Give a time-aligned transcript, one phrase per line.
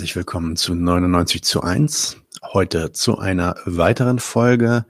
[0.00, 2.16] Herzlich willkommen zu 99 zu 1.
[2.54, 4.86] Heute zu einer weiteren Folge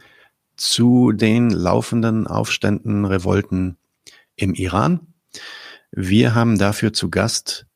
[0.55, 3.77] zu den laufenden Aufständen, Revolten
[4.37, 5.01] im Iran.
[5.91, 7.67] Wir haben dafür zu Gast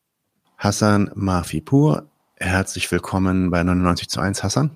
[0.59, 2.09] Hassan Mahfipur.
[2.37, 4.71] Herzlich willkommen bei 99 zu 1, Hassan.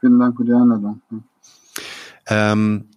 [0.00, 1.02] Vielen Dank für die Einladung.
[2.26, 2.88] Ähm,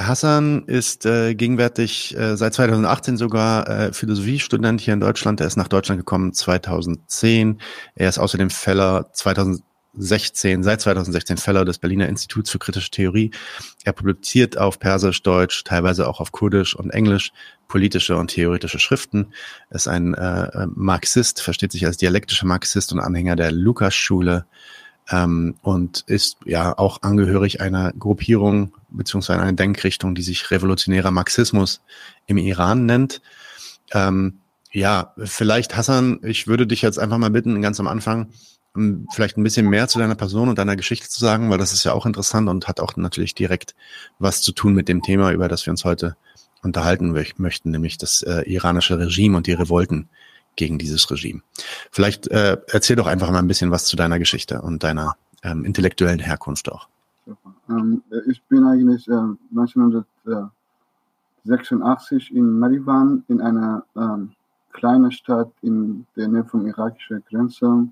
[0.00, 5.40] Hassan ist äh, gegenwärtig äh, seit 2018 sogar äh, Philosophiestudent hier in Deutschland.
[5.40, 7.60] Er ist nach Deutschland gekommen 2010.
[7.94, 13.30] Er ist außerdem Feller 2016, seit 2016 Fellow des Berliner Instituts für kritische Theorie.
[13.84, 17.32] Er publiziert auf Persisch, Deutsch, teilweise auch auf Kurdisch und Englisch
[17.68, 19.32] politische und theoretische Schriften.
[19.68, 24.46] Er ist ein äh, Marxist, versteht sich als dialektischer Marxist und Anhänger der Lukas-Schule
[25.10, 31.80] ähm, und ist ja auch angehörig einer Gruppierung beziehungsweise einer Denkrichtung, die sich revolutionärer Marxismus
[32.26, 33.22] im Iran nennt.
[33.92, 34.40] Ähm,
[34.72, 38.30] ja, vielleicht Hassan, ich würde dich jetzt einfach mal bitten, ganz am Anfang
[38.74, 41.72] um vielleicht ein bisschen mehr zu deiner Person und deiner Geschichte zu sagen, weil das
[41.72, 43.74] ist ja auch interessant und hat auch natürlich direkt
[44.18, 46.16] was zu tun mit dem Thema, über das wir uns heute
[46.62, 50.08] unterhalten möchten, nämlich das äh, iranische Regime und die Revolten
[50.56, 51.42] gegen dieses Regime.
[51.90, 55.64] Vielleicht äh, erzähl doch einfach mal ein bisschen was zu deiner Geschichte und deiner ähm,
[55.64, 56.88] intellektuellen Herkunft auch.
[57.68, 64.32] Ähm, ich bin eigentlich äh, 1986 in Marivan in einer ähm,
[64.72, 67.88] kleinen Stadt in der Nähe vom irakischen Grenze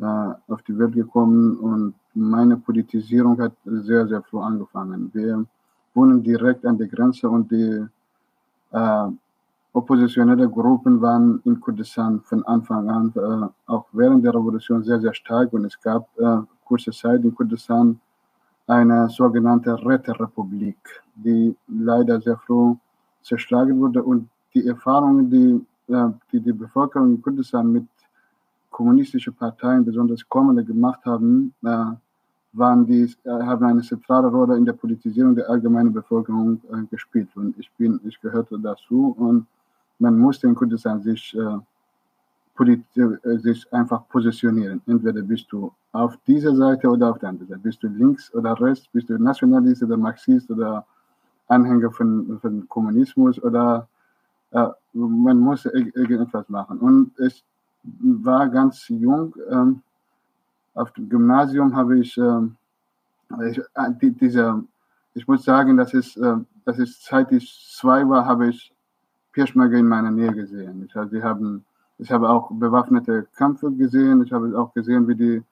[0.00, 5.10] äh, auf die Welt gekommen und meine Politisierung hat sehr, sehr früh angefangen.
[5.14, 5.44] Wir
[5.94, 7.86] wohnen direkt an der Grenze und die
[8.72, 9.08] äh,
[9.72, 15.14] oppositionelle Gruppen waren in Kurdistan von Anfang an, äh, auch während der Revolution, sehr, sehr
[15.14, 15.52] stark.
[15.52, 17.98] Und es gab äh, kurze Zeit in Kurdistan
[18.66, 20.78] eine sogenannte Räterepublik,
[21.14, 22.74] die leider sehr früh
[23.22, 24.02] zerschlagen wurde.
[24.02, 27.86] Und die Erfahrungen, die äh, die, die Bevölkerung in Kurdistan mit
[28.70, 31.84] kommunistischen Parteien, besonders Kommende, gemacht haben, äh,
[32.52, 37.28] waren die, äh, haben eine zentrale Rolle in der Politisierung der allgemeinen Bevölkerung äh, gespielt.
[37.34, 39.14] Und ich bin, ich gehörte dazu.
[39.18, 39.46] Und
[40.02, 41.58] man musste in Kurdistan sich, äh,
[42.64, 44.82] äh, sich einfach positionieren.
[44.86, 47.60] Entweder bist du auf dieser Seite oder auf der anderen Seite.
[47.60, 50.84] Bist du links oder rechts, bist du Nationalist oder Marxist oder
[51.46, 53.88] Anhänger von, von Kommunismus oder
[54.50, 56.78] äh, man muss irgendetwas machen.
[56.78, 57.44] Und ich
[58.00, 59.34] war ganz jung.
[59.50, 59.82] Ähm,
[60.74, 62.56] auf dem Gymnasium habe ich, ähm,
[63.48, 64.64] ich äh, die, diese,
[65.14, 67.46] ich muss sagen, das ist, äh, das ist, seit ich
[67.78, 68.72] zwei war, habe ich
[69.32, 70.84] Peschmerga in meiner Nähe gesehen.
[70.86, 71.64] Ich, also, haben,
[71.98, 74.22] ich habe auch bewaffnete Kämpfe gesehen.
[74.22, 75.42] Ich habe auch gesehen, wie, die,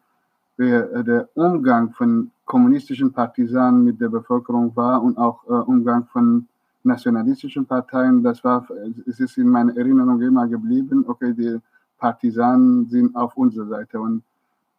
[0.56, 6.06] wie äh, der Umgang von kommunistischen Partisanen mit der Bevölkerung war und auch äh, Umgang
[6.06, 6.46] von
[6.82, 8.22] nationalistischen Parteien.
[8.22, 8.66] Das war,
[9.06, 11.04] es ist in meiner Erinnerung immer geblieben.
[11.06, 11.58] Okay, die
[11.98, 14.22] Partisanen sind auf unserer Seite und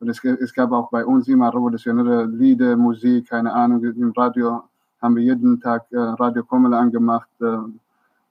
[0.01, 3.83] und es, es, gab auch bei uns immer revolutionäre Lieder, Musik, keine Ahnung.
[3.83, 4.63] Im Radio
[4.99, 7.29] haben wir jeden Tag äh, Radio Kommel angemacht.
[7.39, 7.57] Äh,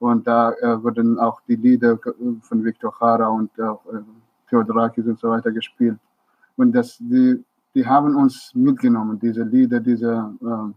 [0.00, 1.98] und da äh, wurden auch die Lieder
[2.40, 3.64] von Viktor Jara und äh,
[4.48, 5.98] Theodorakis und so weiter gespielt.
[6.56, 7.44] Und das, die,
[7.74, 10.72] die haben uns mitgenommen, diese Lieder, diese äh,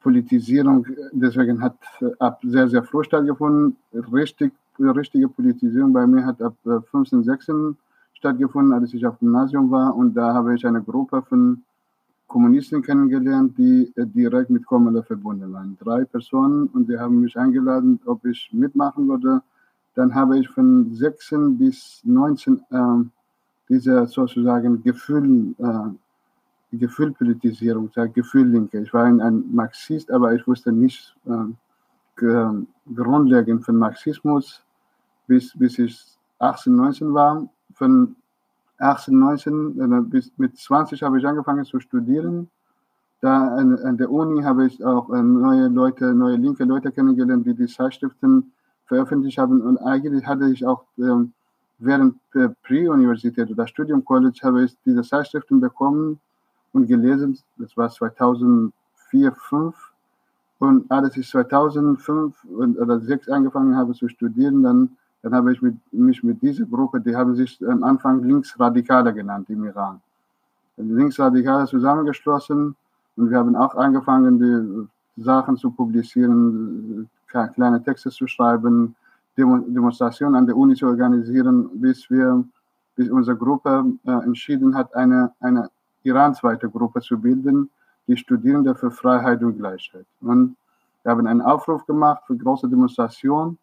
[0.00, 0.84] Politisierung.
[1.12, 3.76] Deswegen hat äh, ab sehr, sehr früh stattgefunden.
[4.12, 6.56] Richtig, richtige Politisierung bei mir hat ab
[6.90, 7.76] 15, äh, 16
[8.14, 9.94] stattgefunden, als ich auf dem Gymnasium war.
[9.94, 11.62] Und da habe ich eine Gruppe von
[12.26, 15.76] Kommunisten kennengelernt, die äh, direkt mit Komala verbunden waren.
[15.80, 19.42] Drei Personen und die haben mich eingeladen, ob ich mitmachen würde.
[19.94, 23.04] Dann habe ich von 16 bis 19 äh,
[23.68, 28.80] diese sozusagen Gefühl, äh, Gefühlpolitisierung, Gefühllinke.
[28.80, 32.64] Ich war ein, ein, Marxist, aber ich wusste nicht äh,
[32.94, 34.62] grundlegend von Marxismus,
[35.26, 36.04] bis, bis ich
[36.38, 37.48] 18, 19 war.
[37.74, 38.16] Von
[38.78, 42.50] 18, 19 äh, bis mit 20 habe ich angefangen zu studieren.
[43.20, 47.46] Da an, an der Uni habe ich auch äh, neue Leute, neue linke Leute kennengelernt,
[47.46, 48.52] die die Zeitschriften
[48.86, 49.62] veröffentlicht haben.
[49.62, 51.32] Und eigentlich hatte ich auch ähm,
[51.78, 56.20] während der Pre-Universität oder Studium College habe ich diese Zeitschriften bekommen
[56.72, 57.38] und gelesen.
[57.56, 58.72] Das war 2004,
[59.10, 59.90] 2005.
[60.58, 65.74] Und als ich 2005 oder 2006 angefangen habe zu studieren, dann dann habe ich mit,
[65.90, 69.98] mich mit dieser Gruppe, die haben sich am Anfang Linksradikale genannt im Iran.
[70.76, 72.76] Linksradikale zusammengeschlossen
[73.16, 78.94] und wir haben auch angefangen, die Sachen zu publizieren, kleine Texte zu schreiben,
[79.38, 82.44] Demonstrationen an der Uni zu organisieren, bis wir,
[82.94, 85.70] bis unsere Gruppe äh, entschieden hat, eine, eine
[86.02, 87.70] iransweite Gruppe zu bilden,
[88.06, 90.04] die Studierende für Freiheit und Gleichheit.
[90.20, 90.54] Und
[91.02, 93.58] wir haben einen Aufruf gemacht für große Demonstrationen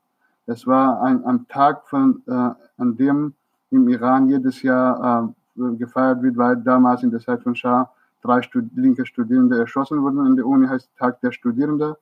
[0.48, 3.34] es war ein, ein Tag, von, äh, an dem
[3.70, 7.90] im Iran jedes Jahr gefeiert wird, weil damals in der Zeit von Schah
[8.22, 11.98] drei Stud linke Studierende erschossen wurden in der Uni, heißt Tag der Studierende.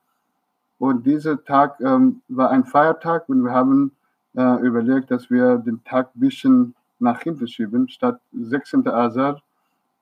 [0.78, 3.92] Und dieser Tag ähm, war ein Feiertag und wir haben
[4.34, 7.88] äh, überlegt, dass wir den Tag ein bisschen nach hinten schieben.
[7.88, 8.86] Statt 16.
[8.88, 9.42] Azar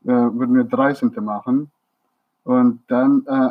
[0.05, 1.13] äh, würden wir 13.
[1.21, 1.71] machen.
[2.45, 3.51] Und dann, äh,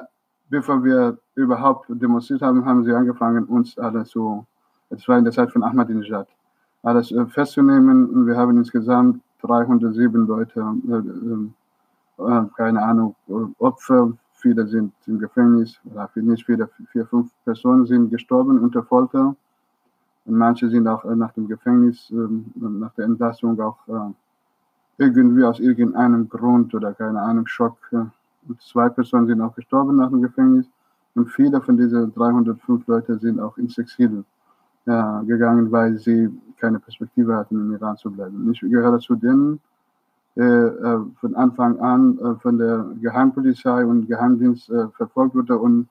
[0.50, 4.46] bevor wir überhaupt demonstriert haben, haben sie angefangen, uns alles so,
[4.90, 6.28] es war in der Zeit von Ahmadinejad,
[6.84, 8.26] alles äh, festzunehmen.
[8.26, 13.16] Wir haben insgesamt 307 Leute, äh, äh, keine Ahnung,
[13.60, 19.36] Opfer, viele sind im Gefängnis, oder nicht viele, vier, fünf Personen sind gestorben unter Folter.
[20.26, 22.12] Und manche sind auch nach dem Gefängnis,
[22.56, 23.78] nach der Entlassung auch
[24.98, 27.78] irgendwie aus irgendeinem Grund oder keine Ahnung, Schock.
[27.92, 30.66] Und zwei Personen sind auch gestorben nach dem Gefängnis.
[31.16, 34.26] Und viele von diesen 305 Leuten sind auch ins Exil
[34.88, 36.30] ja, gegangen, weil sie
[36.60, 38.50] keine Perspektive hatten, im Iran zu bleiben.
[38.52, 39.60] Ich gehöre zu denen,
[40.38, 45.88] äh, äh, von Anfang an äh, von der Geheimpolizei und Geheimdienst äh, verfolgt wurde und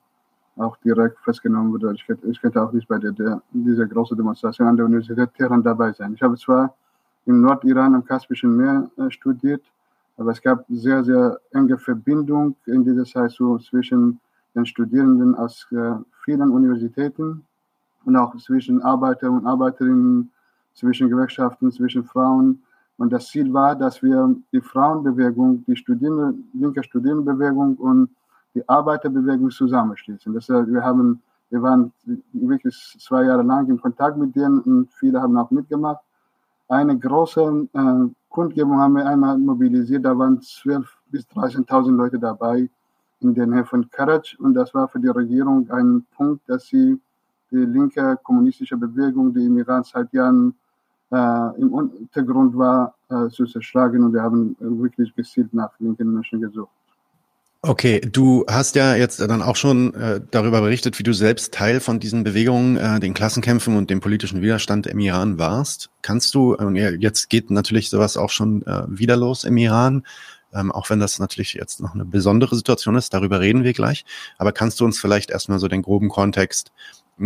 [0.55, 1.93] auch direkt festgenommen wurde.
[1.93, 5.61] Ich, ich könnte auch nicht bei der, der, dieser großen Demonstration an der Universität Teheran
[5.61, 6.13] dabei sein.
[6.13, 6.73] Ich habe zwar
[7.25, 9.61] im Nordiran am Kaspischen Meer äh, studiert,
[10.17, 14.19] aber es gab sehr, sehr enge Verbindung in dieser Zeit so zwischen
[14.55, 15.91] den Studierenden aus äh,
[16.23, 17.43] vielen Universitäten
[18.07, 20.31] und auch zwischen Arbeiter und Arbeiterinnen,
[20.73, 22.63] zwischen Gewerkschaften, zwischen Frauen.
[22.97, 28.09] Und das Ziel war, dass wir die Frauenbewegung, die Studierende, linke Studierendenbewegung und
[28.55, 30.33] die Arbeiterbewegung zusammenschließen.
[30.33, 31.91] Das, wir, haben, wir waren
[32.31, 36.01] wirklich zwei Jahre lang in Kontakt mit denen und viele haben auch mitgemacht.
[36.69, 42.69] Eine große äh, Kundgebung haben wir einmal mobilisiert, da waren 12.000 bis 13.000 Leute dabei
[43.19, 46.99] in der Nähe von Karaj und das war für die Regierung ein Punkt, dass sie
[47.51, 50.53] die linke kommunistische Bewegung, die im Iran seit Jahren
[51.11, 56.41] äh, im Untergrund war, äh, zu zerschlagen und wir haben wirklich gezielt nach linken Menschen
[56.41, 56.69] gesucht.
[57.63, 61.79] Okay, du hast ja jetzt dann auch schon äh, darüber berichtet, wie du selbst Teil
[61.79, 65.89] von diesen Bewegungen, äh, den Klassenkämpfen und dem politischen Widerstand im Iran warst.
[66.03, 70.03] Kannst du, äh, jetzt geht natürlich sowas auch schon äh, wieder los im Iran,
[70.53, 74.05] ähm, auch wenn das natürlich jetzt noch eine besondere Situation ist, darüber reden wir gleich.
[74.37, 76.71] Aber kannst du uns vielleicht erstmal so den groben Kontext,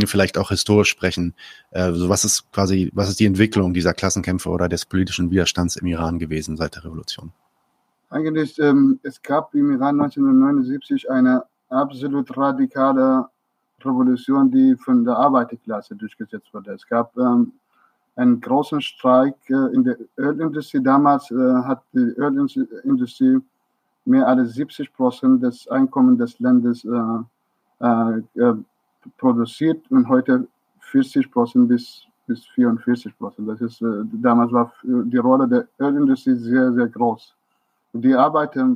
[0.05, 1.33] vielleicht auch historisch sprechen?
[1.71, 5.75] Äh, so was ist quasi, was ist die Entwicklung dieser Klassenkämpfe oder des politischen Widerstands
[5.75, 7.31] im Iran gewesen seit der Revolution?
[8.09, 13.25] Eigentlich, ähm, es gab im Iran 1979 eine absolut radikale
[13.83, 16.73] Revolution, die von der Arbeiterklasse durchgesetzt wurde.
[16.73, 17.53] Es gab ähm,
[18.15, 20.81] einen großen Streik äh, in der Ölindustrie.
[20.83, 23.39] Damals äh, hat die Ölindustrie
[24.05, 26.89] mehr als 70 Prozent des Einkommens des Landes äh,
[27.79, 28.53] äh,
[29.17, 30.47] produziert und heute
[30.79, 33.47] 40 Prozent bis, bis 44 Prozent.
[33.49, 37.35] Das ist, äh, damals war die Rolle der Ölindustrie sehr, sehr groß
[37.93, 38.75] die Arbeiter,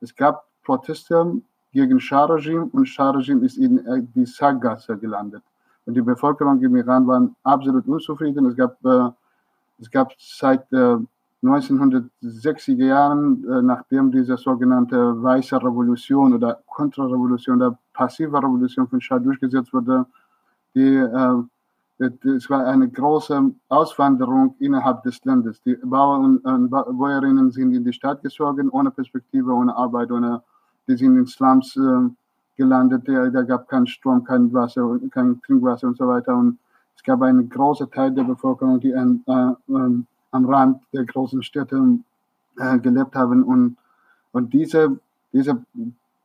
[0.00, 1.40] es gab Proteste
[1.72, 5.42] gegen Schah-Regime und Schah-Regime ist in äh, die Sackgasse gelandet.
[5.86, 8.46] Und die Bevölkerung im Iran war absolut unzufrieden.
[8.46, 9.10] Es gab, äh,
[9.80, 10.96] es gab seit äh,
[11.44, 19.18] 1960er Jahren, äh, nachdem diese sogenannte Weiße Revolution oder Kontrarevolution, der passive Revolution von Schah
[19.18, 20.06] durchgesetzt wurde,
[20.74, 21.42] die äh,
[21.98, 25.62] es war eine große Auswanderung innerhalb des Landes.
[25.62, 30.42] Die Bauern und Bäuerinnen sind in die Stadt gezogen, ohne Perspektive, ohne Arbeit, ohne,
[30.88, 32.08] die sind in Slums äh,
[32.56, 33.06] gelandet.
[33.06, 36.34] Da, da gab keinen Strom, kein Wasser, kein Trinkwasser und so weiter.
[36.36, 36.58] Und
[36.96, 40.02] es gab einen großen Teil der Bevölkerung, die an, äh, äh,
[40.34, 41.98] am Rand der großen Städte
[42.58, 43.42] äh, gelebt haben.
[43.44, 43.76] Und,
[44.32, 44.98] und diese,
[45.32, 45.62] diese,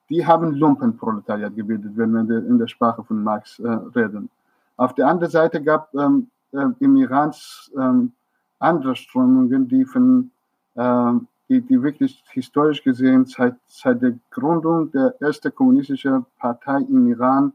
[0.09, 4.29] die haben Lumpenproletariat gebildet, wenn wir in der Sprache von Marx äh, reden.
[4.77, 7.31] Auf der anderen Seite gab ähm, äh, im Iran
[7.77, 8.11] ähm,
[8.59, 10.31] andere Strömungen, die von
[10.75, 11.13] äh,
[11.49, 17.53] die, die wirklich historisch gesehen seit, seit der Gründung der ersten kommunistischen Partei im Iran,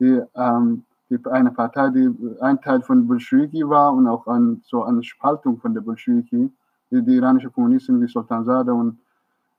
[0.00, 0.84] die, ähm,
[1.30, 2.10] eine Partei, die
[2.40, 6.50] ein Teil von Bolschewiki war und auch ein, so eine Spaltung von der Bolschewiki,
[6.90, 8.98] die, die iranische Kommunisten wie Sultan Sultanzade und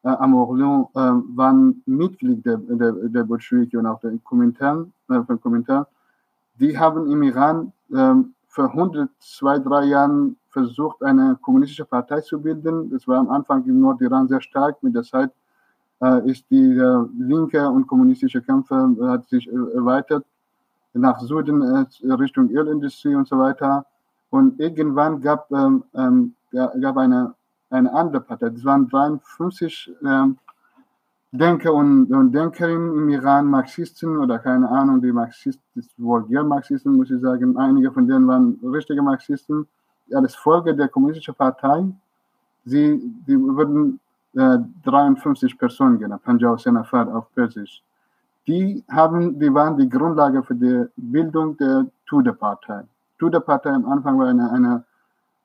[0.03, 0.99] äh, Amorlion äh,
[1.35, 5.83] waren Mitglied der, der, der Bolschewiki und auch der Komintern, äh,
[6.59, 12.41] die haben im Iran ähm, für 100, zwei, drei Jahren versucht, eine kommunistische Partei zu
[12.41, 12.89] bilden.
[12.89, 14.81] Das war am Anfang im Nordiran sehr stark.
[14.81, 15.31] Mit der Zeit
[16.01, 20.25] äh, ist die äh, linke und kommunistische Kämpfe äh, hat sich äh, erweitert
[20.93, 23.85] nach Süden äh, Richtung Ölindustrie und so weiter.
[24.29, 27.33] Und irgendwann gab ähm, ähm, gab eine
[27.69, 28.49] eine andere Partei.
[28.49, 30.37] Das waren 53 ähm,
[31.31, 35.61] Denker und, und Denkerinnen im Iran, Marxisten oder keine Ahnung, die Marxisten,
[35.97, 39.67] Vulgär-Marxisten, muss ich sagen, einige von denen waren richtige Marxisten,
[40.13, 41.85] als Folge der kommunistischen Partei
[42.67, 43.99] sie, sie wurden
[44.35, 47.81] äh, 53 Personen genannt, Panjau Senafar auf Persisch.
[48.47, 52.83] Die haben, die waren die Grundlage für die Bildung der Tudeh-Partei.
[53.19, 54.83] Tudeh-Partei am Anfang war eine, eine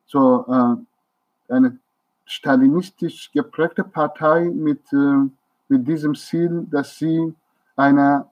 [0.06, 1.78] so äh, eine
[2.25, 5.28] stalinistisch geprägte Partei mit, äh,
[5.68, 7.35] mit diesem Ziel, dass sie
[7.76, 8.26] eine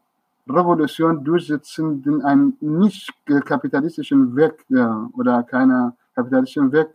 [0.49, 4.77] Revolution durchsetzen, den einen nicht kapitalistischen Weg äh,
[5.19, 6.89] oder keinen kapitalistischen Weg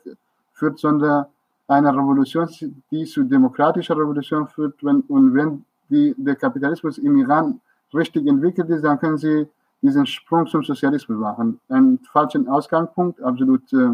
[0.54, 1.26] führt, sondern
[1.68, 2.48] eine Revolution,
[2.92, 4.84] die zu demokratischer Revolution führt.
[4.84, 7.60] Wenn, und wenn die, der Kapitalismus im Iran
[7.94, 9.48] richtig entwickelt ist, dann können sie
[9.82, 11.60] diesen Sprung zum Sozialismus machen.
[11.70, 13.92] Einen falschen Ausgangspunkt, absolut äh,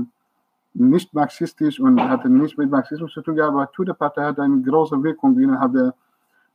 [0.74, 5.38] nicht marxistisch und hatte nicht mit Marxismus zu tun aber Tudeh-Partei hat eine große Wirkung
[5.40, 5.94] innerhalb der,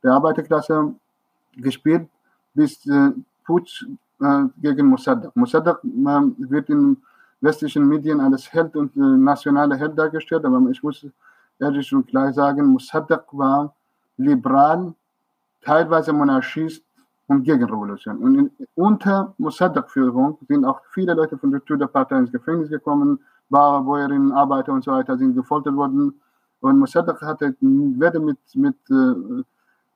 [0.03, 0.93] der Arbeiterklasse
[1.55, 2.09] gespielt,
[2.53, 3.11] bis äh,
[3.45, 3.85] Putsch
[4.21, 5.31] äh, gegen Mossadegh.
[5.35, 6.97] Mossadegh äh, wird in
[7.41, 11.05] westlichen Medien als Held und äh, nationaler Held dargestellt, aber ich muss
[11.59, 13.75] ehrlich und klar sagen, Mossadegh war
[14.17, 14.93] liberal,
[15.61, 16.83] teilweise Monarchist
[17.27, 18.17] und Gegenrevolution.
[18.17, 23.19] Und unter Mossadegh-Führung sind auch viele Leute von der Tudeh-Partei ins Gefängnis gekommen,
[23.49, 26.13] Bauern, Arbeiter und so weiter sind gefoltert worden.
[26.59, 29.43] Und Mossadegh hatte weder mit, mit äh,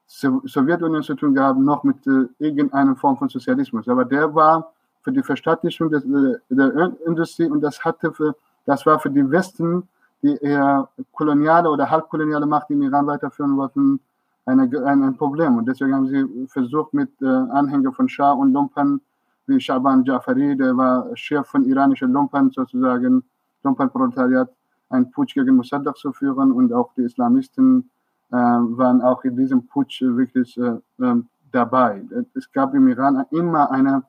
[0.06, 3.88] Sowjetunion zu tun gehabt, noch mit äh, irgendeiner Form von Sozialismus.
[3.88, 4.72] Aber der war
[5.02, 8.34] für die Verstaatlichung des, äh, der Industrie und das hatte für,
[8.66, 9.88] das war für die Westen,
[10.22, 14.00] die eher koloniale oder halbkoloniale Macht im Iran weiterführen wollten,
[14.44, 15.56] eine, ein, ein Problem.
[15.56, 19.00] Und deswegen haben sie versucht, mit äh, Anhängern von Schah und Lumpen,
[19.46, 23.24] wie Shaban Jafari, der war Chef von iranischen Lumpen sozusagen,
[23.62, 24.50] Lumpenproletariat,
[24.90, 27.90] einen Putsch gegen Mossadegh zu führen und auch die Islamisten
[28.30, 32.02] äh, waren auch in diesem Putsch wirklich äh, ähm, dabei.
[32.34, 34.02] Es gab im Iran immer eine,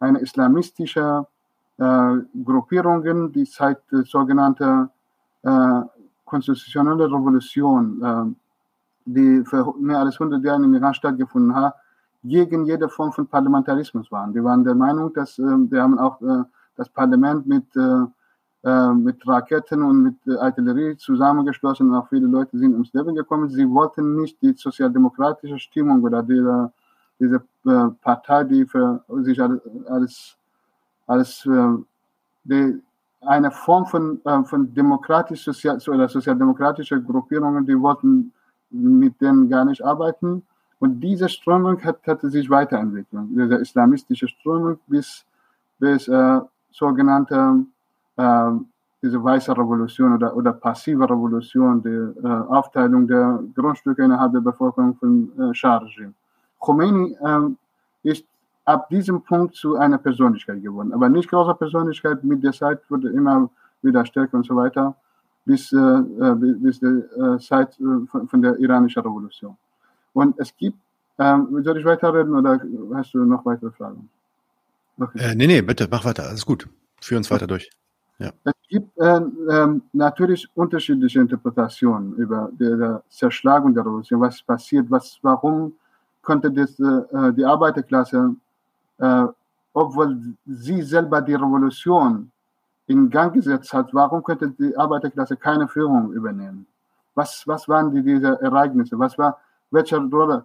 [0.00, 1.26] eine islamistische
[1.78, 4.90] äh, Gruppierungen, die seit der sogenannten
[5.42, 5.80] äh,
[6.24, 8.45] konstitutionellen Revolution, äh,
[9.06, 11.74] die für mehr als 100 Jahre im Iran stattgefunden hat,
[12.22, 14.32] gegen jede Form von Parlamentarismus waren.
[14.32, 16.42] Die waren der Meinung, dass äh, die haben auch äh,
[16.76, 18.04] das Parlament mit äh,
[18.66, 21.94] äh, mit Raketen und mit äh, Artillerie zusammengeschlossen.
[21.94, 23.48] Auch viele Leute sind ums Leben gekommen.
[23.48, 26.72] Sie wollten nicht die sozialdemokratische Stimmung oder diese,
[27.20, 30.36] diese äh, Partei, die für sich als,
[31.06, 31.48] als
[32.42, 32.82] die,
[33.20, 38.32] eine Form von, von demokratisch sozial, oder sozialdemokratischer Gruppierungen, die wollten
[38.70, 40.42] mit denen gar nicht arbeiten.
[40.78, 45.24] Und diese Strömung hat, hatte sich weiterentwickelt, diese islamistische Strömung bis,
[45.78, 47.64] bis äh, sogenannte
[48.16, 48.50] äh,
[49.02, 54.96] diese weiße Revolution oder, oder passive Revolution, die äh, Aufteilung der Grundstücke innerhalb der Bevölkerung
[54.96, 56.12] von äh, Schah-Regime.
[56.58, 58.24] Khomeini äh, ist
[58.64, 63.10] ab diesem Punkt zu einer Persönlichkeit geworden, aber nicht große Persönlichkeit, mit der Zeit wurde
[63.10, 63.48] immer
[63.82, 64.96] wieder stärker und so weiter,
[65.46, 69.56] bis, äh, äh bis die äh, Zeit äh, von, von, der iranischen Revolution.
[70.12, 70.78] Und es gibt,
[71.18, 72.60] ähm, soll ich weiterreden oder
[72.94, 74.10] hast du noch weitere Fragen?
[74.98, 75.18] Okay.
[75.18, 76.68] Äh, nee, nee, bitte, mach weiter, alles gut.
[77.00, 77.70] Führ uns weiter durch.
[78.18, 78.32] Ja.
[78.44, 85.18] Es gibt äh, äh, natürlich unterschiedliche Interpretationen über die, Zerschlagung der Revolution, was passiert, was,
[85.22, 85.74] warum
[86.22, 88.34] konnte das, äh, die Arbeiterklasse,
[88.98, 89.24] äh,
[89.74, 92.32] obwohl sie selber die Revolution
[92.86, 96.66] in Gang gesetzt hat, warum könnte die Arbeiterklasse keine Führung übernehmen?
[97.14, 98.98] Was, was waren die, diese Ereignisse?
[98.98, 99.38] Was war,
[99.70, 100.44] welche Rolle?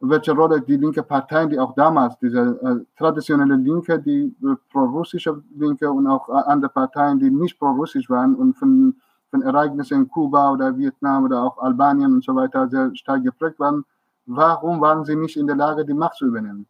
[0.00, 5.42] welche Rolle die linke Parteien, die auch damals, diese äh, traditionelle Linke, die äh, pro-russische
[5.56, 8.96] Linke und auch äh, andere Parteien, die nicht pro-russisch waren und von,
[9.30, 13.60] von Ereignissen in Kuba oder Vietnam oder auch Albanien und so weiter sehr stark geprägt
[13.60, 13.84] waren,
[14.24, 16.66] warum waren sie nicht in der Lage, die Macht zu übernehmen?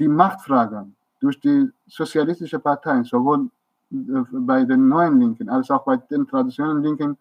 [0.00, 0.86] Die Machtfrage
[1.20, 3.48] durch die sozialistische Parteien, sowohl
[3.90, 7.16] bei den neuen Linken als auch bei den traditionellen Linken,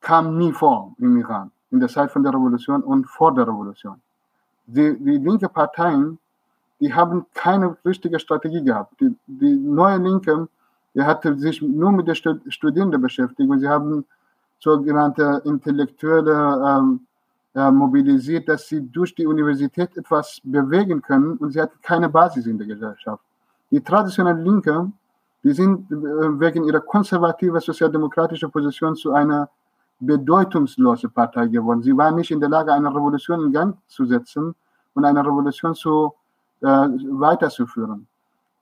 [0.00, 4.00] kam nie vor im Iran, in der Zeit von der Revolution und vor der Revolution
[4.68, 6.18] die, die linke Parteien,
[6.80, 9.00] die haben keine richtige Strategie gehabt.
[9.00, 10.48] Die, die neue Linke,
[10.94, 12.14] die hatte sich nur mit den
[12.50, 14.04] Studierenden beschäftigt und sie haben
[14.60, 17.00] sogenannte Intellektuelle ähm,
[17.54, 22.46] äh, mobilisiert, dass sie durch die Universität etwas bewegen können und sie hatten keine Basis
[22.46, 23.22] in der Gesellschaft.
[23.70, 24.90] Die traditionelle Linke,
[25.44, 25.94] die sind äh,
[26.40, 29.48] wegen ihrer konservativen sozialdemokratischen Position zu einer
[30.00, 31.82] bedeutungslose Partei geworden.
[31.82, 34.54] Sie war nicht in der Lage, eine Revolution in Gang zu setzen
[34.94, 36.14] und eine Revolution zu,
[36.60, 38.06] äh, weiterzuführen.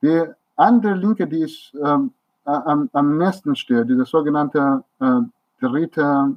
[0.01, 0.23] Die
[0.55, 2.11] andere Linke, die ist ähm,
[2.45, 5.19] am, am nächsten steht, diese sogenannte äh,
[5.59, 6.35] dritte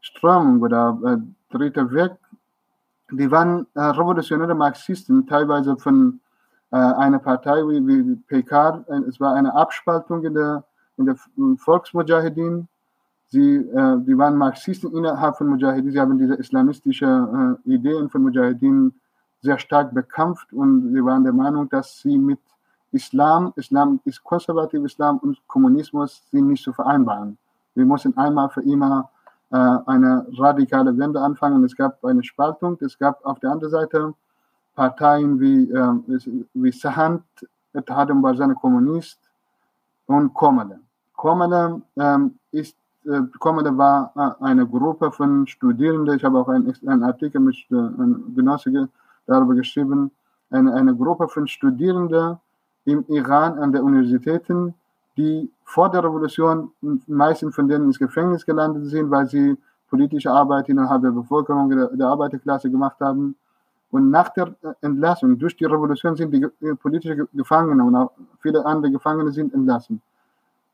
[0.00, 1.16] Strömung oder äh,
[1.56, 2.12] dritte Weg,
[3.10, 6.20] die waren äh, revolutionäre Marxisten, teilweise von
[6.72, 8.84] äh, einer Partei wie, wie PK.
[9.08, 10.64] Es war eine Abspaltung in der,
[10.96, 11.16] in der
[11.56, 12.68] Volksmujahedin
[13.32, 15.92] Sie, äh, die waren Marxisten innerhalb von Mujahideen.
[15.92, 18.92] Sie haben diese islamistischen äh, Ideen von Mujahideen
[19.40, 22.40] sehr stark bekämpft und sie waren der Meinung, dass sie mit
[22.90, 27.38] Islam, Islam ist konservativ Islam und Kommunismus sind nicht zu vereinbaren.
[27.76, 29.10] Wir müssen einmal für immer
[29.52, 31.62] äh, eine radikale Wende anfangen.
[31.62, 32.78] Es gab eine Spaltung.
[32.80, 34.14] Es gab auf der anderen Seite
[34.74, 37.22] Parteien wie, äh, wie Sahand,
[37.72, 39.18] Etihadum war seine Kommunist
[40.06, 40.80] und Komale.
[41.14, 46.16] Komale ähm, ist äh, Komale war äh, eine Gruppe von Studierenden.
[46.16, 48.88] Ich habe auch einen, einen Artikel mit äh, einem Genosse
[49.26, 50.10] darüber geschrieben.
[50.50, 52.38] Eine, eine Gruppe von Studierenden
[52.84, 54.74] im Iran an der Universitäten,
[55.16, 56.72] die vor der Revolution
[57.06, 59.56] meisten von denen ins Gefängnis gelandet sind, weil sie
[59.88, 63.36] politische Arbeit innerhalb der Bevölkerung der, der Arbeiterklasse gemacht haben.
[63.90, 68.92] Und nach der Entlassung durch die Revolution sind die politischen Gefangenen und auch viele andere
[68.92, 70.00] Gefangene sind entlassen.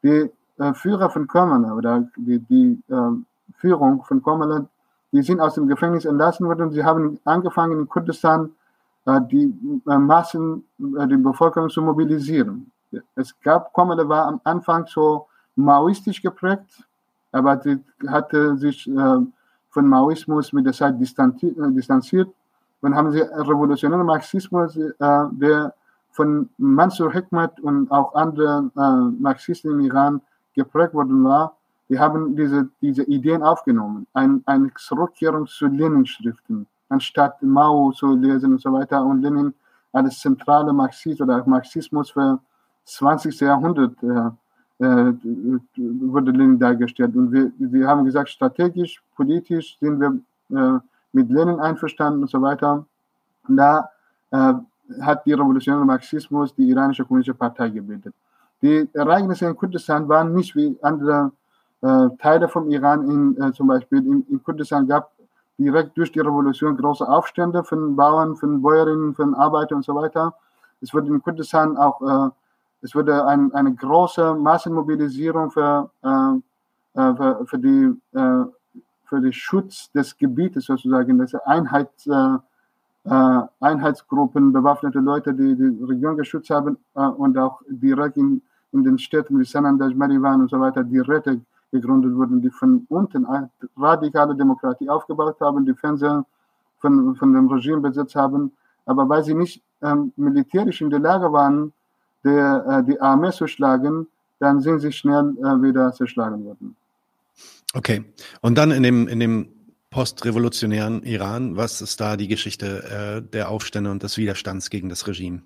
[0.03, 3.11] Die äh, Führer von Komala oder die, die äh,
[3.57, 4.67] Führung von Komala,
[5.13, 8.51] die sind aus dem Gefängnis entlassen worden und sie haben angefangen in Kurdistan
[9.07, 9.55] äh, die
[9.89, 12.71] äh, Massen, äh, die Bevölkerung zu mobilisieren.
[13.15, 16.85] Es gab, Komala war am Anfang so maoistisch geprägt,
[17.33, 19.19] aber sie hatte sich äh,
[19.71, 22.29] von Maoismus mit der Zeit distanziert
[22.87, 25.75] und haben sie revolutionären Marxismus, der
[26.13, 28.71] von Mansur Hekmat und auch anderen
[29.21, 30.21] Marxisten im Iran
[30.55, 31.57] geprägt worden war,
[31.89, 34.07] wir haben diese, diese Ideen aufgenommen.
[34.13, 39.05] Ein, eine Zurückkehrung zu Lenin-Schriften, anstatt Mao zu lesen und so weiter.
[39.05, 39.55] Und Lenin
[39.93, 42.41] als zentrale Marxist oder Marxismus für
[42.85, 43.39] 20.
[43.41, 45.15] Jahrhundert äh, äh,
[45.77, 47.15] wurde Lenin dargestellt.
[47.15, 50.19] Und wir, wir haben gesagt, strategisch, politisch sind wir
[50.51, 50.81] äh,
[51.13, 52.85] mit Lenin einverstanden und so weiter.
[53.49, 53.91] Und da
[54.31, 54.55] äh,
[55.01, 58.15] hat die revolutionäre Marxismus die iranische kommunistische Partei gebildet.
[58.63, 61.33] Die Ereignisse in Kurdistan waren nicht wie andere
[61.83, 65.13] äh, Teile vom Iran, in, äh, zum Beispiel in, in, Kurdistan gab
[65.59, 70.35] direkt durch die Revolution große Aufstände von Bauern, von Bäuerinnen, von Arbeitern und so weiter.
[70.81, 72.31] Es wurde in Kurdistan auch, äh,
[72.83, 78.45] es wurde ein, eine große Massenmobilisierung für, äh, äh, für, für, die, äh,
[79.07, 81.91] für den Schutz des Gebietes sozusagen, das Einheit,
[83.61, 88.43] Einheitsgruppen, bewaffnete Leute, die die Region geschützt haben und auch direkt in
[88.77, 91.41] in den Städten wie Sanandaj, Marivan und so weiter die Räte
[91.73, 93.27] gegründet wurden, die von unten
[93.77, 96.25] radikale Demokratie aufgebaut haben, die Fernseher
[96.79, 98.53] von, von dem Regime besetzt haben.
[98.85, 101.73] Aber weil sie nicht ähm, militärisch in der Lage waren,
[102.25, 104.07] der, äh, die Armee zu schlagen,
[104.39, 106.77] dann sind sie schnell äh, wieder zerschlagen worden.
[107.77, 108.05] Okay.
[108.41, 109.49] Und dann in dem, in dem
[109.91, 115.07] postrevolutionären Iran, was ist da die Geschichte äh, der Aufstände und des Widerstands gegen das
[115.07, 115.43] Regime?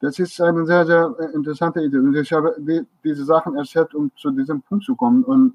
[0.00, 1.96] Das ist eine sehr, sehr äh, interessante Idee.
[1.96, 5.24] Und ich habe die, diese Sachen erzählt, um zu diesem Punkt zu kommen.
[5.24, 5.54] Und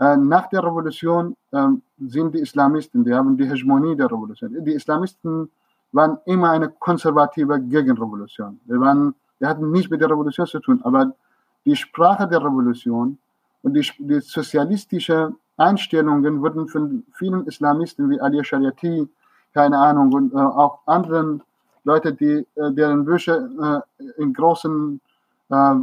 [0.00, 1.66] äh, nach der Revolution äh,
[1.98, 4.56] sind die Islamisten, die haben die Hegemonie der Revolution.
[4.64, 5.50] Die Islamisten
[5.92, 8.58] waren immer eine konservative Gegenrevolution.
[8.64, 11.14] Die, waren, die hatten nichts mit der Revolution zu tun, aber
[11.66, 13.18] die Sprache der Revolution
[13.66, 19.08] und die, die sozialistische Einstellungen wurden von vielen Islamisten wie Ali Shariati,
[19.52, 21.42] keine Ahnung, und äh, auch anderen
[21.82, 25.00] Leute, die, äh, deren Bücher äh, in großen,
[25.50, 25.74] äh,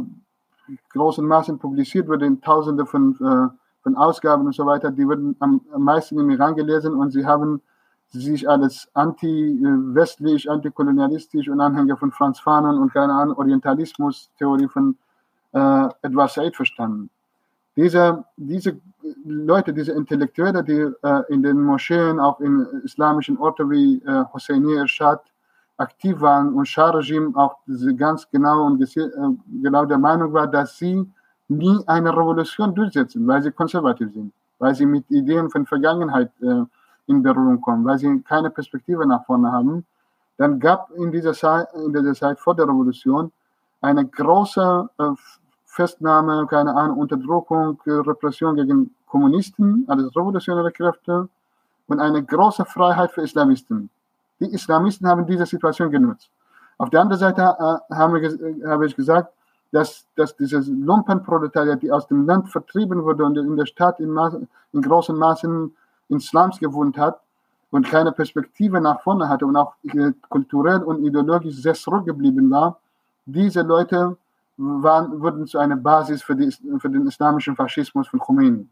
[0.94, 3.16] großen Maßen publiziert wurden, tausende von,
[3.82, 7.26] von Ausgaben und so weiter, die wurden am, am meisten im Iran gelesen und sie
[7.26, 7.60] haben
[8.08, 14.96] sich als anti-westlich, antikolonialistisch und Anhänger von Franz Fanon und keine Ahnung, Orientalismus-Theorie von
[15.52, 17.10] äh, Edward Said verstanden.
[17.76, 18.80] Diese, diese
[19.24, 24.74] Leute, diese Intellektuelle, die äh, in den Moscheen, auch in islamischen Orten wie äh, Hosseini
[24.74, 25.22] Ershad,
[25.76, 27.56] aktiv waren und Schah-Regime auch
[27.96, 29.10] ganz genau und äh,
[29.62, 31.04] genau der Meinung war, dass sie
[31.48, 36.62] nie eine Revolution durchsetzen, weil sie konservativ sind, weil sie mit Ideen von Vergangenheit äh,
[37.06, 39.84] in Berührung kommen, weil sie keine Perspektive nach vorne haben,
[40.36, 43.30] dann gab in dieser Zeit, in dieser Zeit vor der Revolution
[43.80, 45.04] eine große äh,
[45.74, 51.28] Festnahme, keine Ahnung, Unterdrückung, Repression gegen Kommunisten, also revolutionäre Kräfte
[51.88, 53.90] und eine große Freiheit für Islamisten.
[54.38, 56.30] Die Islamisten haben diese Situation genutzt.
[56.78, 59.32] Auf der anderen Seite äh, ich, habe ich gesagt,
[59.72, 64.10] dass, dass dieses Lumpenproletariat, die aus dem Land vertrieben wurde und in der Stadt in,
[64.10, 65.74] Maßen, in großen Maßen
[66.08, 67.20] in Slums gewohnt hat
[67.72, 72.78] und keine Perspektive nach vorne hatte und auch äh, kulturell und ideologisch sehr zurückgeblieben war,
[73.26, 74.16] diese Leute
[74.56, 78.66] waren, wurden zu einer Basis für, die, für den islamischen Faschismus von Khomeini.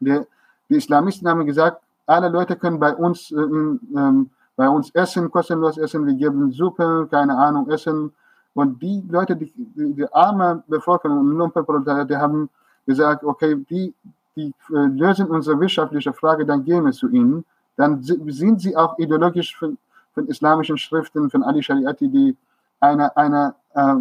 [0.00, 0.20] Die,
[0.68, 5.78] die Islamisten haben gesagt, alle Leute können bei uns äh, ähm, bei uns essen, kostenlos
[5.78, 8.12] essen, wir geben Suppe, keine Ahnung, Essen.
[8.54, 12.50] Und die Leute, die, die, die arme Bevölkerung und Lumpenproletariat, die haben
[12.86, 13.94] gesagt, okay, die,
[14.36, 17.44] die äh, lösen unsere wirtschaftliche Frage, dann gehen wir zu ihnen.
[17.76, 19.78] Dann sind sie auch ideologisch von,
[20.14, 22.36] von islamischen Schriften, von Ali Shariati, die
[22.80, 23.94] eine, eine äh,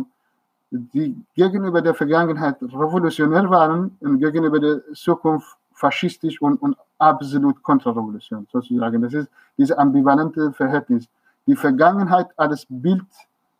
[0.72, 8.48] die gegenüber der Vergangenheit revolutionär waren und gegenüber der Zukunft faschistisch und, und absolut Kontrarevolution
[8.52, 9.02] sozusagen.
[9.02, 11.10] Das ist dieses ambivalente Verhältnis.
[11.46, 13.04] Die Vergangenheit als Bild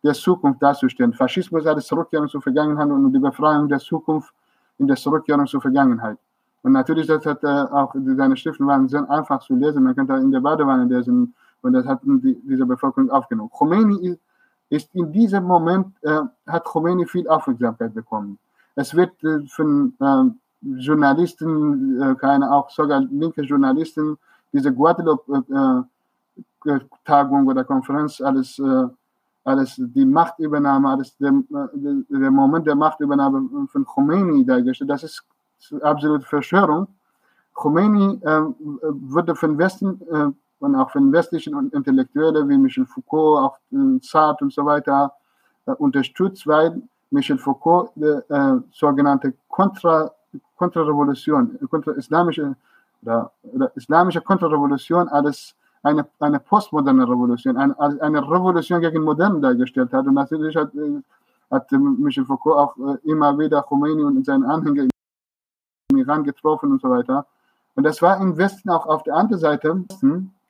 [0.02, 1.12] der Zukunft darzustellen.
[1.12, 4.32] Faschismus als Zurückkehrung zur Vergangenheit und die Befreiung der Zukunft
[4.78, 6.18] in der Zurückkehrung zur Vergangenheit.
[6.62, 9.82] Und natürlich, das hat äh, auch, seine Schriften waren sehr einfach zu lesen.
[9.82, 13.50] Man könnte in der Badewanne lesen und das hat die, diese Bevölkerung aufgenommen.
[13.50, 14.20] Khomeini ist,
[14.72, 18.38] ist in diesem Moment, äh, hat Khomeini viel Aufmerksamkeit bekommen.
[18.74, 20.24] Es wird äh, von äh,
[20.88, 24.16] Journalisten, äh, keine auch sogar linke Journalisten,
[24.52, 25.86] diese Guadeloupe
[26.66, 28.60] äh, Tagung oder Konferenz alles
[29.44, 34.90] alles die Machtübernahme, alles der, der Moment der Machtübernahme von Khomeini dargestellt.
[34.90, 35.24] Das ist
[35.82, 36.86] absolute Verschwörung.
[37.54, 38.42] Khomeini äh,
[39.12, 40.28] wurde von Westen äh,
[40.62, 45.12] und auch von westlichen Intellektuellen wie Michel Foucault, auch äh, Sartre und so weiter
[45.66, 50.12] äh, unterstützt, weil Michel Foucault die äh, sogenannte Kontra,
[50.56, 52.54] Kontrarevolution, kontra-islamische
[53.02, 59.92] oder, oder islamische Kontrarevolution als eine, eine postmoderne Revolution, eine, eine Revolution gegen Modern dargestellt
[59.92, 60.06] hat.
[60.06, 61.02] Und natürlich hat, äh,
[61.50, 64.86] hat Michel Foucault auch äh, immer wieder Khomeini und seine Anhänger
[65.90, 67.26] im Iran getroffen und so weiter.
[67.74, 69.84] Und das war im Westen auch auf der anderen Seite,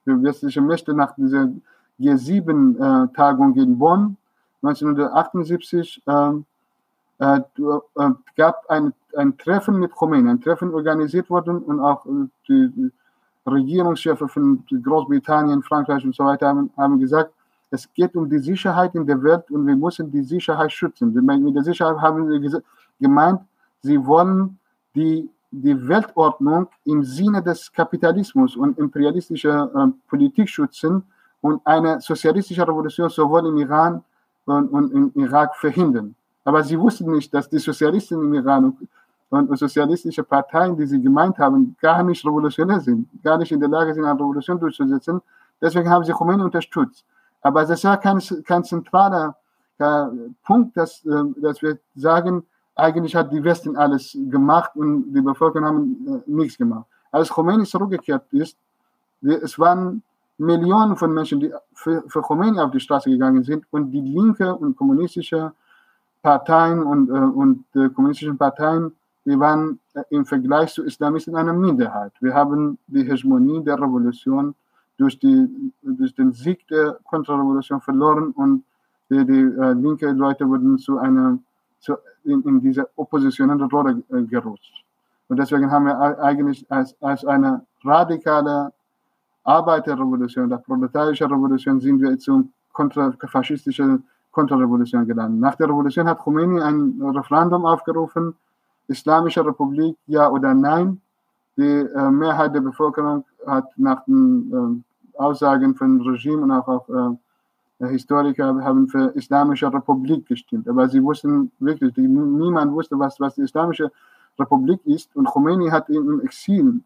[0.07, 1.51] die westliche Mächte nach dieser
[2.01, 4.17] G7-Tagung in Bonn
[4.63, 6.45] 1978 ähm,
[7.19, 12.29] äh, äh, gab ein, ein Treffen mit Khomeini, ein Treffen organisiert worden und auch äh,
[12.49, 12.91] die,
[13.47, 17.33] Regierungschefe von Großbritannien, Frankreich und so weiter haben, haben gesagt,
[17.71, 21.13] es geht um die Sicherheit in der Welt und wir müssen die Sicherheit schützen.
[21.13, 22.63] Mit der Sicherheit haben sie
[23.01, 23.41] gemeint,
[23.81, 24.59] sie wollen
[24.95, 31.05] die, die Weltordnung im Sinne des Kapitalismus und imperialistischer äh, Politik schützen
[31.43, 34.03] und eine sozialistische Revolution sowohl im Iran
[34.47, 36.15] und, und im Irak verhindern.
[36.45, 38.77] Aber sie wussten nicht, dass die Sozialisten im Iran
[39.31, 43.69] und sozialistische Parteien, die sie gemeint haben, gar nicht revolutionär sind, gar nicht in der
[43.69, 45.21] Lage sind, eine Revolution durchzusetzen.
[45.61, 47.05] Deswegen haben sie Khomeini unterstützt.
[47.41, 49.37] Aber das war kein, kein zentraler
[49.79, 50.05] äh,
[50.45, 52.45] Punkt, dass, äh, dass wir sagen,
[52.83, 56.87] eigentlich hat die Westen alles gemacht und die Bevölkerung haben äh, nichts gemacht.
[57.11, 58.57] Als Khomeini zurückgekehrt ist,
[59.23, 60.03] es waren
[60.39, 64.55] Millionen von Menschen, die für, für Khomeini auf die Straße gegangen sind und die linke
[64.55, 65.53] und kommunistische
[66.23, 68.93] Parteien und, äh, und äh, kommunistischen Parteien
[69.25, 72.13] wir waren äh, im Vergleich zu Islamisten eine Minderheit.
[72.21, 74.55] Wir haben die Hegemonie der Revolution
[74.97, 78.65] durch, die, durch den Sieg der Kontrarevolution verloren und
[79.11, 81.39] die, die äh, linke Leute wurden zu einer,
[81.79, 84.85] zu, in, in diese oppositionelle Rolle äh, gerutscht.
[85.29, 88.73] Und deswegen haben wir eigentlich als, als eine radikale
[89.45, 95.41] Arbeiterrevolution, der proletarische Revolution, sind wir zum kontra, faschistischen Kontrarevolution gelandet.
[95.41, 98.35] Nach der Revolution hat Khomeini ein Referendum aufgerufen,
[98.89, 101.01] Islamische Republik, ja oder nein.
[101.57, 106.89] Die äh, Mehrheit der Bevölkerung hat nach den äh, Aussagen von Regime und auch, auch
[106.89, 107.17] äh,
[107.89, 110.69] Historiker haben für Islamische Republik gestimmt.
[110.69, 113.91] Aber sie wussten wirklich, die, niemand wusste, was, was die Islamische
[114.39, 115.15] Republik ist.
[115.17, 116.81] Und Khomeini hat im Exil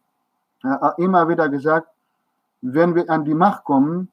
[0.64, 1.88] äh, immer wieder gesagt,
[2.62, 4.08] wenn wir an die Macht kommen,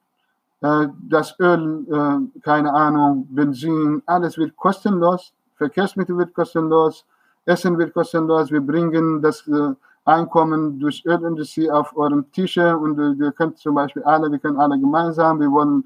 [0.61, 7.05] äh, das Öl, äh, keine Ahnung, Benzin, alles wird kostenlos, Verkehrsmittel wird kostenlos,
[7.45, 9.73] Essen wird kostenlos, wir bringen das äh,
[10.05, 14.59] Einkommen durch Ölindustrie auf euren Tische und äh, wir können zum Beispiel alle, wir können
[14.59, 15.85] alle gemeinsam, wir wollen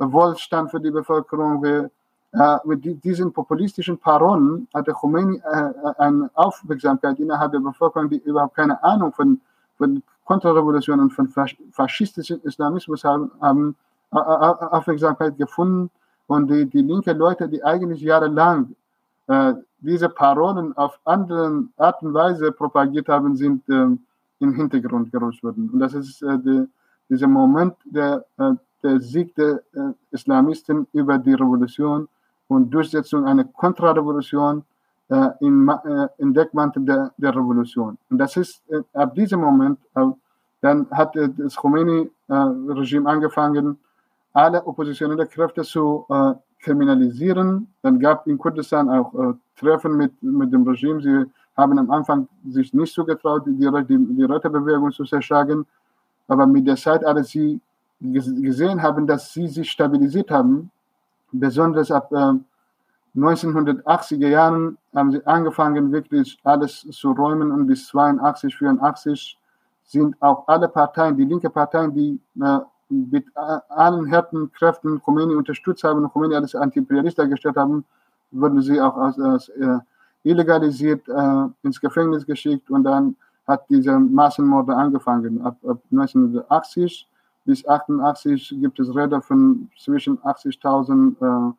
[0.00, 1.62] Wohlstand für die Bevölkerung.
[1.62, 1.90] Wir,
[2.32, 8.54] äh, mit diesen populistischen Parolen hatte Khomeini äh, eine Aufmerksamkeit innerhalb der Bevölkerung, die überhaupt
[8.54, 9.40] keine Ahnung von,
[9.76, 11.28] von Konterrevolution und von
[11.72, 13.76] faschistischen Islamismus haben, haben
[14.10, 15.90] Aufmerksamkeit gefunden.
[16.26, 18.76] Und die, die linke Leute, die eigentlich jahrelang
[19.26, 23.96] äh, diese Parolen auf andere Art und Weise propagiert haben, sind äh,
[24.40, 25.70] im Hintergrund gerutscht worden.
[25.72, 26.68] Und das ist äh, die,
[27.08, 32.08] dieser Moment der, äh, der Sieg der äh, Islamisten über die Revolution
[32.48, 34.64] und Durchsetzung einer Kontrarevolution
[35.08, 37.98] äh, in, äh, in Deckmantel der, der Revolution.
[38.10, 40.06] Und das ist äh, ab diesem Moment, äh,
[40.60, 43.78] dann hat äh, das Khomeini-Regime äh, angefangen,
[44.32, 46.06] alle oppositionellen Kräfte zu
[46.60, 47.66] kriminalisieren.
[47.82, 51.02] Dann gab in Kurdistan auch Treffen mit, mit dem Regime.
[51.02, 51.24] Sie
[51.56, 55.66] haben am Anfang sich nicht so getraut, die, die, die Rätebewegung zu zerschlagen.
[56.28, 57.60] Aber mit der Zeit, als sie
[58.00, 60.70] gesehen haben, dass sie sich stabilisiert haben,
[61.32, 62.34] besonders ab äh,
[63.16, 69.38] 1980er Jahren haben sie angefangen, wirklich alles zu räumen und bis 82, 84
[69.84, 72.58] sind auch alle Parteien, die linke Parteien, die äh,
[72.88, 77.84] mit allen harten Kräften Khomeini unterstützt haben und Khomeini als Antiimperialist dargestellt haben,
[78.30, 79.78] wurden sie auch als, als äh,
[80.22, 85.40] illegalisiert äh, ins Gefängnis geschickt und dann hat diese Massenmorde angefangen.
[85.42, 87.08] Ab, ab 1980
[87.44, 91.52] bis 88 gibt es Räder von zwischen 80.000 äh,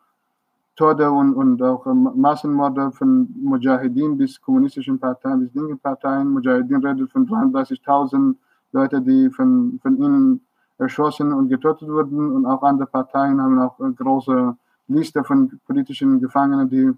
[0.76, 6.30] Tode und, und auch äh, Massenmorde von Mujahideen bis kommunistischen Parteien, bis linken Parteien.
[6.30, 8.36] Mujahideen redet von 33.000
[8.72, 10.42] Leute, die von, von ihnen
[10.78, 12.32] erschossen und getötet wurden.
[12.32, 14.56] Und auch andere Parteien haben auch eine große
[14.88, 16.92] Liste von politischen Gefangenen, die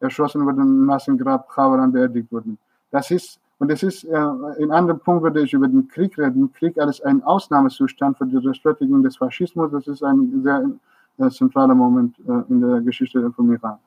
[0.00, 2.58] erschossen wurden und Massengrab Chawaran beerdigt wurden.
[2.90, 4.26] Das ist, und das ist, äh,
[4.58, 6.52] in einem Punkt würde ich über den Krieg reden.
[6.52, 9.70] Krieg als ein Ausnahmezustand für die Rechtfertigung des Faschismus.
[9.72, 10.70] Das ist ein sehr
[11.18, 13.78] äh, zentraler Moment äh, in der Geschichte vom Iran.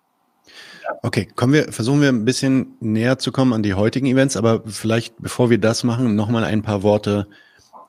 [1.03, 4.61] Okay, kommen wir, versuchen wir ein bisschen näher zu kommen an die heutigen Events, aber
[4.65, 7.27] vielleicht, bevor wir das machen, nochmal ein paar Worte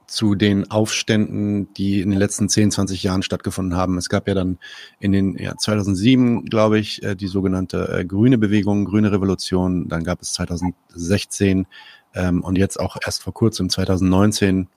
[0.09, 3.99] zu den Aufständen, die in den letzten 10, 20 Jahren stattgefunden haben.
[3.99, 4.59] Es gab ja dann
[4.99, 9.87] in den ja, 2007, glaube ich, äh, die sogenannte äh, grüne Bewegung, grüne Revolution.
[9.88, 11.66] Dann gab es 2016
[12.14, 14.68] ähm, und jetzt auch erst vor kurzem 2019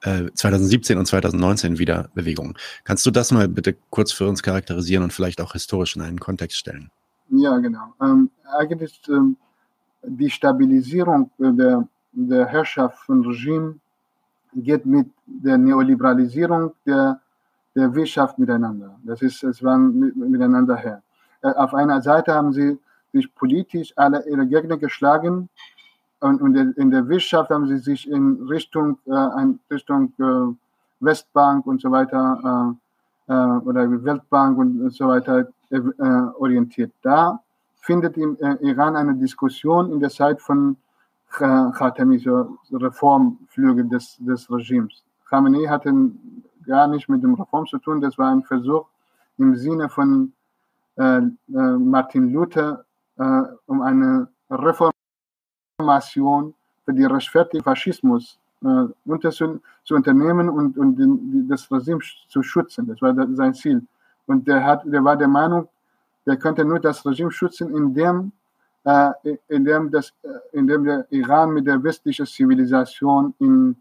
[0.00, 2.54] 2017 äh, und 2019 wieder Bewegungen.
[2.84, 6.20] Kannst du das mal bitte kurz für uns charakterisieren und vielleicht auch historisch in einen
[6.20, 6.92] Kontext stellen?
[7.30, 7.94] Ja, genau.
[8.00, 9.36] Ähm, eigentlich ähm,
[10.04, 13.80] die Stabilisierung der, der Herrschaft von Regime
[14.54, 17.20] geht mit der Neoliberalisierung der,
[17.74, 18.96] der Wirtschaft miteinander.
[19.04, 21.02] Das ist, es waren miteinander her.
[21.42, 22.78] Äh, auf einer Seite haben sie
[23.12, 25.48] sich politisch alle ihre Gegner geschlagen
[26.20, 30.54] und, und in der Wirtschaft haben sie sich in Richtung, äh, in Richtung äh,
[31.00, 32.76] Westbank und so weiter
[33.28, 35.80] äh, äh oder Weltbank und so weiter äh,
[36.38, 36.92] orientiert.
[37.02, 37.40] Da
[37.76, 40.76] findet im Iran eine Diskussion in der Zeit von
[41.30, 45.04] Khatami, so Reformflüge des, des Regimes.
[45.28, 45.92] Khamenei hatte
[46.66, 48.86] gar nicht mit dem Reform zu tun, das war ein Versuch
[49.38, 50.32] im Sinne von
[50.96, 52.84] äh, Martin Luther,
[53.18, 60.96] äh, um eine Reformation für die Rechtfertigung Faschismus äh, unter, zu, zu, unternehmen und, und
[60.96, 62.86] den, das Regime zu schützen.
[62.86, 63.86] Das war sein Ziel.
[64.26, 65.68] Und der, hat, der war der Meinung,
[66.26, 68.32] der könnte nur das Regime schützen, indem
[68.88, 73.76] äh, in, dem das, äh, in dem der Iran mit der westlichen Zivilisation in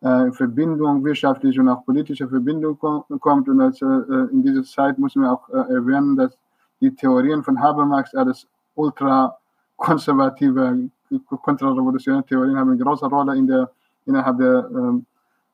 [0.00, 3.48] äh, Verbindung, wirtschaftliche und auch politische Verbindung kommt.
[3.48, 3.86] Und also,
[4.32, 6.36] in dieser Zeit müssen wir auch erwähnen, dass
[6.80, 9.36] die Theorien von Habermas als ultra
[9.76, 10.88] konservative,
[11.28, 13.70] kontrarevolutionäre Theorien haben eine große Rolle in der,
[14.06, 15.06] innerhalb der ähm,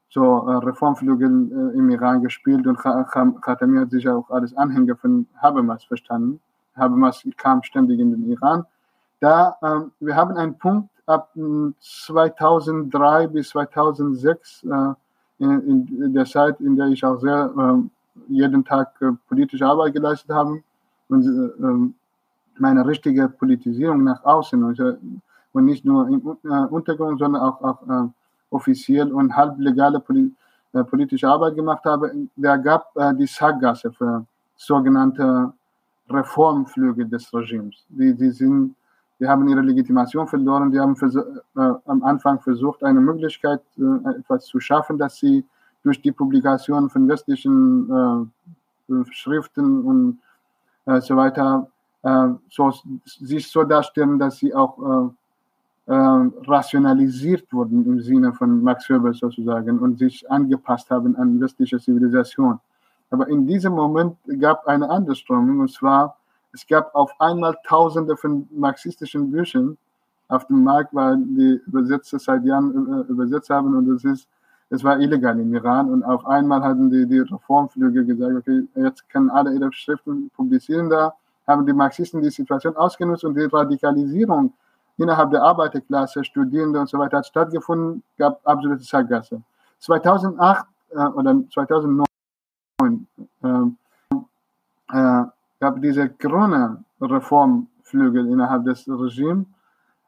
[0.08, 1.28] so Reformflügel
[1.74, 6.40] im Iran gespielt und Khatami hat sich auch als Anhänger von Habermas verstanden.
[6.74, 8.64] Habermas kam ständig in den Iran
[9.20, 11.32] da, ähm, wir haben einen Punkt ab
[11.80, 14.94] 2003 hm, bis 2006, äh,
[15.38, 19.94] in, in, der Zeit, in der ich auch sehr äh, jeden Tag äh, politische Arbeit
[19.94, 20.60] geleistet habe
[21.08, 21.94] und äh, ähm,
[22.58, 24.96] meine richtige Politisierung nach außen also,
[25.52, 28.08] und nicht nur im äh, Untergrund, sondern auch, auch äh,
[28.50, 30.32] offiziell und halblegale Poli
[30.90, 32.12] politische Arbeit gemacht habe.
[32.36, 35.50] Da gab die Sackgasse für sogenannte
[36.10, 37.86] Reformflüge des Regimes.
[37.88, 38.74] Die, die sind
[39.20, 40.70] die haben ihre Legitimation verloren.
[40.70, 40.94] Die haben
[41.56, 45.44] äh, am Anfang versucht, eine Möglichkeit, äh, etwas zu schaffen, dass sie
[45.82, 48.30] durch die Publikation von westlichen
[48.90, 50.18] äh, Schriften und
[50.86, 51.68] äh, so weiter
[52.02, 52.72] äh, so,
[53.04, 54.78] sich so darstellen, dass sie auch
[55.88, 61.80] äh, rationalisiert wurden im Sinne von Max Weber sozusagen und sich angepasst haben an westliche
[61.80, 62.60] Zivilisation.
[63.10, 66.17] Aber in diesem Moment gab eine andere Strömung, und zwar
[66.52, 69.76] es gab auf einmal Tausende von marxistischen Büchern
[70.28, 74.28] auf dem Markt, weil die Übersetzer seit Jahren äh, übersetzt haben und es ist,
[74.70, 79.08] es war illegal im Iran und auf einmal hatten die, die Reformflüge gesagt, okay, jetzt
[79.08, 81.14] können alle ihre Schriften publizieren da,
[81.46, 84.52] haben die Marxisten die Situation ausgenutzt und die Radikalisierung
[84.98, 89.40] innerhalb der Arbeiterklasse, Studierende und so weiter hat stattgefunden, gab absolute Sackgasse.
[89.78, 92.04] 2008 äh, oder 2009
[93.42, 93.48] äh,
[94.92, 95.24] äh,
[95.60, 99.46] gab diese grüne Reformflügel innerhalb des Regimes,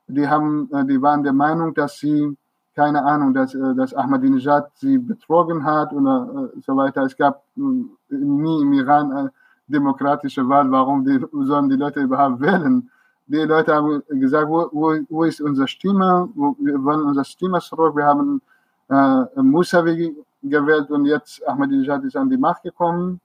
[0.07, 2.37] die, haben, äh, die waren der Meinung, dass sie,
[2.75, 7.03] keine Ahnung, dass, äh, dass Ahmadinejad sie betrogen hat oder äh, so weiter.
[7.03, 9.33] Es gab nie im Iran eine
[9.69, 12.91] demokratische Wahl, warum die, sollen die Leute überhaupt wählen?
[13.27, 16.29] Die Leute haben gesagt, wo, wo, wo ist unsere Stimme?
[16.35, 17.95] wir wollen unsere Stimme zurück.
[17.95, 18.43] Wir haben
[18.89, 23.21] äh, Musavi gewählt und jetzt Ahmadinejad ist an die Macht gekommen.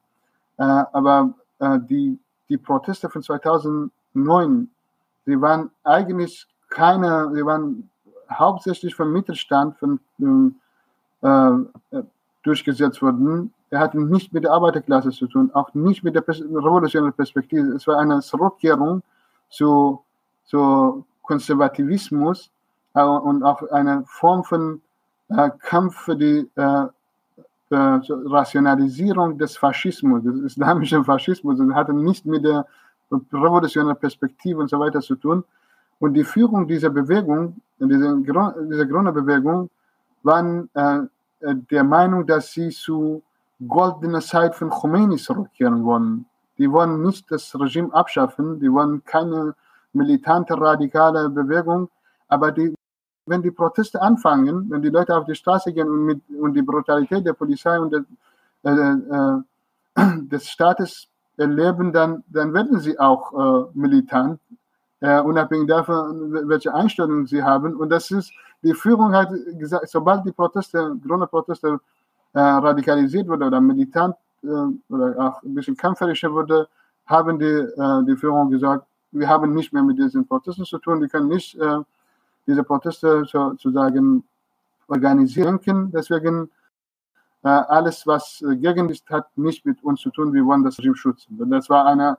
[0.57, 1.33] Äh, aber
[1.65, 4.69] äh, die die Proteste von 2009,
[5.25, 7.89] sie waren eigentlich keine, sie waren
[8.31, 9.99] hauptsächlich vom Mittelstand von,
[11.21, 12.01] äh,
[12.43, 13.53] durchgesetzt worden.
[13.69, 17.73] Er hatte nicht mit der Arbeiterklasse zu tun, auch nicht mit der revolutionären Perspektive.
[17.73, 19.01] Es war eine Zurückkehrung
[19.49, 20.03] zu,
[20.45, 22.51] zu Konservativismus
[22.93, 24.81] äh, und auch eine Form von
[25.29, 26.85] äh, Kampf für die äh,
[27.71, 31.59] Rationalisierung des Faschismus, des islamischen Faschismus.
[31.59, 32.65] und hatte nicht mit der
[33.11, 35.43] revolutionären Perspektive und so weiter zu tun.
[35.99, 39.69] Und die Führung dieser Bewegung, dieser, dieser Gründerbewegung,
[40.23, 41.01] waren äh,
[41.41, 43.23] der Meinung, dass sie zu
[43.67, 46.25] goldener Zeit von Khomeini zurückkehren wollen.
[46.57, 49.55] Die wollen nicht das Regime abschaffen, die wollen keine
[49.93, 51.89] militante, radikale Bewegung,
[52.27, 52.74] aber die,
[53.25, 56.61] wenn die Proteste anfangen, wenn die Leute auf die Straße gehen und, mit, und die
[56.61, 58.05] Brutalität der Polizei und der,
[58.63, 61.07] äh, äh, des Staates
[61.37, 64.39] erleben, dann, dann werden sie auch äh, militant,
[65.01, 67.75] äh, unabhängig davon, welche Einstellungen sie haben.
[67.75, 68.31] Und das ist,
[68.63, 71.79] die Führung hat gesagt, sobald die Proteste, Gründerproteste
[72.33, 76.67] äh, radikalisiert wurde oder militant äh, oder auch ein bisschen kämpferischer wurde,
[77.05, 77.67] haben die,
[78.07, 81.55] die Führung gesagt, wir haben nicht mehr mit diesen Protesten zu tun, wir können nicht
[82.47, 84.23] diese Proteste sozusagen
[84.87, 85.59] organisieren.
[85.91, 86.49] Deswegen
[87.43, 90.95] äh, alles, was gegen ist, hat nicht mit uns zu tun, wir wollen das Regime
[90.95, 91.39] schützen.
[91.39, 92.17] Und das war eine,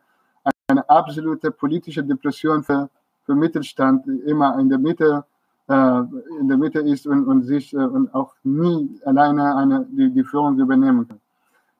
[0.68, 2.88] eine absolute politische Depression für,
[3.24, 5.24] für Mittelstand, immer in der Mitte
[5.68, 6.02] äh,
[6.38, 10.22] in der Mitte ist und, und sich äh, und auch nie alleine eine, die, die
[10.22, 11.20] Führung übernehmen kann.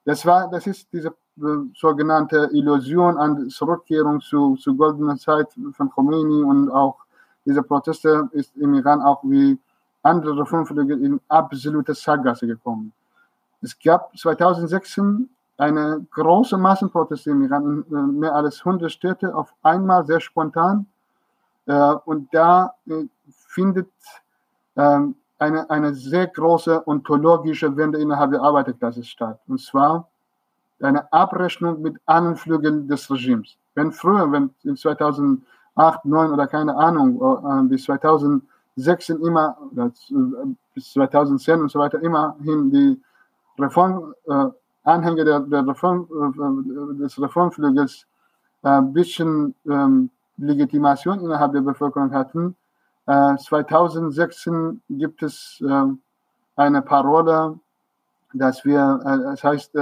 [0.05, 5.89] Das war, das ist diese äh, sogenannte Illusion an Zurückkehrung zu, zu goldener Zeit von
[5.91, 7.06] Khomeini und auch
[7.47, 9.59] diese Proteste ist im Iran auch wie
[10.03, 12.93] andere Reformflüge in absolute Sackgasse gekommen.
[13.63, 20.05] Es gab 2016 eine große Massenproteste im Iran in mehr als 100 Städte auf einmal
[20.05, 20.87] sehr spontan.
[22.05, 22.75] Und da
[23.49, 23.91] findet
[24.77, 29.41] ähm, eine, eine sehr große ontologische Wende innerhalb der Arbeiterklasse statt.
[29.49, 30.09] Und zwar
[30.81, 33.57] eine Abrechnung mit allen Flügeln des Regimes.
[33.75, 34.77] Wenn früher, wenn in
[35.77, 39.57] 8, 9 oder keine Ahnung, äh, äh, bis 2006 immer,
[40.75, 43.01] bis 2010 und so weiter, immerhin die
[43.59, 44.47] Reform, äh,
[44.85, 48.07] Anhänger der, der Reform, äh, des Reformflügels
[48.63, 52.57] ein bisschen ähm, Legitimation innerhalb der Bevölkerung hatten.
[53.07, 56.01] 2016 gibt es ähm,
[56.57, 57.57] eine Parole,
[58.35, 59.79] dass wir, es heißt,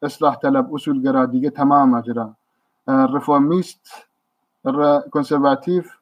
[0.00, 0.38] Islah
[0.70, 2.36] Usul Geradige Tamam Ajra.
[2.86, 4.08] Reformist
[5.10, 5.98] konservativ,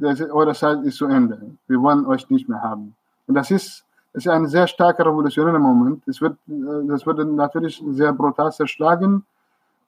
[0.00, 1.40] eure Zeit ist zu Ende.
[1.66, 2.94] Wir wollen euch nicht mehr haben.
[3.26, 6.06] Und das ist, das ist ein sehr starker revolutionärer Moment.
[6.06, 9.24] Es wird, äh, das wurde natürlich sehr brutal zerschlagen.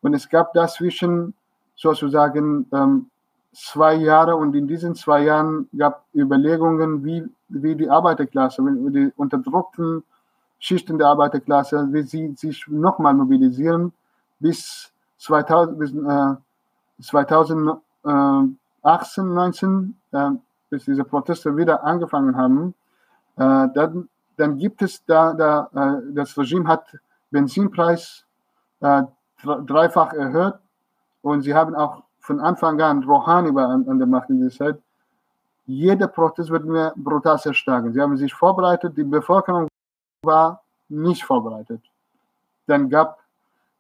[0.01, 1.35] Und es gab dazwischen
[1.77, 3.11] sozusagen ähm,
[3.53, 9.13] zwei Jahre und in diesen zwei Jahren gab Überlegungen, wie, wie die Arbeiterklasse, wie die
[9.17, 10.03] unterdrückten
[10.59, 13.93] Schichten der Arbeiterklasse, wie sie sich nochmal mobilisieren
[14.41, 16.35] bis 2000, bis, äh,
[18.03, 20.31] 2018, 19, äh,
[20.71, 22.75] bis diese Proteste wieder angefangen haben.
[23.37, 26.87] Äh, dann, dann gibt es da, da äh, das Regime hat
[27.31, 28.25] Benzinpreis
[28.81, 29.03] äh,
[29.43, 30.55] dreifach erhöht
[31.23, 34.67] und sie haben auch von Anfang an Rouhani war an, an der Macht in dieser
[34.67, 34.79] Zeit,
[35.67, 37.93] jeder Protest wird mir brutal zerschlagen.
[37.93, 39.69] Sie haben sich vorbereitet, die Bevölkerung
[40.23, 41.83] war nicht vorbereitet.
[42.67, 43.19] Dann gab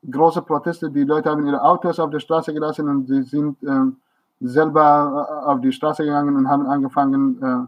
[0.09, 3.92] große Proteste, die Leute haben ihre Autos auf der Straße gelassen und sie sind äh,
[4.40, 7.66] selber äh, auf die Straße gegangen und haben angefangen, äh,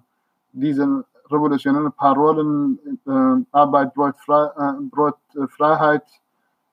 [0.52, 6.04] diese revolutionären Parolen, äh, Arbeit, Brot, Frei, äh, Brot, äh, Freiheit,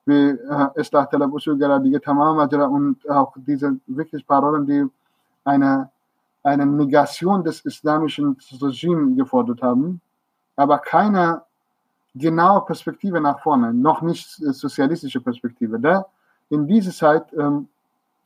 [0.06, 0.38] wie
[0.76, 2.38] Islah Talab Usulgara, Tamam
[2.72, 4.86] und auch diese wirklich Parolen, die
[5.44, 5.90] eine,
[6.44, 10.00] eine Negation des islamischen Regimes gefordert haben,
[10.56, 11.42] aber keine
[12.16, 15.78] genaue Perspektive nach vorne, noch nicht sozialistische Perspektive.
[15.78, 16.06] Da
[16.50, 17.68] in dieser Zeit ähm,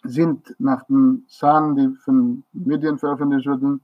[0.04, 3.82] sind nach den Zahlen, die von Medien veröffentlicht wurden,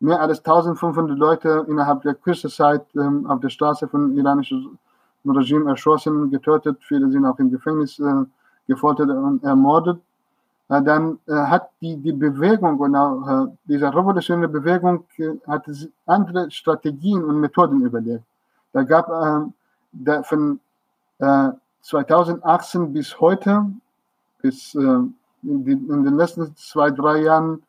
[0.00, 4.78] mehr als 1500 Leute innerhalb der kürzesten Zeit ähm, auf der Straße von iranischen
[5.24, 8.24] Regime erschossen, getötet, viele sind auch im Gefängnis äh,
[8.68, 9.98] gefoltert und ermordet.
[10.68, 15.68] Äh, dann äh, hat die, die Bewegung und auch äh, diese revolutionäre Bewegung äh, hat
[16.06, 18.24] andere Strategien und Methoden überlegt.
[18.72, 19.50] Da gab äh,
[19.92, 20.60] da von
[21.80, 23.64] 2018 bis heute,
[24.42, 24.76] bis
[25.46, 27.62] in, den letzten zwei, drei Jahren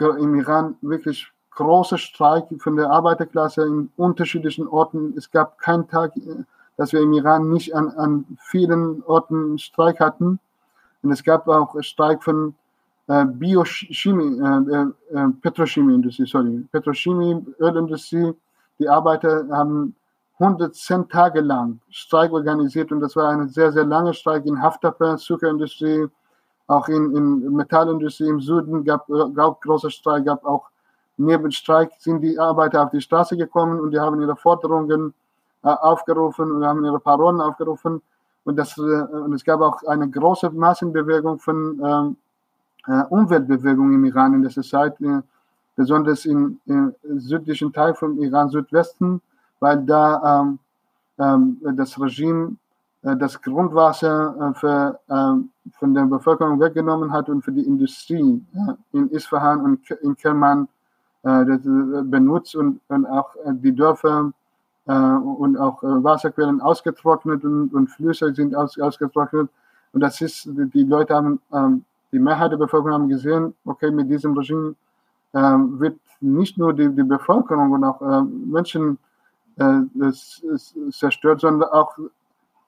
[0.00, 5.14] im Iran wirklich große Streik von der Arbeiterklasse in unterschiedlichen Orten.
[5.16, 6.12] Es gab keinen Tag,
[6.76, 10.38] dass wir im Iran nicht an, an vielen Orten Streik hatten.
[11.02, 12.54] Und es gab auch Streik von
[13.08, 18.32] äh, Biochemie, äh, äh, Petrochemieindustrie, sorry, Petrochemie, Ölindustrie.
[18.78, 19.94] Die Arbeiter haben
[20.38, 25.18] 110 Tage lang Streik organisiert und das war ein sehr, sehr langer Streik in Haftapel,
[25.18, 26.06] Zuckerindustrie,
[26.66, 30.68] auch in, in Metallindustrie im Süden gab es große Streik, gab auch
[31.16, 35.14] neben Streik sind die Arbeiter auf die Straße gekommen und die haben ihre Forderungen
[35.62, 38.02] äh, aufgerufen und haben ihre Parolen aufgerufen.
[38.44, 42.16] Und, das, äh, und es gab auch eine große Massenbewegung von ähm,
[42.86, 45.20] äh, Umweltbewegung im Iran in dieser Zeit, äh,
[45.76, 49.20] besonders im, im südlichen Teil vom Iran, Südwesten,
[49.60, 50.58] weil da ähm,
[51.18, 52.56] ähm, das Regime
[53.02, 55.00] äh, das Grundwasser äh, für,
[55.78, 60.68] von der Bevölkerung weggenommen hat und für die Industrie äh, in Isfahan und in Kerman
[61.24, 64.32] benutzt und, und auch die Dörfer
[64.86, 69.48] und auch Wasserquellen ausgetrocknet und, und Flüsse sind aus, ausgetrocknet.
[69.92, 74.10] Und das ist, die Leute haben, ähm, die Mehrheit der Bevölkerung haben gesehen, okay, mit
[74.10, 74.74] diesem Regime
[75.32, 78.98] ähm, wird nicht nur die, die Bevölkerung und auch Menschen
[79.56, 81.96] das, das zerstört, sondern auch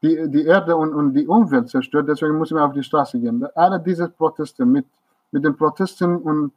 [0.05, 2.09] die, die Erde und, und die Umwelt zerstört.
[2.09, 3.47] Deswegen müssen wir auf die Straße gehen.
[3.55, 4.85] Alle diese Proteste mit,
[5.33, 6.53] mit den Protesten und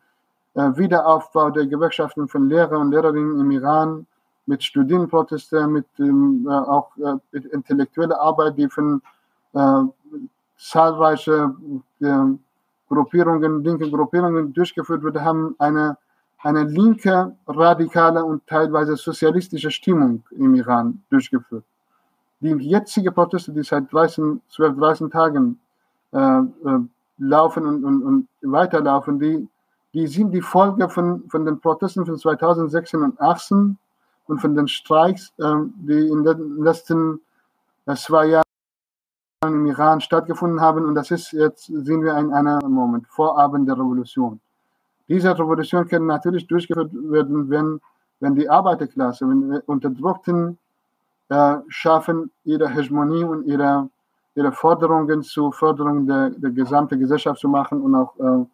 [0.55, 4.05] äh, Wiederaufbau der Gewerkschaften von Lehrer und Lehrerinnen im Iran,
[4.45, 9.01] mit Studienprotesten, mit ähm, äh, auch äh, mit intellektueller Arbeit, die von
[9.53, 9.83] äh,
[10.57, 11.55] zahlreiche
[12.01, 12.25] äh,
[12.89, 15.97] Gruppierungen, linke Gruppierungen durchgeführt wurde, haben eine
[16.43, 21.63] eine linke, radikale und teilweise sozialistische Stimmung im Iran durchgeführt.
[22.39, 25.59] Die jetzige Proteste, die seit 13, 12, 13 Tagen
[26.13, 26.79] äh, äh,
[27.17, 29.47] laufen und, und, und, weiterlaufen, die,
[29.93, 33.77] die sind die Folge von, von den Protesten von 2016 und 2018
[34.27, 37.21] und von den Streiks, äh, die in den letzten
[37.87, 38.43] äh, zwei Jahren
[39.43, 40.85] im Iran stattgefunden haben.
[40.85, 44.39] Und das ist jetzt, sehen wir in einem Moment, Vorabend der Revolution.
[45.07, 47.79] Diese Revolution kann natürlich durchgeführt werden, wenn,
[48.19, 50.57] wenn die Arbeiterklasse, wenn die Unterdrückten
[51.29, 53.89] äh, schaffen, ihre Hegemonie und ihre,
[54.35, 58.45] ihre Forderungen zur Förderung der, der gesamten Gesellschaft zu machen und auch äh,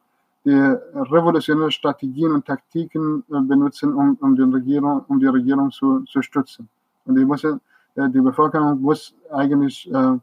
[0.45, 6.01] die revolutionären Strategien und Taktiken äh, benutzen, um, um, den Regierung, um die Regierung zu,
[6.01, 6.67] zu stützen.
[7.05, 7.55] Und die, muss, äh,
[7.95, 10.17] die Bevölkerung muss eigentlich äh,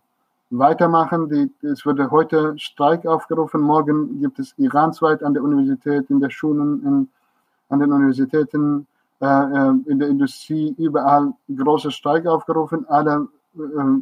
[0.50, 1.28] weitermachen.
[1.28, 3.60] Die, es wurde heute Streik aufgerufen.
[3.62, 7.08] Morgen gibt es iransweit an der Universität, in der Schulen, in,
[7.70, 8.86] an den Universitäten,
[9.20, 12.86] in der Industrie, überall große Streik aufgerufen.
[12.88, 14.00] Alle, äh,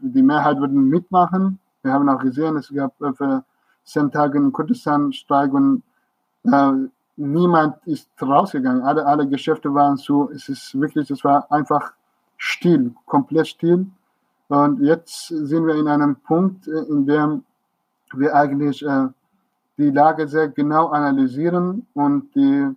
[0.00, 1.58] die Mehrheit würden mitmachen.
[1.82, 3.44] Wir haben auch gesehen, es gab äh, für
[3.84, 5.82] zehn Tage in Kurdistan Streik und
[6.44, 6.72] äh,
[7.16, 8.82] niemand ist rausgegangen.
[8.82, 10.30] Alle, alle Geschäfte waren zu.
[10.34, 11.92] Es ist wirklich, es war einfach
[12.36, 13.86] still, komplett still.
[14.48, 17.44] Und jetzt sind wir in einem Punkt, äh, in dem
[18.14, 19.08] wir eigentlich äh,
[19.78, 22.74] die Lage sehr genau analysieren und die äh,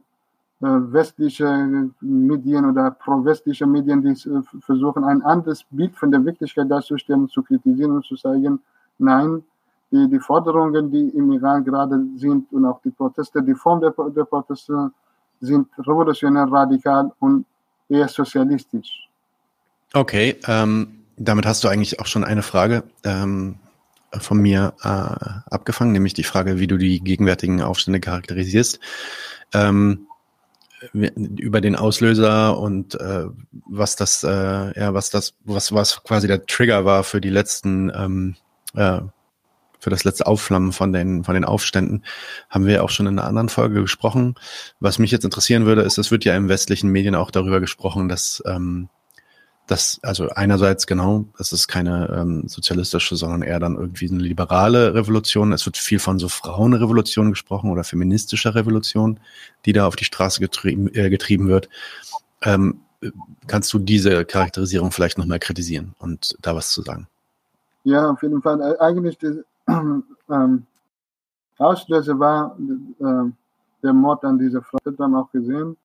[0.60, 7.28] westliche Medien oder pro-westliche Medien, die äh, versuchen, ein anderes Bild von der Wirklichkeit darzustellen,
[7.28, 8.60] zu kritisieren und zu sagen,
[8.98, 9.44] nein,
[9.92, 13.94] die, die Forderungen, die im Iran gerade sind und auch die Proteste, die Form der,
[14.16, 14.92] der Proteste
[15.42, 17.46] sind revolutionär, radikal und
[17.90, 19.10] eher sozialistisch.
[19.94, 23.56] Okay, ähm, damit hast du eigentlich auch schon eine Frage ähm,
[24.14, 28.80] von mir äh, abgefangen, nämlich die Frage, wie du die gegenwärtigen Aufstände charakterisierst.
[29.54, 30.08] Ähm,
[30.94, 33.26] über den Auslöser und äh,
[33.68, 37.92] was das, äh, ja, was das, was was quasi der Trigger war für die letzten,
[37.96, 38.36] ähm,
[38.76, 39.02] äh,
[39.80, 42.04] für das letzte Aufflammen von den von den Aufständen,
[42.50, 44.36] haben wir auch schon in einer anderen Folge gesprochen.
[44.80, 48.10] Was mich jetzt interessieren würde, ist, es wird ja im westlichen Medien auch darüber gesprochen,
[48.10, 48.90] dass ähm,
[49.68, 54.94] das, also einerseits genau, das ist keine ähm, sozialistische, sondern eher dann irgendwie eine liberale
[54.94, 55.52] Revolution.
[55.54, 59.20] Es wird viel von so Frauenrevolution gesprochen oder feministischer Revolution,
[59.66, 61.70] die da auf die Straße getrieben, äh, getrieben wird.
[62.44, 62.82] Ähm,
[63.48, 67.08] kannst du diese Charakterisierung vielleicht nochmal kritisieren und da was zu sagen?
[67.84, 68.62] Ja, auf jeden Fall.
[68.62, 70.66] Äh, eigentlich die, ähm,
[71.58, 73.32] Auslöser war äh,
[73.82, 75.78] der Mord an dieser Frau, das haben wir auch gesehen.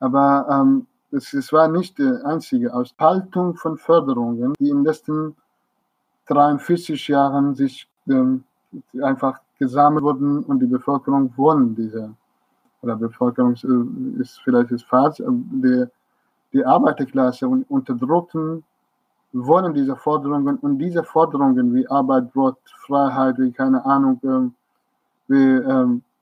[0.00, 5.36] Aber ähm, es, war nicht die einzige Aushaltung von Förderungen, die in den letzten
[6.26, 8.44] 43 Jahren sich ähm,
[9.02, 12.10] einfach gesammelt wurden und die Bevölkerung wollen diese,
[12.82, 15.84] oder Bevölkerung äh, ist vielleicht ist falsch, die,
[16.52, 18.64] die Arbeiterklasse und Unterdrückten
[19.32, 22.56] wollen diese Forderungen und diese Forderungen wie Arbeit, Brot,
[22.86, 24.54] Freiheit, wie keine Ahnung, ähm,
[25.28, 26.13] wie ähm, äh,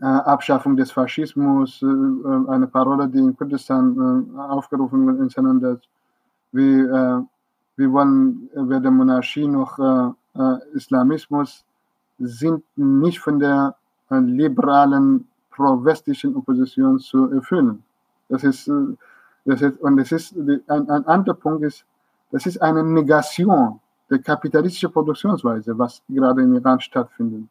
[0.00, 5.80] Abschaffung des Faschismus, äh, äh, eine Parole, die in Kurdistan aufgerufen wird in Senandas.
[6.52, 7.26] Wir,
[7.76, 9.78] wollen weder Monarchie noch
[10.74, 11.64] Islamismus.
[12.18, 13.76] sind nicht von der
[14.10, 17.82] äh, liberalen pro-westlichen Opposition zu erfüllen.
[18.28, 18.96] Das ist, äh,
[19.44, 21.84] das ist und das ist ein, ein anderer Punkt ist,
[22.30, 23.80] das ist eine Negation
[24.10, 27.48] der kapitalistischen Produktionsweise, was gerade im Iran stattfindet.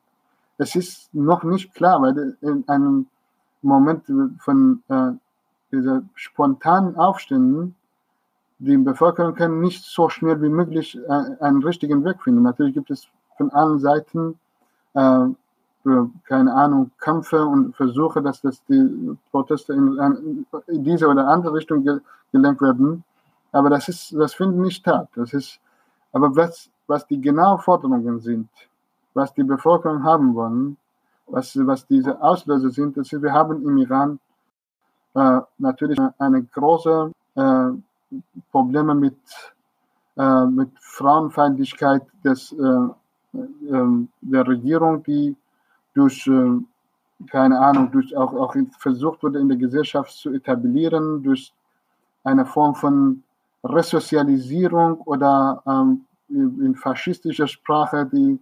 [0.57, 3.07] Es ist noch nicht klar, weil in einem
[3.61, 4.03] Moment
[4.39, 5.11] von äh,
[5.71, 7.75] dieser spontanen Aufständen
[8.59, 12.41] die Bevölkerung kann nicht so schnell wie möglich äh, einen richtigen Weg finden.
[12.41, 14.39] Natürlich gibt es von allen Seiten
[14.93, 15.27] äh,
[16.25, 21.85] keine Ahnung, Kämpfe und Versuche, dass das die Proteste in, in diese oder andere Richtung
[22.31, 23.03] gelenkt werden.
[23.51, 25.07] Aber das ist, das findet nicht statt.
[25.15, 25.59] Das ist,
[26.11, 28.49] aber was, was die genauen Forderungen sind,
[29.17, 30.77] was die Bevölkerung haben wollen,
[31.25, 34.19] was, was diese Auslöser sind, das ist, wir haben im Iran
[35.15, 37.69] äh, natürlich eine große äh,
[38.51, 39.17] Probleme mit,
[40.15, 42.87] äh, mit Frauenfeindlichkeit des, äh,
[43.33, 45.35] äh, der Regierung, die
[45.95, 46.59] durch, äh,
[47.31, 51.51] keine Ahnung, durch auch, auch versucht wurde, in der Gesellschaft zu etablieren, durch
[52.23, 53.23] eine Form von
[53.63, 58.39] Resozialisierung oder ähm, in faschistischer Sprache, die,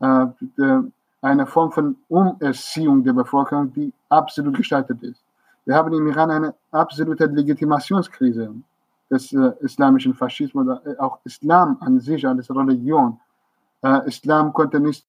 [0.00, 5.22] eine Form von Umerziehung der Bevölkerung, die absolut gestaltet ist.
[5.66, 8.54] Wir haben im Iran eine absolute Legitimationskrise
[9.10, 13.20] des äh, islamischen Faschismus, oder äh, auch Islam an sich als Religion.
[13.82, 15.04] Äh, Islam konnte nicht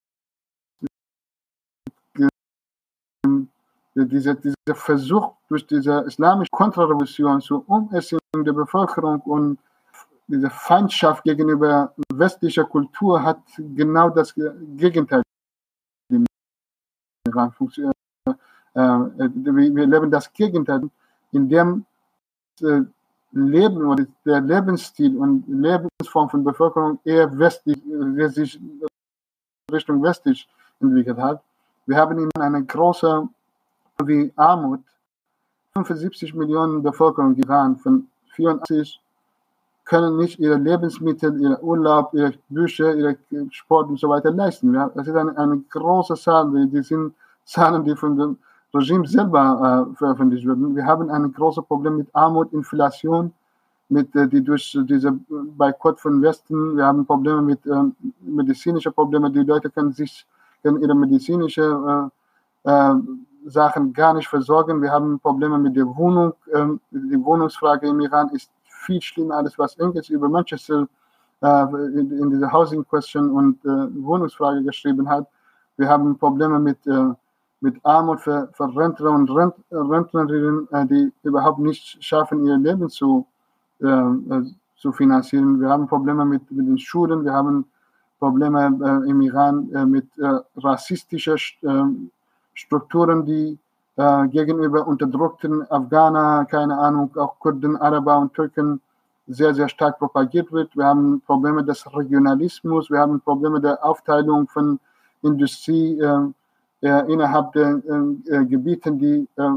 [3.95, 9.59] dieser, dieser Versuch durch diese islamische Kontrarevolution zur Umerziehung der Bevölkerung und
[10.31, 15.21] diese Feindschaft gegenüber westlicher Kultur hat genau das Gegenteil.
[18.73, 20.89] Äh, wir leben das Gegenteil,
[21.31, 21.85] in dem
[22.61, 22.81] äh,
[23.33, 28.59] Leben oder der Lebensstil und Lebensform von Bevölkerung eher westlich, der sich
[29.71, 30.47] Richtung westlich
[30.79, 31.41] entwickelt hat.
[31.85, 33.29] Wir haben in einer großen
[34.05, 34.81] wie Armut.
[35.73, 38.99] 75 Millionen Bevölkerung Iran von 84
[39.91, 43.17] können nicht ihre Lebensmittel, ihre Urlaub, ihre Bücher, ihre
[43.49, 44.71] Sport und so weiter leisten.
[44.71, 47.13] Das ist eine, eine große Zahl, die sind
[47.43, 48.37] Zahlen, die von dem
[48.73, 49.43] Regime selber
[49.91, 50.77] äh, veröffentlicht wurden.
[50.77, 53.33] Wir haben ein großes Problem mit Armut, Inflation,
[53.89, 55.11] mit, äh, die durch diese
[55.57, 57.83] Boykott von Westen, wir haben Probleme mit äh,
[58.21, 59.33] medizinischen Problemen.
[59.33, 60.25] Die Leute können sich
[60.63, 62.09] können ihre medizinische
[62.65, 62.95] äh, äh,
[63.45, 64.81] Sachen gar nicht versorgen.
[64.81, 66.33] Wir haben Probleme mit der Wohnung.
[66.53, 68.49] Ähm, die Wohnungsfrage im Iran ist
[68.81, 70.87] viel schlimmer, als was Engels über Manchester
[71.41, 71.63] äh,
[71.99, 75.27] in, in dieser Housing Question und äh, Wohnungsfrage geschrieben hat.
[75.77, 77.13] Wir haben Probleme mit, äh,
[77.61, 82.89] mit Armut für, für Rentner und Rent, Rentnerinnen, äh, die überhaupt nicht schaffen, ihr Leben
[82.89, 83.25] zu,
[83.79, 84.43] äh, äh,
[84.77, 85.59] zu finanzieren.
[85.59, 87.23] Wir haben Probleme mit, mit den Schulen.
[87.23, 87.65] Wir haben
[88.19, 88.67] Probleme
[89.07, 90.05] im Iran mit
[90.55, 91.37] rassistischer
[92.53, 93.57] Strukturen, die
[93.97, 98.81] äh, gegenüber unterdrückten Afghaner, keine Ahnung, auch Kurden, Araber und Türken
[99.27, 100.75] sehr, sehr stark propagiert wird.
[100.75, 104.79] Wir haben Probleme des Regionalismus, wir haben Probleme der Aufteilung von
[105.21, 106.31] Industrie äh,
[106.81, 109.49] äh, innerhalb der äh, äh, Gebieten, die äh,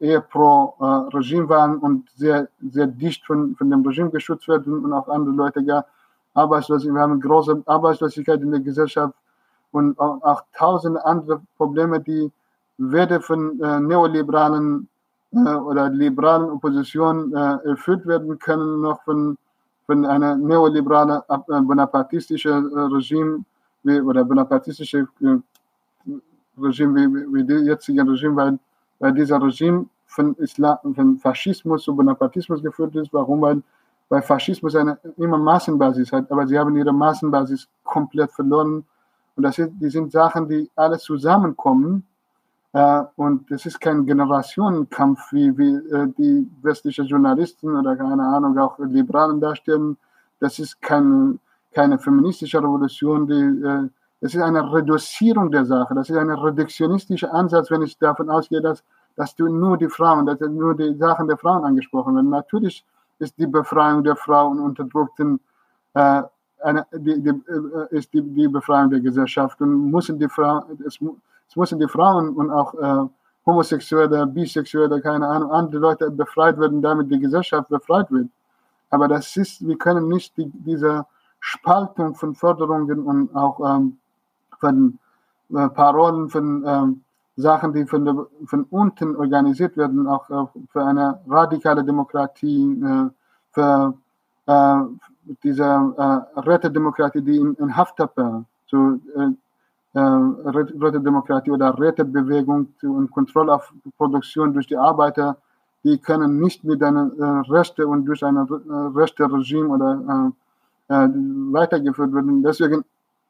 [0.00, 0.74] eher pro
[1.12, 5.34] Regime waren und sehr, sehr dicht von, von dem Regime geschützt werden und auch andere
[5.34, 5.86] Leute gar
[6.34, 6.94] Arbeitslosigkeit.
[6.94, 9.12] Wir haben große Arbeitslosigkeit in der Gesellschaft
[9.72, 12.30] und auch, auch tausende andere Probleme, die
[12.78, 14.88] weder von äh, neoliberalen
[15.32, 19.36] äh, oder liberalen Opposition äh, erfüllt werden können, noch von,
[19.86, 23.44] von einer neoliberalen, äh, bonapartistischen äh, Regime
[23.82, 25.36] wie, oder bonapartistische äh,
[26.56, 28.58] Regime wie, wie die jetzige Regime, weil,
[29.00, 33.12] weil dieser Regime von, Islam, von Faschismus zu Bonapartismus geführt ist.
[33.12, 33.42] Warum?
[33.42, 33.62] Weil,
[34.08, 38.84] weil Faschismus eine immer Massenbasis hat, aber sie haben ihre Massenbasis komplett verloren.
[39.36, 42.04] Und das sind, die sind Sachen, die alle zusammenkommen
[43.16, 48.78] und es ist kein Generationenkampf, wie, wie äh, die westlichen Journalisten oder keine Ahnung, auch
[48.78, 49.96] Liberalen darstellen.
[50.38, 51.40] Das ist kein,
[51.72, 53.26] keine feministische Revolution.
[53.26, 53.88] Die, äh,
[54.20, 55.94] es ist eine Reduzierung der Sache.
[55.94, 58.84] Das ist ein reduktionistischer Ansatz, wenn ich davon ausgehe, dass,
[59.16, 62.30] dass du nur die Frauen, dass nur die Sachen der Frauen angesprochen werden.
[62.30, 62.84] Natürlich
[63.18, 65.40] ist die Befreiung der Frauen Unterdrückten
[65.94, 66.22] äh,
[66.62, 70.64] eine, die, die, äh, ist die, die Befreiung der Gesellschaft und müssen die Frauen,
[71.48, 73.08] es müssen die Frauen und auch äh,
[73.46, 78.28] Homosexuelle, Bisexuelle, keine Ahnung, andere Leute befreit werden, damit die Gesellschaft befreit wird.
[78.90, 81.06] Aber das ist, wir können nicht die, diese
[81.40, 83.98] Spaltung von Förderungen und auch ähm,
[84.58, 84.98] von
[85.54, 87.02] äh, Parolen, von ähm,
[87.36, 93.10] Sachen, die von, der, von unten organisiert werden, auch äh, für eine radikale Demokratie, äh,
[93.52, 93.94] für
[94.46, 94.80] äh,
[95.42, 99.30] diese äh, Rätedemokratie, die in, in Hafthappe so, äh, äh,
[99.94, 105.38] Rote Demokratie oder Rätebewegung und Kontrolle auf Produktion durch die Arbeiter,
[105.84, 110.32] die können nicht mit einer äh, Rechte und durch ein äh, rechte Regime oder
[110.88, 111.08] äh, äh,
[111.52, 112.42] weitergeführt werden.
[112.42, 112.84] Deswegen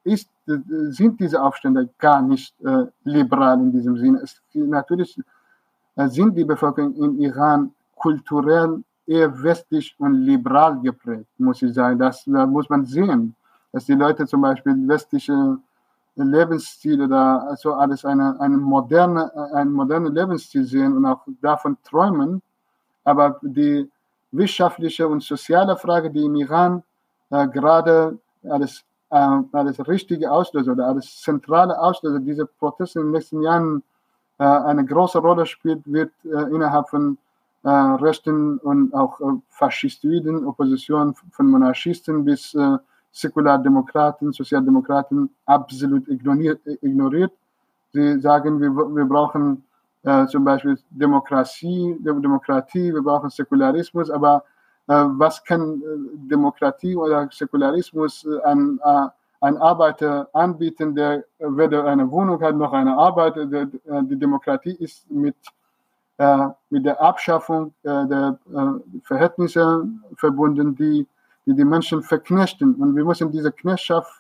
[0.05, 4.21] ist, sind diese Aufstände gar nicht äh, liberal in diesem Sinne.
[4.23, 5.21] Es, natürlich
[5.97, 11.99] äh, sind die Bevölkerung im Iran kulturell eher westlich und liberal geprägt, muss ich sagen.
[11.99, 13.35] Das, da muss man sehen,
[13.73, 15.59] dass die Leute zum Beispiel westliche
[16.25, 22.43] Lebensstil oder also alles eine, eine moderne, ein moderner Lebensstil sehen und auch davon träumen.
[23.05, 23.91] Aber die
[24.33, 26.83] wirtschaftliche und soziale Frage, die im Iran
[27.31, 33.13] äh, gerade alles, äh, alles richtige Auslöser oder alles zentrale Auslöser dieser Proteste in den
[33.13, 33.83] nächsten Jahren
[34.39, 37.19] äh, eine große Rolle spielt, wird äh, innerhalb von
[37.65, 42.79] äh, rechten und auch äh, faschistoiden Opposition von Monarchisten bis äh,
[43.19, 46.61] Säkulardemokraten, Sozialdemokraten absolut ignoriert.
[46.83, 47.33] ignoriert.
[47.93, 49.65] Sie sagen, wir, wir brauchen
[50.05, 54.45] äh, zum Beispiel Demokratie, Demokratie, wir brauchen Säkularismus, aber
[54.87, 55.85] äh, was kann äh,
[56.31, 59.09] Demokratie oder Säkularismus äh, an äh,
[59.41, 63.37] ein Arbeiter anbieten, der weder eine Wohnung hat noch eine Arbeit.
[63.37, 65.37] Die Demokratie ist mit,
[66.71, 68.37] mit der Abschaffung der
[69.05, 71.07] Verhältnisse verbunden, die
[71.49, 72.75] die die Menschen verknechten.
[72.75, 74.13] Und wir müssen diese Knechtschaft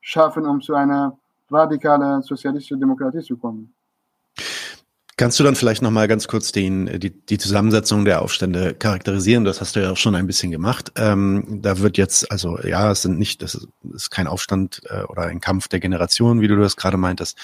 [0.00, 1.16] schaffen, um zu einer
[1.50, 3.72] radikalen sozialistischen Demokratie zu kommen.
[5.16, 9.44] Kannst du dann vielleicht noch mal ganz kurz den, die, die Zusammensetzung der Aufstände charakterisieren?
[9.44, 10.92] Das hast du ja auch schon ein bisschen gemacht.
[10.96, 15.22] Ähm, da wird jetzt, also ja, es sind nicht, das ist kein Aufstand äh, oder
[15.22, 17.38] ein Kampf der Generation, wie du das gerade meintest.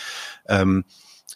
[0.49, 0.84] Ähm,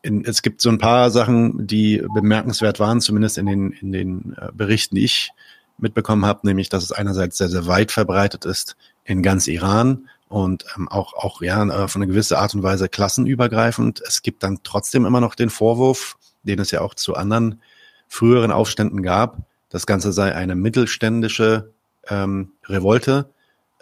[0.03, 4.37] in, es gibt so ein paar Sachen, die bemerkenswert waren, zumindest in den, in den
[4.37, 5.31] äh, Berichten, die ich
[5.79, 10.65] mitbekommen habe, nämlich dass es einerseits sehr, sehr weit verbreitet ist in ganz Iran und
[10.77, 14.03] ähm, auch, auch ja, äh, von einer gewissen Art und Weise klassenübergreifend.
[14.07, 17.61] Es gibt dann trotzdem immer noch den Vorwurf, den es ja auch zu anderen
[18.09, 19.39] früheren Aufständen gab,
[19.75, 21.73] das Ganze sei eine mittelständische
[22.09, 23.31] ähm, Revolte.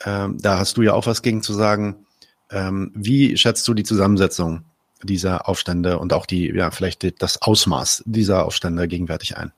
[0.07, 2.07] Ähm, da hast du ja auch was gegen zu sagen.
[2.51, 4.65] Ähm, wie schätzt du die Zusammensetzung
[5.03, 9.53] dieser Aufstände und auch die, ja, vielleicht das Ausmaß dieser Aufstände gegenwärtig ein?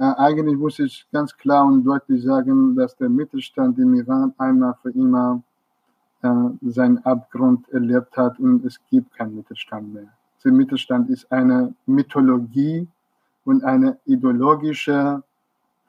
[0.00, 4.90] Eigentlich muss ich ganz klar und deutlich sagen, dass der Mittelstand im Iran einmal für
[4.92, 5.42] immer
[6.22, 6.30] äh,
[6.62, 10.08] seinen Abgrund erlebt hat und es gibt keinen Mittelstand mehr.
[10.42, 12.88] Der Mittelstand ist eine Mythologie
[13.44, 15.22] und eine ideologische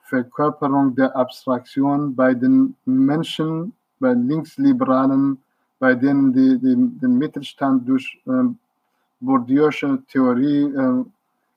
[0.02, 5.38] Verkörperung der Abstraktion bei den Menschen, bei Linksliberalen,
[5.80, 8.44] bei denen die, die den Mittelstand durch äh,
[9.22, 11.06] Bourdieu'sche Theorie äh,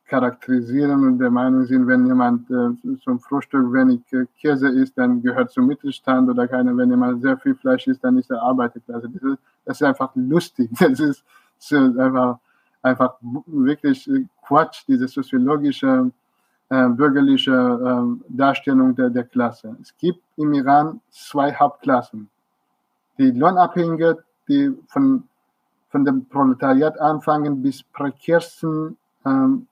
[0.07, 5.23] charakterisieren und der Meinung sind, wenn jemand äh, zum Frühstück wenig äh, Käse isst, dann
[5.23, 9.09] gehört zum Mittelstand oder keine, wenn jemand sehr viel Fleisch isst, dann ist er Arbeiterklasse.
[9.09, 10.71] Das ist, das ist einfach lustig.
[10.79, 11.25] Das ist
[11.59, 12.39] so einfach,
[12.83, 14.11] einfach wirklich
[14.43, 16.11] Quatsch, diese soziologische,
[16.71, 19.77] äh, bürgerliche äh, Darstellung der, der Klasse.
[19.81, 22.29] Es gibt im Iran zwei Hauptklassen.
[23.19, 25.25] Die Lohnabhängige, die von,
[25.91, 29.67] von dem Proletariat anfangen bis prekärsten ähm,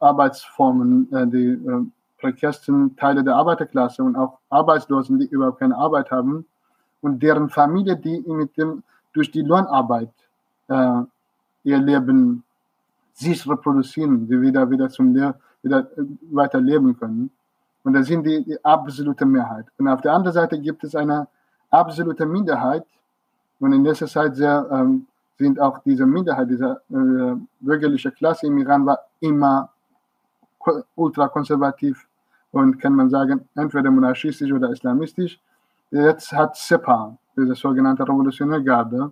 [0.00, 1.84] Arbeitsformen, äh, die äh,
[2.18, 6.46] prekärsten Teile der Arbeiterklasse und auch Arbeitslosen, die überhaupt keine Arbeit haben
[7.00, 8.82] und deren Familie, die mit dem,
[9.12, 10.10] durch die Lohnarbeit
[10.68, 11.02] äh,
[11.64, 12.44] ihr Leben
[13.14, 17.30] sich reproduzieren, die wieder, wieder, zum Le wieder äh, weiter leben können.
[17.84, 19.66] Und das sind die, die absolute Mehrheit.
[19.78, 21.26] Und auf der anderen Seite gibt es eine
[21.70, 22.84] absolute Minderheit.
[23.60, 25.06] Und in letzter Zeit sehr, ähm,
[25.38, 29.70] sind auch diese Minderheit, diese äh, bürgerliche Klasse im Iran war immer
[30.94, 32.06] ultrakonservativ
[32.52, 35.38] und kann man sagen, entweder monarchistisch oder islamistisch.
[35.90, 39.10] Jetzt hat SEPA, diese sogenannte Revolutionäre Garde,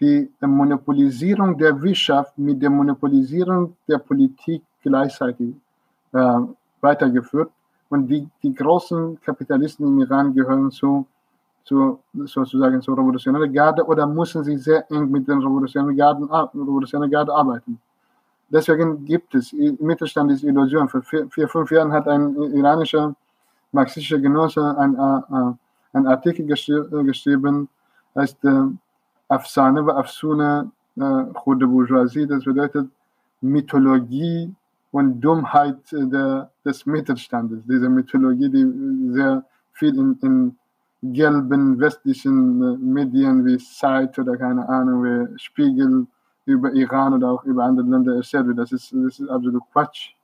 [0.00, 5.54] die Monopolisierung der Wirtschaft mit der Monopolisierung der Politik gleichzeitig
[6.12, 6.38] äh,
[6.80, 7.50] weitergeführt.
[7.90, 11.06] Und die, die großen Kapitalisten im Iran gehören zu,
[11.64, 17.10] zu sozusagen zur Revolutionären Garde oder müssen sie sehr eng mit den Revolutionären Garden, Revolutionären
[17.10, 17.80] Garde arbeiten.
[18.50, 20.88] Deswegen gibt es, Mittelstand ist Illusion.
[20.88, 23.14] Vor vier, vier fünf Jahren hat ein iranischer
[23.72, 25.52] marxistischer Genosse ein, äh,
[25.92, 27.68] ein Artikel geschri geschrieben,
[28.16, 28.62] heißt äh,
[29.28, 32.88] Afsane Afsune äh, Khode Bourgeoisie, das bedeutet
[33.40, 34.52] Mythologie
[34.90, 37.60] und Dummheit der, des Mittelstandes.
[37.64, 40.56] Diese Mythologie, die sehr viel in, in
[41.02, 46.06] gelben westlichen äh, Medien wie Zeit oder keine Ahnung, wie Spiegel
[46.52, 48.46] über Iran oder auch über andere Länder erzählt.
[48.56, 50.14] Das ist, das ist absolut Quatsch.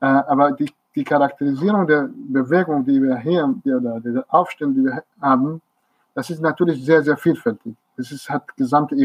[0.00, 4.86] Äh, aber die, die Charakterisierung der Bewegung, die wir hier, die, oder der Aufstände, die
[4.86, 5.60] wir haben,
[6.14, 7.74] das ist natürlich sehr, sehr vielfältig.
[7.96, 8.96] Das ist, hat gesamte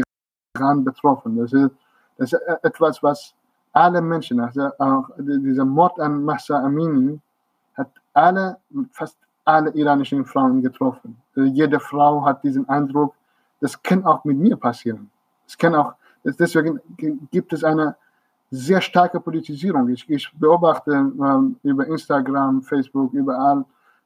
[0.56, 1.36] Iran betroffen.
[1.36, 1.70] Das ist,
[2.18, 3.34] das ist etwas, was
[3.72, 7.18] alle Menschen, also auch dieser Mord an Massa Amini,
[7.74, 8.58] hat alle,
[8.92, 11.16] fast alle iranischen Frauen getroffen.
[11.34, 13.14] Also jede Frau hat diesen Eindruck,
[13.60, 15.10] das kann auch mit mir passieren.
[15.46, 15.94] Es kann auch,
[16.24, 16.80] deswegen
[17.30, 17.96] gibt es eine
[18.50, 19.88] sehr starke Politisierung.
[19.88, 23.64] Ich, ich beobachte ähm, über Instagram, Facebook, überall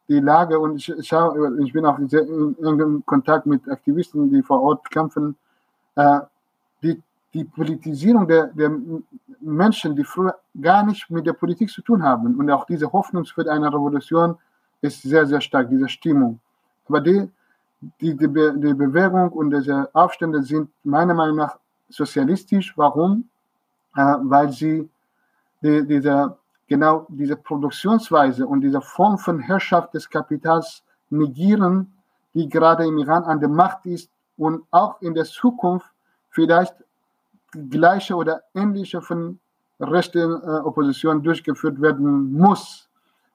[0.09, 4.43] die Lage und ich, schaue, ich bin auch sehr in engem Kontakt mit Aktivisten, die
[4.43, 5.35] vor Ort kämpfen.
[5.97, 6.21] Äh,
[6.83, 7.03] die,
[7.35, 8.71] die Politisierung der, der
[9.41, 13.25] Menschen, die früher gar nicht mit der Politik zu tun haben und auch diese Hoffnung
[13.25, 14.37] für eine Revolution
[14.81, 16.39] ist sehr, sehr stark, diese Stimmung.
[16.89, 17.29] Aber die,
[18.01, 21.59] die, die, die Bewegung und diese Aufstände sind meiner Meinung nach
[21.89, 22.77] sozialistisch.
[22.77, 23.29] Warum?
[23.97, 24.89] Äh, weil sie
[25.63, 26.37] die, diese,
[26.69, 31.93] genau diese Produktionsweise und diese Form von Herrschaft des Kapitals negieren,
[32.35, 35.87] die gerade im Iran an der Macht ist und auch in der Zukunft
[36.31, 36.75] vielleicht
[37.71, 39.39] gleiche oder ähnliche von
[39.81, 42.89] rechten äh, Opposition durchgeführt werden muss.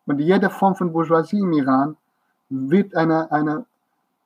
[0.05, 1.97] Und jede Form von Bourgeoisie im Iran
[2.49, 3.65] wird eine, eine,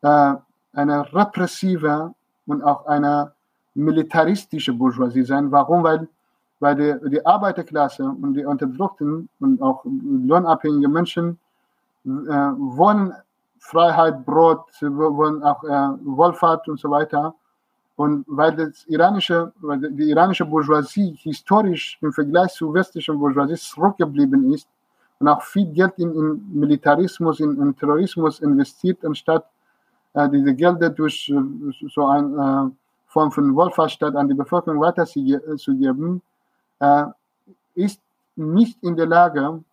[0.02, 0.36] äh,
[0.74, 2.14] eine repressive
[2.48, 3.35] und auch eine
[3.76, 5.52] militaristische Bourgeoisie sein.
[5.52, 5.84] Warum?
[5.84, 6.08] Weil,
[6.60, 11.38] weil die, die Arbeiterklasse und die Unterdrückten und auch lohnabhängige Menschen
[12.06, 13.14] äh, wollen
[13.60, 15.68] Freiheit, Brot, wollen auch äh,
[16.04, 17.34] Wohlfahrt und so weiter.
[17.96, 24.54] Und weil das iranische, weil die iranische Bourgeoisie historisch im Vergleich zur westlichen Bourgeoisie zurückgeblieben
[24.54, 24.68] ist
[25.20, 29.46] und auch viel Geld in, in Militarismus, in, in, Terrorismus investiert, anstatt
[30.14, 32.85] äh, diese Gelder durch äh, so eine äh,
[33.16, 36.22] Form von Wohlfahrtsstaat an die Bevölkerung weiterzugeben,
[36.80, 37.06] äh,
[37.74, 38.02] ist
[38.36, 39.64] nicht in der Lage,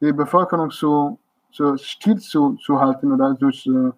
[0.00, 1.18] die Bevölkerung so,
[1.52, 3.90] so still zu, zu halten oder durch äh,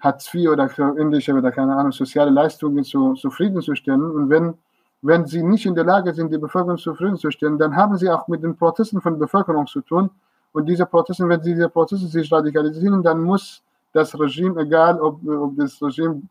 [0.00, 0.66] Hartz IV oder
[0.98, 4.02] ähnliche oder keine Ahnung, soziale Leistungen zu, zufriedenzustellen.
[4.02, 4.54] Und wenn,
[5.02, 8.42] wenn sie nicht in der Lage sind, die Bevölkerung zufriedenzustellen, dann haben sie auch mit
[8.42, 10.08] den Protesten von Bevölkerung zu tun.
[10.54, 13.62] Und diese Proteste, wenn diese Proteste sich radikalisieren, dann muss
[13.92, 16.22] das Regime, egal ob, ob das Regime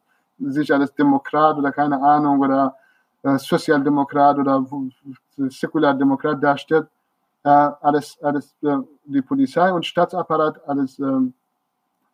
[0.48, 2.76] sich als Demokrat oder keine Ahnung oder
[3.24, 4.66] äh, Sozialdemokrat oder
[5.38, 6.88] Säkulardemokrat darstellt,
[7.44, 11.34] äh, alles, alles äh, die Polizei und Staatsapparat, alles ähm,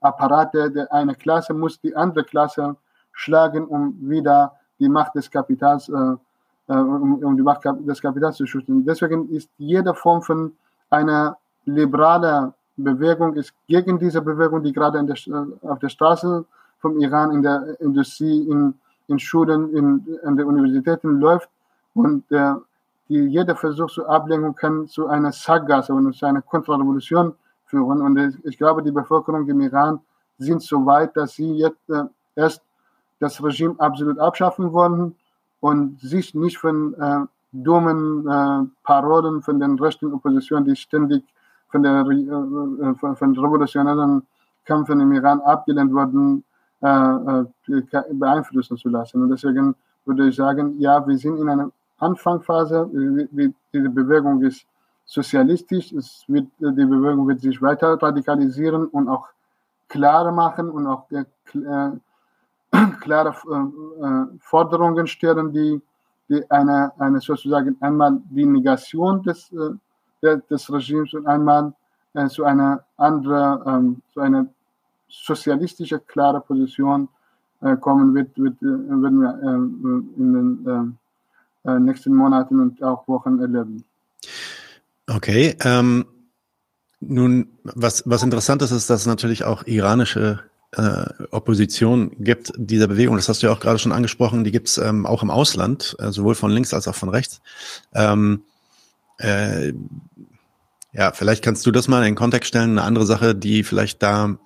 [0.01, 2.75] Apparate der eine Klasse muss die andere Klasse
[3.11, 8.37] schlagen, um wieder die Macht des Kapitals, äh, äh, um, um, die Macht des Kapitals
[8.37, 8.85] zu schützen.
[8.85, 10.55] Deswegen ist jede Form von
[10.89, 16.45] einer liberalen Bewegung ist gegen diese Bewegung, die gerade der, äh, auf der Straße
[16.79, 18.73] vom Iran in der Industrie, in,
[19.07, 21.49] in Schulen, in, in den Universitäten läuft
[21.93, 22.53] und äh,
[23.09, 27.33] die, jeder Versuch zur Ablenkung kann zu einer Sackgasse und zu einer Kontrarevolution
[27.65, 28.01] führen.
[28.01, 29.99] Und ich glaube, die Bevölkerung im Iran
[30.37, 32.03] sind so weit, dass sie jetzt äh,
[32.35, 32.61] erst
[33.19, 35.15] das Regime absolut abschaffen wollen
[35.59, 41.23] und sich nicht von äh, dummen äh, Parolen von den rechten Opposition, die ständig
[41.69, 44.25] von der äh, äh, von, von revolutionären
[44.65, 46.43] Kämpfen im Iran abgelehnt wurden,
[46.79, 49.21] beeinflussen zu lassen.
[49.21, 49.75] Und deswegen
[50.05, 52.89] würde ich sagen, ja, wir sind in einer Anfangsphase.
[53.73, 54.65] Diese Bewegung ist
[55.05, 55.91] sozialistisch.
[55.93, 59.27] Es wird, die Bewegung wird sich weiter radikalisieren und auch
[59.87, 61.23] klar machen und auch äh,
[63.01, 65.81] klare äh, Forderungen stellen, die,
[66.29, 71.73] die eine, eine sozusagen einmal die Negation des, äh, des Regimes und einmal
[72.13, 74.47] äh, zu einer anderen, ähm, zu einer
[75.09, 77.09] sozialistische klare Position
[77.61, 83.39] äh, kommen wird, wird, äh, werden wir äh, in den nächsten Monaten und auch Wochen
[83.39, 83.83] erleben.
[85.07, 85.55] Okay.
[85.63, 86.05] Ähm,
[86.99, 90.39] nun, was, was interessant ist, ist, dass es natürlich auch iranische
[90.71, 93.15] äh, Opposition gibt dieser Bewegung.
[93.15, 94.43] Das hast du ja auch gerade schon angesprochen.
[94.43, 97.41] Die gibt es ähm, auch im Ausland, äh, sowohl von links als auch von rechts.
[97.93, 98.43] Ähm,
[99.19, 99.73] äh,
[100.93, 102.71] ja, vielleicht kannst du das mal in den Kontext stellen.
[102.71, 104.37] Eine andere Sache, die vielleicht da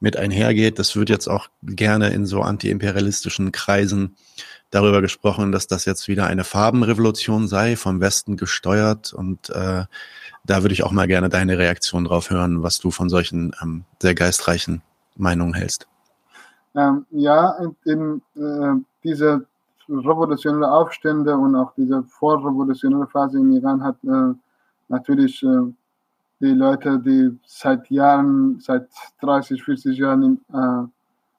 [0.00, 4.16] mit einhergeht, das wird jetzt auch gerne in so antiimperialistischen Kreisen
[4.70, 9.12] darüber gesprochen, dass das jetzt wieder eine Farbenrevolution sei, vom Westen gesteuert.
[9.12, 9.84] Und äh,
[10.44, 13.84] da würde ich auch mal gerne deine Reaktion drauf hören, was du von solchen ähm,
[14.02, 14.82] sehr geistreichen
[15.16, 15.86] Meinungen hältst.
[16.74, 19.46] Ähm, ja, in, äh, diese
[19.88, 24.34] revolutionäre Aufstände und auch diese vorrevolutionäre Phase im Iran hat äh,
[24.88, 25.72] natürlich äh,
[26.40, 28.88] die Leute, die seit Jahren, seit
[29.20, 30.88] 30, 40 Jahren im äh,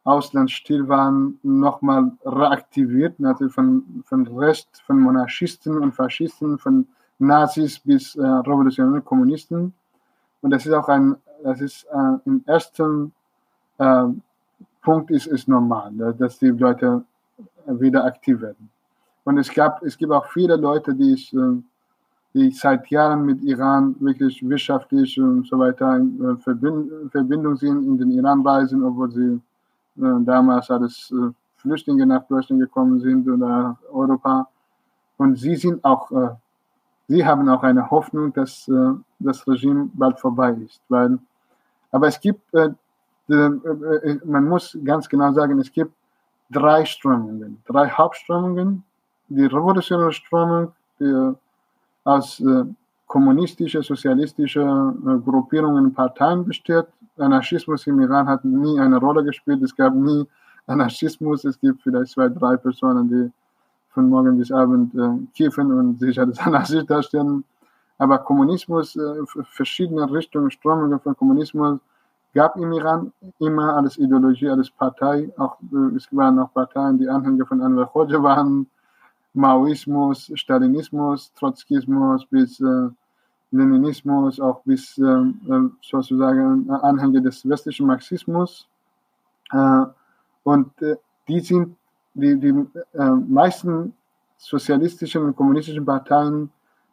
[0.03, 6.87] Ausland still waren, nochmal reaktiviert, natürlich von, von Rest, von Monarchisten und Faschisten, von
[7.19, 9.73] Nazis bis äh, revolutionäre Kommunisten.
[10.41, 13.11] Und das ist auch ein, das ist äh, im ersten
[13.79, 14.21] ähm,
[14.81, 17.03] Punkt ist, ist normal, dass die Leute
[17.65, 18.69] wieder aktiv werden.
[19.23, 21.61] Und es gab, es gibt auch viele Leute, die ich, äh,
[22.35, 28.11] die seit Jahren mit Iran wirklich wirtschaftlich und so weiter in Verbindung sind, in den
[28.11, 29.41] Iran reisen, obwohl sie
[29.95, 31.13] damals als
[31.55, 34.49] Flüchtlinge nach Deutschland gekommen sind oder Europa.
[35.15, 36.11] Und sie sind auch,
[37.07, 38.69] sie haben auch eine Hoffnung, dass
[39.19, 40.81] das Regime bald vorbei ist.
[40.89, 41.17] Weil,
[41.91, 42.41] aber es gibt,
[43.27, 45.93] man muss ganz genau sagen, es gibt
[46.51, 48.83] drei Strömungen, drei Hauptströmungen
[49.29, 51.31] die revolutionäre Strömung, die
[52.05, 52.63] aus äh,
[53.07, 56.85] kommunistische, sozialistische äh, Gruppierungen, Parteien besteht.
[57.17, 59.61] Anarchismus im Iran hat nie eine Rolle gespielt.
[59.61, 60.25] Es gab nie
[60.67, 61.45] Anarchismus.
[61.45, 63.31] Es gibt vielleicht zwei, drei Personen, die
[63.89, 67.43] von morgen bis abend äh, kiffen und sich als Anarchist darstellen.
[67.97, 71.79] Aber Kommunismus, äh, verschiedene Richtungen, Strömungen von Kommunismus
[72.33, 75.31] gab im Iran immer als Ideologie, als Partei.
[75.37, 78.67] Auch, äh, es waren auch Parteien, die Anhänger von Anwar Khoja waren
[79.35, 82.89] Maoismus, Stalinismus, Trotzkismus bis äh,
[83.51, 88.67] Leninismus, auch bis äh, äh sozusagen Anhänger des westlichen Marxismus.
[89.51, 89.85] Äh,
[90.43, 90.95] und äh,
[91.27, 91.75] die sind,
[92.13, 92.53] die, die
[92.93, 93.93] äh, meisten
[94.37, 96.51] sozialistischen und kommunistischen Parteien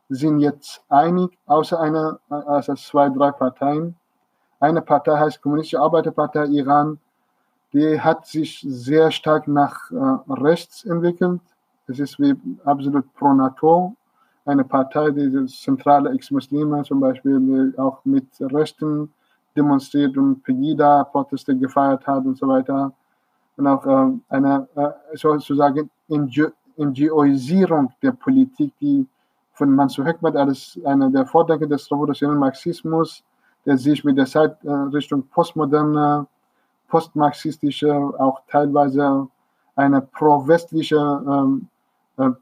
[0.09, 3.97] sind jetzt einig, außer einer, also zwei, drei Parteien.
[4.61, 6.99] Eine Partei heißt Kommunistische Arbeiterpartei Iran,
[7.73, 9.91] die hat sich sehr stark nach
[10.29, 11.41] rechts entwickelt
[11.89, 13.95] es ist wie absolut pro NATO,
[14.45, 19.13] eine Partei, die zentrale Ex-Muslime zum Beispiel auch mit Rechten
[19.57, 22.93] demonstriert und Pegida-Proteste gefeiert hat und so weiter.
[23.57, 25.91] Und auch äh, eine äh, sozusagen
[26.79, 29.07] NGOisierung der Politik, die
[29.53, 33.23] von Mansur Hekmat als einer der Vordenker des revolutionären Marxismus,
[33.67, 36.27] der sich mit der Zeit äh, Richtung postmoderne,
[36.89, 39.29] postmarxistische, auch teilweise
[39.77, 41.72] eine pro-westliche ähm, äh,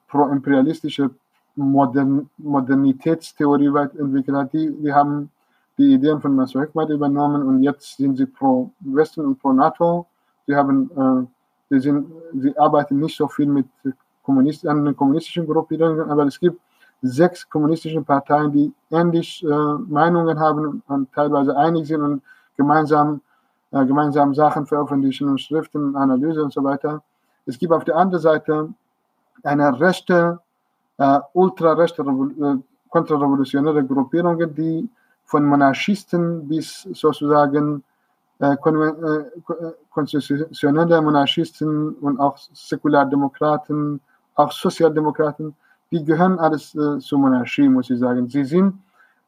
[0.08, 1.10] pro-imperialistische
[1.56, 4.52] Modern Modernitätstheorie weit entwickelt hat.
[4.52, 5.30] Die, die haben
[5.78, 10.06] die Ideen von Mansur Hekmat übernommen und jetzt sind sie pro Westen und pro NATO.
[10.46, 13.66] Sie haben, äh, sie sind, sie arbeiten nicht so viel mit
[14.22, 16.60] Kommunist an den kommunistischen Gruppierungen, aber es gibt
[17.02, 22.22] sechs kommunistische Parteien, die ähnlich äh, Meinungen haben und teilweise einig sind und
[22.56, 23.20] gemeinsam,
[23.70, 27.02] äh, gemeinsam Sachen veröffentlichen und Schriften, Analyse und so weiter.
[27.46, 28.68] Es gibt auf der anderen Seite
[29.42, 30.40] eine rechte,
[30.98, 32.56] äh, ultrarechte, äh,
[32.88, 34.88] kontrarevolutionäre Gruppierungen, die
[35.24, 37.84] von Monarchisten bis sozusagen
[38.40, 39.24] äh, äh,
[39.90, 44.00] konstitutionelle Monarchisten und auch Säkulardemokraten,
[44.34, 45.54] auch Sozialdemokraten,
[45.90, 48.28] die gehören alles äh, zur Monarchie, muss ich sagen.
[48.28, 48.74] Sie sind,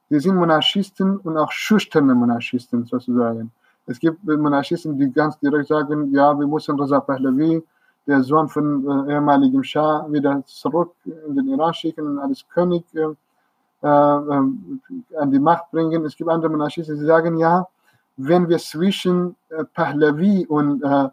[0.08, 3.52] sie sind Monarchisten und auch schüchterne Monarchisten sozusagen.
[3.86, 7.62] Es gibt Monarchisten, die ganz direkt sagen, ja, wir müssen Reza Pahlavi
[8.06, 12.84] der Sohn von äh, ehemaligem Schah wieder zurück in den Iran schicken und als König
[12.94, 13.00] äh,
[13.82, 16.04] äh, an die Macht bringen.
[16.04, 17.66] Es gibt andere Monarchisten, die sagen, ja,
[18.16, 21.08] wenn wir zwischen äh, Pahlavi und äh,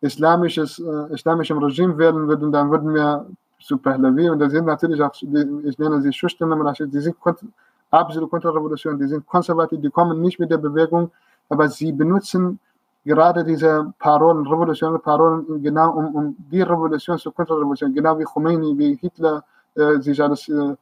[0.00, 3.26] islamisches, äh, islamischem Regime werden würden, dann würden wir
[3.60, 7.16] zu Pahlavi und das sind natürlich auch, ich nenne sie schüchterne Monarchisten, die sind
[7.90, 11.10] absolut kontrrevolution, die sind konservativ, die kommen nicht mit der Bewegung,
[11.50, 12.58] aber sie benutzen
[13.04, 18.76] gerade diese Parolen, revolutionäre Parolen, genau um, um die Revolution zur Konterrevolution, genau wie Khomeini,
[18.76, 19.44] wie Hitler
[19.74, 20.74] äh, sich als äh,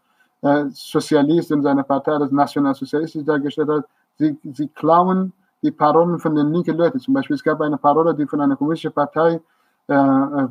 [0.43, 3.85] äh, Sozialist in seiner Partei als Nationalsozialist dargestellt hat,
[4.19, 7.01] sie, sie klauen die Parolen von den linken Leuten.
[7.01, 9.41] Zum Beispiel, es gab eine Parole, die von einer kommunistischen Partei
[9.89, 10.49] äh, äh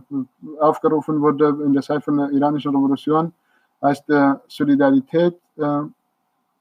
[0.60, 3.34] aufgerufen wurde in der Zeit von der iranischen Revolution,
[3.80, 5.82] als der Solidarität, äh,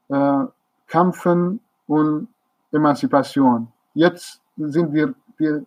[0.09, 0.47] äh,
[0.87, 2.29] Kämpfen und
[2.73, 3.69] Emanzipation.
[3.95, 5.65] Jetzt sind wir die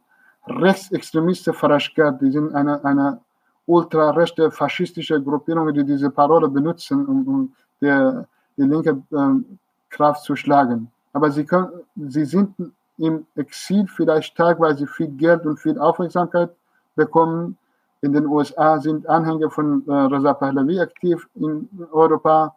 [0.47, 3.19] Rechtsextremisten Farashkat, die sind eine, eine
[3.65, 8.27] ultrarechte faschistische Gruppierung, die diese Parole benutzen, um, um der,
[8.57, 9.59] die linke ähm,
[9.89, 10.91] Kraft zu schlagen.
[11.13, 12.55] Aber sie, können, sie sind
[12.97, 14.59] im Exil vielleicht stark,
[14.95, 16.49] viel Geld und viel Aufmerksamkeit
[16.95, 17.57] bekommen.
[18.01, 22.55] In den USA sind Anhänger von äh, Reza Pahlavi aktiv, in Europa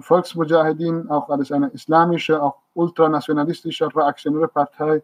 [0.00, 5.02] Volksmujahedin, auch als eine islamische, auch ultranationalistische, reaktionäre Partei,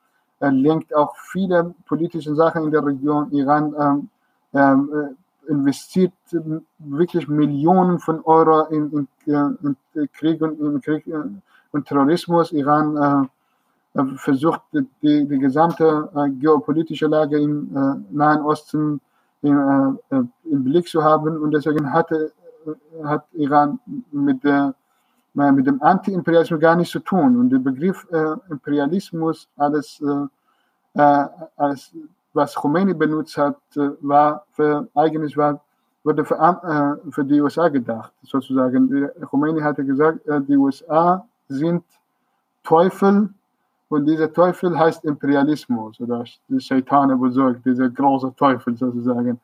[0.40, 3.30] ähm, lenkt auch viele politische Sachen in der Region.
[3.30, 4.08] Iran ähm,
[4.54, 5.16] ähm,
[5.50, 6.12] investiert
[6.78, 11.04] wirklich Millionen von Euro in, in, in Krieg, und, in Krieg
[11.72, 12.52] und Terrorismus.
[12.52, 13.28] Iran
[13.94, 19.00] äh, versucht, die, die gesamte äh, geopolitische Lage im äh, Nahen Osten
[19.42, 21.38] im, im Blick zu haben.
[21.38, 22.30] Und deswegen hatte,
[23.02, 23.80] hat Iran
[24.12, 24.74] mit, der,
[25.32, 27.40] mit dem Anti-Imperialismus gar nichts zu tun.
[27.40, 28.06] Und der Begriff
[28.50, 29.98] Imperialismus, alles,
[30.92, 31.94] alles
[32.32, 33.56] was Khomeini benutzt hat,
[34.00, 35.60] war für, eigentlich war,
[36.04, 39.10] wurde für, äh, für die USA gedacht, sozusagen.
[39.28, 41.82] Khomeini hatte gesagt, äh, die USA sind
[42.62, 43.30] Teufel
[43.88, 46.24] und dieser Teufel heißt Imperialismus oder
[46.58, 49.40] Shaitan besorgt, dieser große Teufel sozusagen.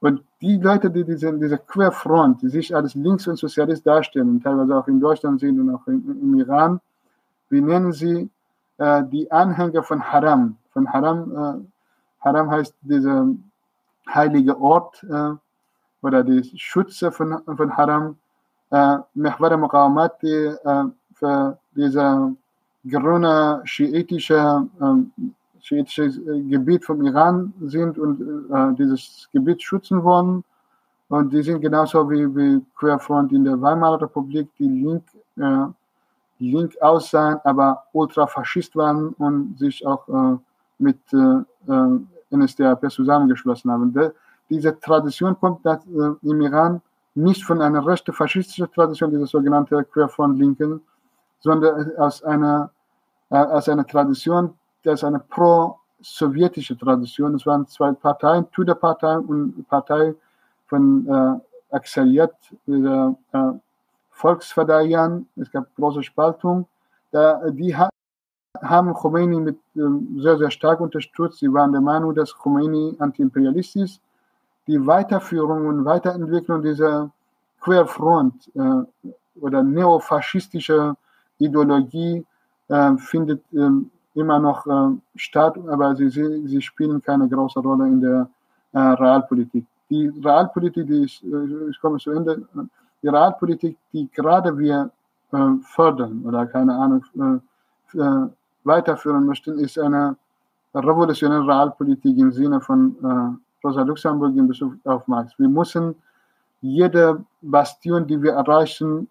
[0.00, 4.76] Und die Leute, die diese, diese Querfront, die sich als Links- und Sozialist darstellen, teilweise
[4.76, 6.80] auch in Deutschland sind und auch in, im Iran,
[7.48, 8.28] wir nennen sie
[8.78, 10.56] äh, die Anhänger von Haram.
[10.72, 11.73] Von Haram äh,
[12.24, 13.26] Haram heißt dieser
[14.08, 15.32] heilige Ort äh,
[16.02, 18.16] oder die Schütze von, von Haram.
[18.70, 22.34] Äh, Mehwara Muqawamati äh, für diese
[22.88, 26.10] grüne schiitische, äh, schiitische
[26.48, 28.20] Gebiet vom Iran sind und
[28.50, 30.44] äh, dieses Gebiet schützen wollen.
[31.08, 35.04] Und die sind genauso wie, wie Querfront in der Weimarer Republik, die link,
[35.36, 35.66] äh,
[36.38, 40.36] link aussahen, aber ultrafaschist waren und sich auch äh,
[40.78, 41.98] mit äh
[42.36, 44.12] NSDAP zusammengeschlossen haben.
[44.50, 45.76] Diese Tradition kommt äh,
[46.22, 46.82] im Iran
[47.14, 50.80] nicht von einer rechten faschistischen Tradition, diese sogenannte Querfront Linken,
[51.40, 52.70] sondern aus einer,
[53.30, 57.34] äh, aus einer Tradition, das ist eine pro-sowjetische Tradition.
[57.36, 60.14] Es waren zwei Parteien, Tudor-Partei und Partei
[60.66, 62.34] von äh, Aksariyat,
[62.66, 63.52] der äh,
[64.10, 65.26] Volksverdeihern.
[65.36, 66.66] Es gab große Spaltung.
[67.10, 67.76] Da, die
[68.62, 71.38] haben Khomeini mit, ähm, sehr, sehr stark unterstützt.
[71.38, 74.00] Sie waren der Meinung, dass Khomeini antiimperialistisch ist.
[74.66, 77.10] Die Weiterführung und Weiterentwicklung dieser
[77.60, 80.96] Querfront äh, oder neofaschistische
[81.38, 82.24] Ideologie
[82.68, 83.68] äh, findet äh,
[84.14, 88.28] immer noch äh, statt, aber sie, sie spielen keine große Rolle in der
[88.72, 89.66] äh, Realpolitik.
[89.90, 92.46] Die Realpolitik, die ist, äh, ich komme zu Ende,
[93.02, 94.90] die Realpolitik, die gerade wir
[95.64, 97.02] fördern oder keine Ahnung,
[98.64, 100.16] weiterführen möchten, ist eine
[100.74, 105.38] revolutionäre Realpolitik im Sinne von äh, Rosa Luxemburg in Bezug auf Marx.
[105.38, 105.94] Wir müssen
[106.60, 109.08] jede Bastion, die wir erreichen,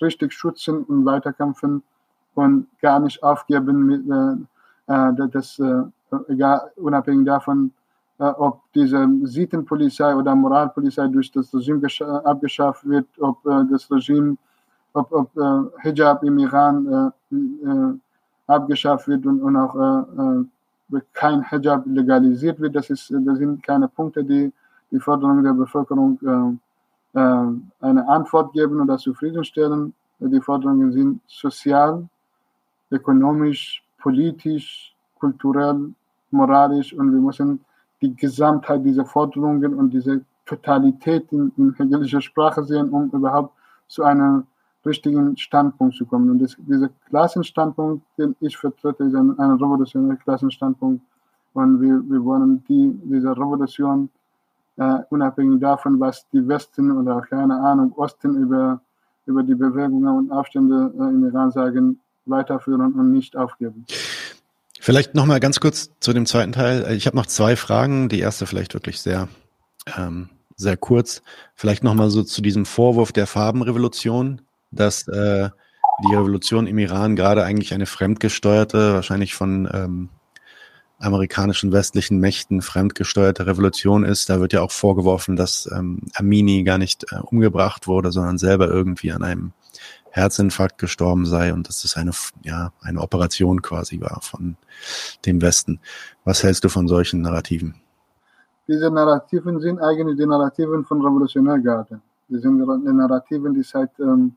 [0.00, 1.82] richtig schützen und weiterkämpfen
[2.34, 5.82] und gar nicht aufgeben, mit, äh, äh das, äh,
[6.28, 7.72] egal, unabhängig davon,
[8.18, 11.86] äh, ob diese Sittenpolizei oder Moralpolizei durch das Regime
[12.24, 14.36] abgeschafft wird, ob äh, das Regime,
[14.94, 15.30] ob, ob
[15.82, 17.12] Hijab im Iran
[18.52, 22.76] abgeschafft wird und, und auch äh, äh, kein Hijab legalisiert wird.
[22.76, 24.52] Das, ist, das sind keine Punkte, die
[24.92, 27.46] die Forderung der Bevölkerung äh, äh,
[27.80, 29.94] eine Antwort geben oder zufriedenstellen.
[30.20, 32.06] Die Forderungen sind sozial,
[32.90, 35.92] ökonomisch, politisch, kulturell,
[36.30, 37.64] moralisch und wir müssen
[38.00, 43.54] die Gesamtheit dieser Forderungen und diese Totalität in, in hegelischer Sprache sehen, um überhaupt
[43.88, 44.44] zu einer
[44.84, 46.30] richtigen Standpunkt zu kommen.
[46.30, 51.02] Und das, dieser Klassenstandpunkt, den ich vertrete, ist ein, ein revolutionärer Klassenstandpunkt.
[51.54, 54.08] Und wir, wir wollen die, diese Revolution,
[54.76, 58.80] äh, unabhängig davon, was die Westen oder keine Ahnung, Osten über,
[59.26, 63.84] über die Bewegungen und Aufstände äh, im Iran sagen, weiterführen und nicht aufgeben.
[64.80, 66.90] Vielleicht nochmal ganz kurz zu dem zweiten Teil.
[66.96, 68.08] Ich habe noch zwei Fragen.
[68.08, 69.28] Die erste vielleicht wirklich sehr,
[69.96, 71.22] ähm, sehr kurz.
[71.54, 74.42] Vielleicht nochmal so zu diesem Vorwurf der Farbenrevolution
[74.72, 75.50] dass äh,
[76.08, 80.08] die Revolution im Iran gerade eigentlich eine fremdgesteuerte, wahrscheinlich von ähm,
[80.98, 84.30] amerikanischen westlichen Mächten fremdgesteuerte Revolution ist.
[84.30, 88.68] Da wird ja auch vorgeworfen, dass ähm, Amini gar nicht äh, umgebracht wurde, sondern selber
[88.68, 89.52] irgendwie an einem
[90.10, 92.12] Herzinfarkt gestorben sei und dass das eine,
[92.42, 94.56] ja, eine Operation quasi war von
[95.24, 95.80] dem Westen.
[96.24, 97.74] Was hältst du von solchen Narrativen?
[98.68, 104.36] Diese Narrativen sind eigentlich die Narrativen von Revolutionärgarde Das sind Narrativen, die seit, ähm,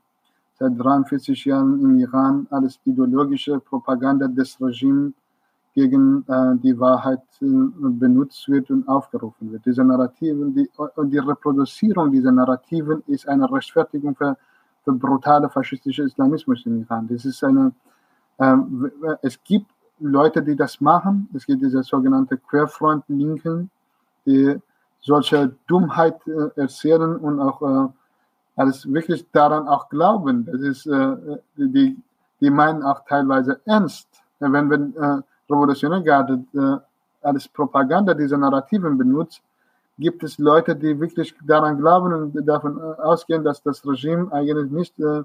[0.58, 5.12] seit 43 Jahren im Iran als ideologische Propaganda des Regimes
[5.74, 9.66] gegen äh, die Wahrheit äh, benutzt wird und aufgerufen wird.
[9.66, 10.70] Diese Narrativen, die,
[11.04, 14.38] die Reproduzierung dieser Narrativen ist eine Rechtfertigung für,
[14.84, 17.06] für brutale faschistische Islamismus im Iran.
[17.08, 17.72] Das ist eine,
[18.38, 18.56] äh,
[19.20, 21.28] es gibt Leute, die das machen.
[21.34, 23.70] Es gibt diese sogenannte Querfront-Linken,
[24.24, 24.56] die
[25.00, 27.92] solche Dummheit äh, erzählen und auch
[28.56, 30.46] alles wirklich daran auch glauben.
[30.46, 31.16] Das ist, äh,
[31.56, 31.96] die,
[32.40, 34.08] die meinen auch teilweise ernst.
[34.38, 39.42] Wenn, wenn äh, Revolutionäre Garde äh, als Propaganda diese Narrativen benutzt,
[39.98, 44.70] gibt es Leute, die wirklich daran glauben und davon äh, ausgehen, dass das Regime eigentlich
[44.70, 45.22] nicht äh,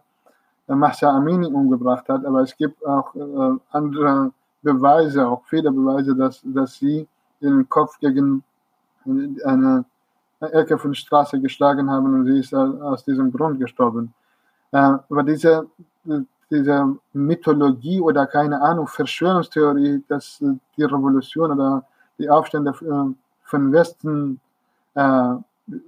[0.68, 6.42] Mahsa Amini umgebracht hat, aber es gibt auch äh, andere Beweise, auch viele Beweise, dass,
[6.44, 7.08] dass sie
[7.42, 8.44] den Kopf gegen
[9.44, 9.84] eine
[10.42, 14.14] Ecke von Straße geschlagen haben und sie ist aus diesem Grund gestorben.
[14.72, 15.68] Äh, aber diese
[16.52, 21.86] diese Mythologie oder keine Ahnung, Verschwörungstheorie, dass äh, die Revolution oder
[22.20, 24.40] die Aufstände äh, von Westen
[24.94, 25.36] äh,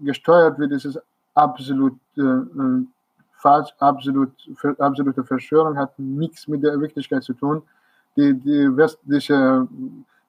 [0.01, 0.99] gesteuert wird, ist
[1.35, 2.85] absolut äh, äh,
[3.33, 4.31] falsch, absolut,
[4.79, 7.61] absolute Verschwörung, hat nichts mit der Wirklichkeit zu tun.
[8.15, 9.67] Die, die westliche,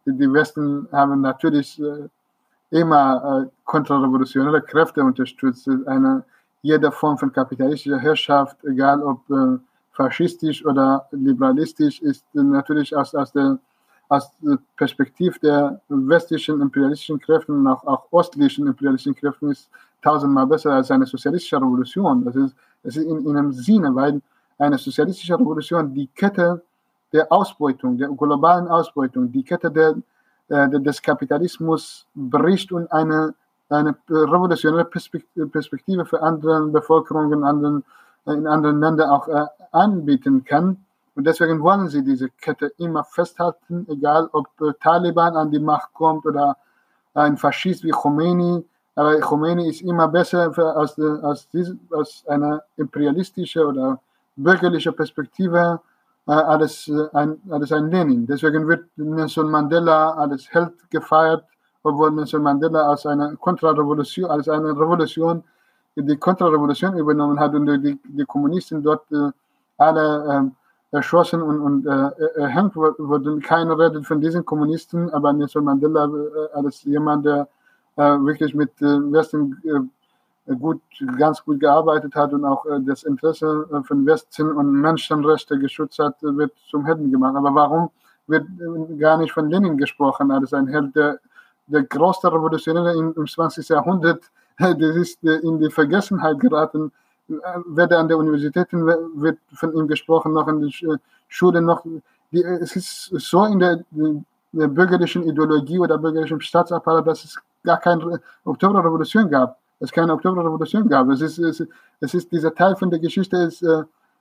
[0.04, 1.80] die Westen haben natürlich
[2.74, 5.68] äh, immer kontrarevolutionäre Kräfte unterstützt.
[5.86, 6.24] Eine,
[6.62, 9.20] jede Form von kapitalistischer Herrschaft, egal ob
[9.92, 13.58] faschistisch oder liberalistisch ist natürlich aus, aus der
[14.08, 19.70] aus der Perspektive der westlichen imperialistischen Kräfte und auch, auch ostlichen imperialistischen Kräften ist
[20.02, 22.24] tausendmal besser als eine sozialistische Revolution.
[22.24, 24.20] Das ist, das ist in, in einem Sinne, weil
[24.58, 26.62] eine sozialistische Revolution die Kette
[27.12, 29.94] der Ausbeutung, der globalen Ausbeutung, die Kette der
[30.48, 33.34] des Kapitalismus bricht und eine,
[33.70, 37.84] eine revolutionäre Perspektive für andere Bevölkerungen, anderen
[38.26, 40.84] in anderen Ländern auch äh, anbieten kann.
[41.14, 45.92] Und deswegen wollen sie diese Kette immer festhalten, egal ob äh, Taliban an die Macht
[45.94, 46.56] kommt oder
[47.14, 48.64] ein Faschist wie Khomeini.
[48.96, 54.00] Aber Khomeini ist immer besser für, als, als, diese, als eine imperialistische oder
[54.36, 55.93] bürgerliche Perspektive äh,
[56.26, 58.26] als, äh, ein, als ein Lenin.
[58.26, 61.44] Deswegen wird Nelson Mandela als Held gefeiert,
[61.82, 65.44] obwohl Nelson Mandela als eine Kontrarevolution, als eine Revolution
[65.96, 69.30] die Kontrarevolution übernommen hat und die, die Kommunisten dort äh,
[69.78, 70.50] alle
[70.92, 73.40] äh, erschossen und, und äh, erhängt wurden.
[73.40, 77.48] Keiner redet von diesen Kommunisten, aber Nelson Mandela äh, als jemand, der
[77.96, 79.60] äh, wirklich mit Westen
[80.58, 80.80] gut,
[81.18, 86.52] ganz gut gearbeitet hat und auch das Interesse von Westen und Menschenrechte geschützt hat, wird
[86.68, 87.36] zum Helden gemacht.
[87.36, 87.90] Aber warum
[88.26, 88.46] wird
[88.98, 91.18] gar nicht von Lenin gesprochen als ein Held, der,
[91.66, 93.68] der größte Revolutionäre im, im 20.
[93.68, 96.92] Jahrhundert das ist äh, in die Vergessenheit geraten.
[97.28, 97.32] Äh,
[97.66, 101.84] weder an der Universität wird von ihm gesprochen, noch an den äh, Schulen, noch.
[102.30, 103.84] Die, es ist so in der,
[104.52, 109.58] der bürgerlichen Ideologie oder bürgerlichen Staatsapparat, dass es gar keine Oktoberrevolution gab.
[109.80, 111.08] Es keine Oktoberrevolution gab.
[111.10, 111.62] Es ist, es,
[112.00, 113.62] es ist dieser Teil von der Geschichte ist,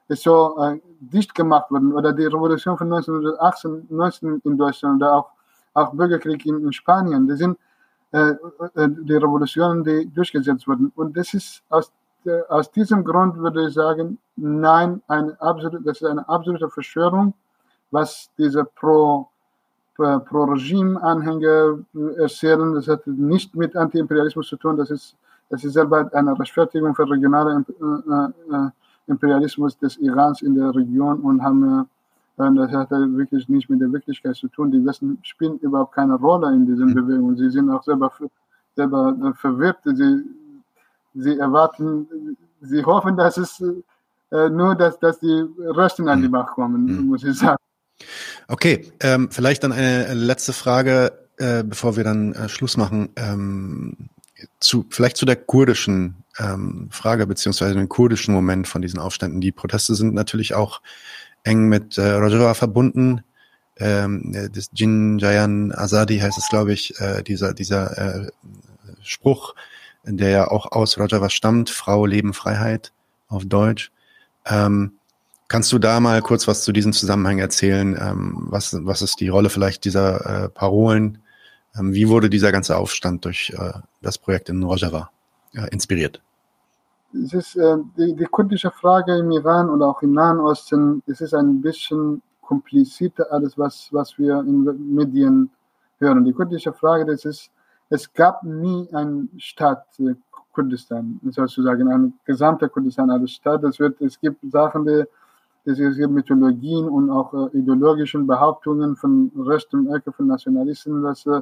[0.08, 1.92] ist so äh, dicht gemacht worden.
[1.92, 5.30] Oder die Revolution von 1918, 19 in Deutschland oder auch,
[5.74, 7.26] auch Bürgerkrieg in, in Spanien.
[7.26, 7.58] Die sind
[8.12, 8.34] äh,
[8.74, 10.92] äh, die Revolutionen, die durchgesetzt wurden.
[10.94, 11.90] Und das ist aus,
[12.48, 17.34] aus diesem Grund würde ich sagen, nein, eine absolute, das ist eine absolute Verschwörung,
[17.90, 19.28] was diese pro
[19.98, 21.78] äh, Pro-Regime-Anhänger
[22.16, 22.74] erzählen.
[22.74, 24.76] Das hat nicht mit Anti-Imperialismus zu tun.
[24.76, 25.16] Das ist,
[25.54, 27.64] das ist selber eine Rechtfertigung für regionale
[29.06, 31.86] Imperialismus des Irans in der Region und haben
[32.36, 34.72] das hat wirklich nicht mit der Wirklichkeit zu tun.
[34.72, 36.94] Die Westen spielen überhaupt keine Rolle in diesen mhm.
[36.94, 37.36] Bewegungen.
[37.36, 38.10] Sie sind auch selber,
[38.74, 39.78] selber äh, verwirrt.
[39.84, 40.24] Sie,
[41.14, 43.62] sie erwarten, sie hoffen, dass es
[44.32, 46.32] äh, nur, dass, dass die Rechten an die mhm.
[46.32, 47.06] Macht kommen, mhm.
[47.06, 47.62] muss ich sagen.
[48.48, 53.10] Okay, ähm, vielleicht dann eine letzte Frage, äh, bevor wir dann äh, Schluss machen.
[53.14, 54.08] Ähm,
[54.60, 59.40] zu, vielleicht zu der kurdischen ähm, Frage, beziehungsweise dem kurdischen Moment von diesen Aufständen.
[59.40, 60.80] Die Proteste sind natürlich auch
[61.44, 63.22] eng mit äh, Rojava verbunden.
[63.76, 68.30] Ähm, das Jin Jayan Azadi heißt es, glaube ich, äh, dieser, dieser äh,
[69.02, 69.54] Spruch,
[70.04, 72.92] der ja auch aus Rojava stammt, Frau, Leben, Freiheit
[73.28, 73.90] auf Deutsch.
[74.46, 74.92] Ähm,
[75.48, 77.96] kannst du da mal kurz was zu diesem Zusammenhang erzählen?
[78.00, 81.18] Ähm, was, was ist die Rolle vielleicht dieser äh, Parolen?
[81.76, 83.72] Ähm, wie wurde dieser ganze Aufstand durch äh,
[84.02, 85.10] das Projekt in Rojava
[85.54, 86.20] äh, inspiriert?
[87.14, 91.20] es ist äh, die, die kurdische Frage im Iran oder auch im Nahen Osten, es
[91.20, 95.50] ist ein bisschen komplizierter alles, was, was wir in Medien
[95.98, 96.24] hören.
[96.24, 97.50] Die kurdische Frage, das ist,
[97.88, 99.86] es gab nie einen Staat,
[100.52, 103.64] Kurdistan, sozusagen ein gesamter Kurdistan als Staat.
[103.64, 105.04] Es, wird, es gibt Sachen, die,
[105.64, 111.40] es gibt Mythologien und auch äh, ideologischen Behauptungen von rechten Ecke von Nationalisten, dass äh,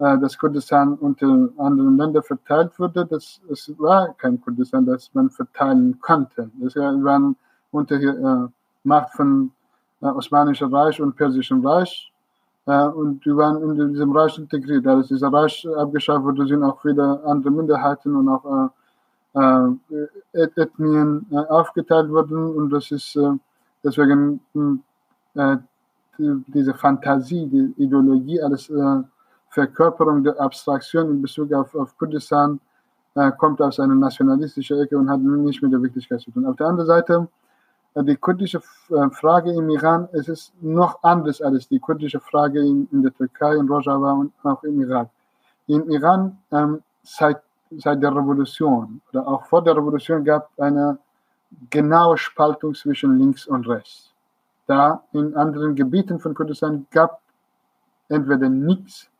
[0.00, 3.04] das Kurdistan unter anderen Ländern verteilt wurde.
[3.04, 6.50] Das, es war kein Kurdistan, das man verteilen konnte.
[6.58, 7.36] Das waren
[7.70, 8.48] unter äh,
[8.82, 9.52] Macht von
[10.00, 12.10] äh, Osmanischen Reich und Persischen Reich
[12.66, 14.86] äh, und die waren in diesem Reich integriert.
[14.86, 18.70] Als dieser Reich abgeschafft wurde, sind auch viele andere Minderheiten und auch
[19.34, 19.40] äh,
[20.32, 23.32] äh Ethnien äh, aufgeteilt worden und das ist äh,
[23.84, 24.40] deswegen
[26.18, 28.70] diese Fantasie, die Ideologie als
[29.50, 32.60] Verkörperung der Abstraktion in Bezug auf, auf Kurdistan
[33.38, 36.46] kommt aus einer nationalistischen Ecke und hat nicht mit der Wirklichkeit zu tun.
[36.46, 37.28] Auf der anderen Seite
[37.96, 38.60] die kurdische
[38.90, 43.12] äh, Frage im Iran es ist noch anders als die kurdische Frage in, in der
[43.12, 45.08] Türkei, in Rojava und auch im Irak.
[45.66, 50.98] Im Iran ähm, seit, seit der Revolution oder auch vor der Revolution gab es eine
[51.68, 54.12] genaue Spaltung zwischen links und rechts.
[54.68, 57.20] Da in anderen Gebieten von Kurdistan gab
[58.08, 59.10] entweder nichts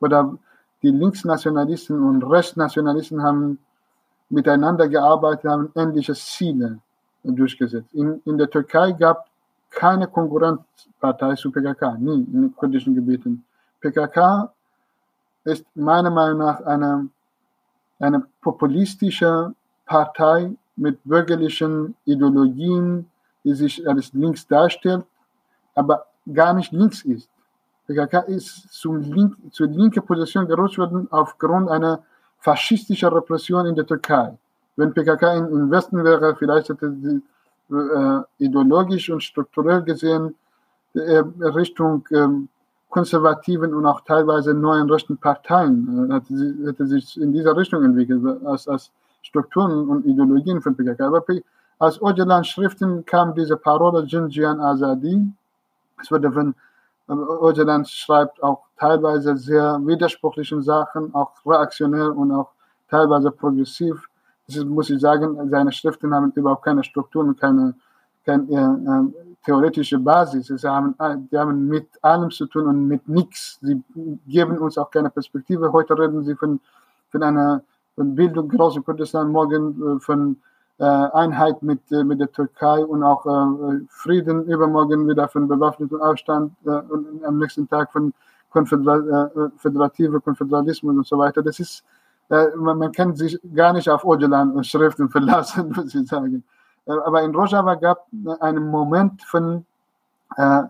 [0.00, 0.36] oder
[0.82, 3.58] die Linksnationalisten und Rechtsnationalisten haben
[4.30, 6.78] miteinander gearbeitet, haben ähnliche Ziele
[7.24, 7.92] durchgesetzt.
[7.94, 9.28] In, in der Türkei gab
[9.70, 13.44] keine Konkurrenzpartei zu PKK, nie in den kurdischen Gebieten.
[13.80, 14.52] PKK
[15.44, 17.08] ist meiner Meinung nach eine,
[17.98, 19.54] eine populistische
[19.84, 23.10] Partei mit bürgerlichen Ideologien,
[23.44, 25.04] die sich als links darstellt,
[25.74, 27.28] aber gar nicht links ist.
[27.88, 32.02] PKK ist zu link, zur linken Position gerutscht worden aufgrund einer
[32.38, 34.36] faschistischen Repression in der Türkei.
[34.76, 37.22] Wenn PKK im Westen wäre, vielleicht hätte sie
[37.74, 40.34] äh, ideologisch und strukturell gesehen
[40.94, 42.28] äh, Richtung äh,
[42.90, 47.84] konservativen und auch teilweise neuen rechten Parteien äh, hätte, sie, hätte sich in dieser Richtung
[47.84, 48.90] entwickelt, als, als
[49.22, 51.06] Strukturen und Ideologien von PKK.
[51.06, 51.24] Aber
[51.78, 55.22] aus Öcalan Schriften kam diese Parole Jinjian Azadi.
[56.00, 56.54] Es wurde von
[57.08, 62.50] Öcalan schreibt auch teilweise sehr widersprüchliche Sachen, auch reaktionär und auch
[62.88, 64.08] teilweise progressiv
[64.48, 67.74] das muss ich sagen, seine Schriften haben überhaupt keine Strukturen, keine,
[68.24, 70.46] keine äh, theoretische Basis.
[70.46, 70.94] Sie haben,
[71.30, 73.58] die haben mit allem zu tun und mit nichts.
[73.60, 73.82] Sie
[74.26, 75.70] geben uns auch keine Perspektive.
[75.70, 76.60] Heute reden sie von,
[77.10, 77.62] von einer
[77.94, 80.47] von Bildung großen Kurdistan, morgen äh, von äh,
[80.84, 86.52] Einheit mit, äh, mit der Türkei und auch äh, Frieden, übermorgen wieder von bewaffneten Aufstand
[86.64, 88.12] äh, und am nächsten Tag von
[88.50, 91.42] Konföder föderative Konföderalismus und so weiter.
[91.42, 91.84] Das ist
[92.30, 96.44] äh, man kann sich gar nicht auf Öcalan und Schriften verlassen, muss ich sagen.
[96.86, 99.64] Äh, aber in Rojava gab es einen Moment von,
[100.36, 100.62] äh,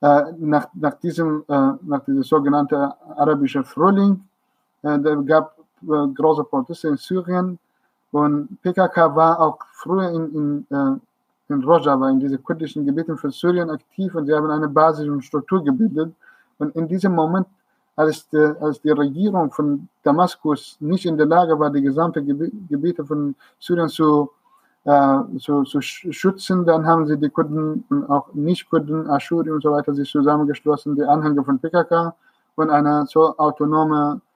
[0.00, 4.24] äh, nach, nach, diesem, äh, nach diesem sogenannten arabischen Frühling,
[4.82, 7.58] äh, da gab äh, große Proteste in Syrien
[8.10, 11.00] und PKK war auch früher in, in,
[11.48, 15.24] in Rojava, in diesen kurdischen Gebieten von Syrien aktiv und sie haben eine Basis und
[15.24, 16.14] Struktur gebildet.
[16.58, 17.46] Und in diesem Moment
[17.96, 22.24] als die, als die Regierung von Damaskus nicht in der Lage war, die gesamten
[22.68, 24.30] Gebiete von Syrien zu,
[24.84, 29.72] äh, zu, zu schützen, dann haben sie die Kurden und auch Nicht-Kurden, Aschuri und so
[29.72, 32.14] weiter sich zusammengeschlossen, die Anhänger von PKK
[32.54, 34.27] und eine so autonome äh,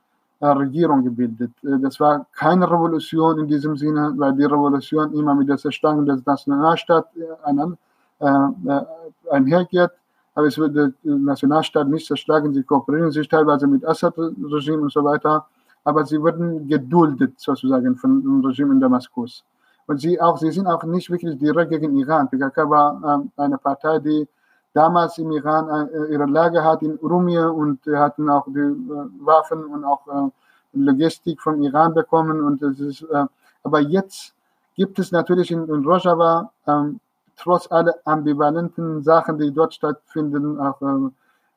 [0.47, 1.52] Regierung gebildet.
[1.62, 6.05] Äh, das war keine Revolution in diesem Sinne, weil die Revolution immer mit der Zerstörung
[6.06, 8.28] des Nationalstaates äh,
[8.69, 8.85] äh,
[9.31, 9.90] einhergeht
[10.35, 12.55] aber es wird der Nationalstaat nicht zerschlagen.
[12.55, 15.47] Sie kooperieren sich teilweise mit Assad-Regime und so weiter,
[15.85, 19.44] aber sie wurden geduldet sozusagen von dem Regime in Damaskus.
[19.86, 22.31] Und sie auch, sie sind auch nicht wirklich direkt gegen Iran.
[22.31, 24.27] PKK war äh, eine Partei, die
[24.74, 29.27] damals im Iran äh, ihre Lage hat in Urumia und äh, hatten auch die äh,
[29.27, 30.31] Waffen und auch äh,
[30.73, 32.43] Logistik vom Iran bekommen.
[32.43, 33.27] Und es ist, äh,
[33.62, 34.35] aber jetzt
[34.74, 37.01] gibt es natürlich in, in Rojava ähm,
[37.36, 41.11] trotz aller ambivalenten Sachen, die dort stattfinden, auch äh,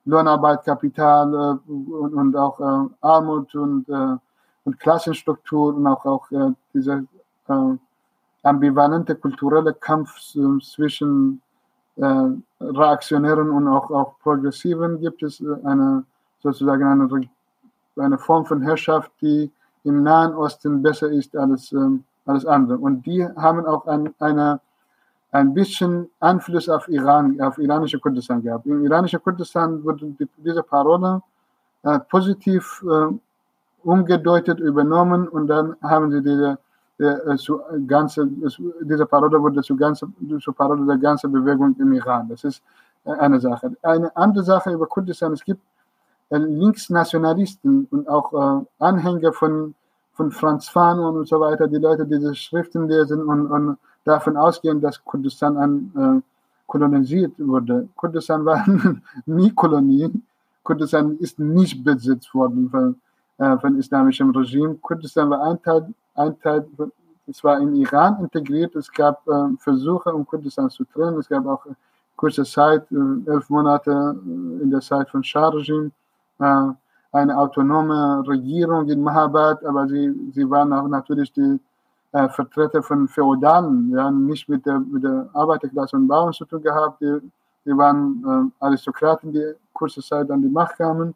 [0.06, 4.18] Lohnarbeit, Kapital äh, und, und, auch äh, Armut und, äh,
[4.66, 7.04] und Klassenstruktur und auch, auch äh, dieser
[7.48, 7.78] äh,
[8.44, 10.20] ambivalente kulturelle Kampf
[10.62, 11.42] zwischen
[11.98, 16.04] Reaktionären und auch, auch Progressiven gibt es eine
[16.40, 17.30] sozusagen eine,
[17.98, 19.52] eine Form von Herrschaft, die
[19.84, 22.78] im Nahen Osten besser ist als ähm, alles andere.
[22.78, 24.60] Und die haben auch ein, eine
[25.32, 28.66] ein bisschen Einfluss auf Iran, auf iranische Kurdistan gehabt.
[28.66, 31.22] Im iranischen Kurdistan wurde die, diese Parole
[31.84, 33.14] äh, positiv äh,
[33.84, 36.58] umgedeutet, übernommen und dann haben sie diese,
[36.98, 38.28] äh, zu, ganze,
[38.82, 40.08] diese Parole wurde zur, ganze,
[40.42, 42.30] zur Parole der ganzen Bewegung im Iran.
[42.30, 42.62] Das ist
[43.06, 43.76] äh, eine Sache.
[43.82, 45.62] Eine andere Sache über Kurdistan, es gibt
[46.30, 49.76] äh, Linksnationalisten und auch äh, Anhänger von
[50.16, 54.80] von Franz Fanon und so weiter, die Leute diese Schriften lesen und, und davon ausgehen,
[54.80, 56.22] dass Kurdistan an, äh,
[56.68, 57.90] kolonisiert wurde.
[57.96, 58.66] Kurdistan war
[59.26, 60.12] nie Kolonie.
[60.64, 62.96] Kurdistan ist nicht besitzt worden von,
[63.38, 64.76] äh, von islamischem Regime.
[64.76, 66.66] Kurdistan war ein Teil, ein Teil
[67.28, 68.76] es war in Iran integriert.
[68.76, 71.18] Es gab äh, Versuche, um Kurdistan zu trennen.
[71.18, 71.66] Es gab auch
[72.16, 75.92] kurze Zeit, äh, elf Monate äh, in der Zeit von Schah-Regime,
[76.40, 76.68] äh,
[77.12, 81.60] eine autonome Regierung in Mahabad, aber sie, sie waren auch natürlich die
[82.12, 86.62] äh, Vertreter von Feudalen, ja, nicht mit der, mit der Arbeiterklasse und Bauern zu tun
[86.62, 87.02] gehabt.
[87.02, 87.20] Die,
[87.66, 91.16] die waren äh, Aristokraten, die kurze Zeit an die Macht kamen.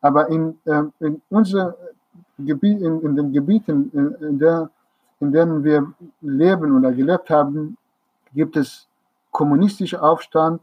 [0.00, 1.76] Aber in, äh, in unser
[2.38, 4.70] Gebiet, in, in den Gebieten, in, in, der,
[5.20, 7.76] in denen wir leben oder gelebt haben,
[8.34, 8.86] gibt es
[9.30, 10.60] kommunistische Aufstand,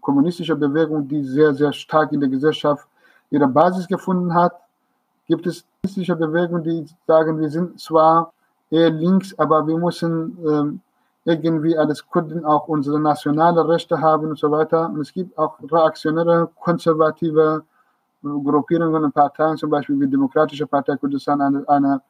[0.00, 2.86] kommunistische Bewegung, die sehr, sehr stark in der Gesellschaft
[3.30, 4.52] ihre Basis gefunden hat.
[5.26, 8.32] Gibt es kommunistische Bewegungen, die sagen, wir sind zwar
[8.70, 10.80] eher links, aber wir müssen ähm,
[11.24, 14.86] irgendwie als Kurden auch unsere nationale Rechte haben und so weiter.
[14.86, 17.64] Und es gibt auch reaktionäre, konservative
[18.44, 22.00] Gruppierungen und Parteien, zum Beispiel wie die Demokratische Partei Kurdistan, eine, eine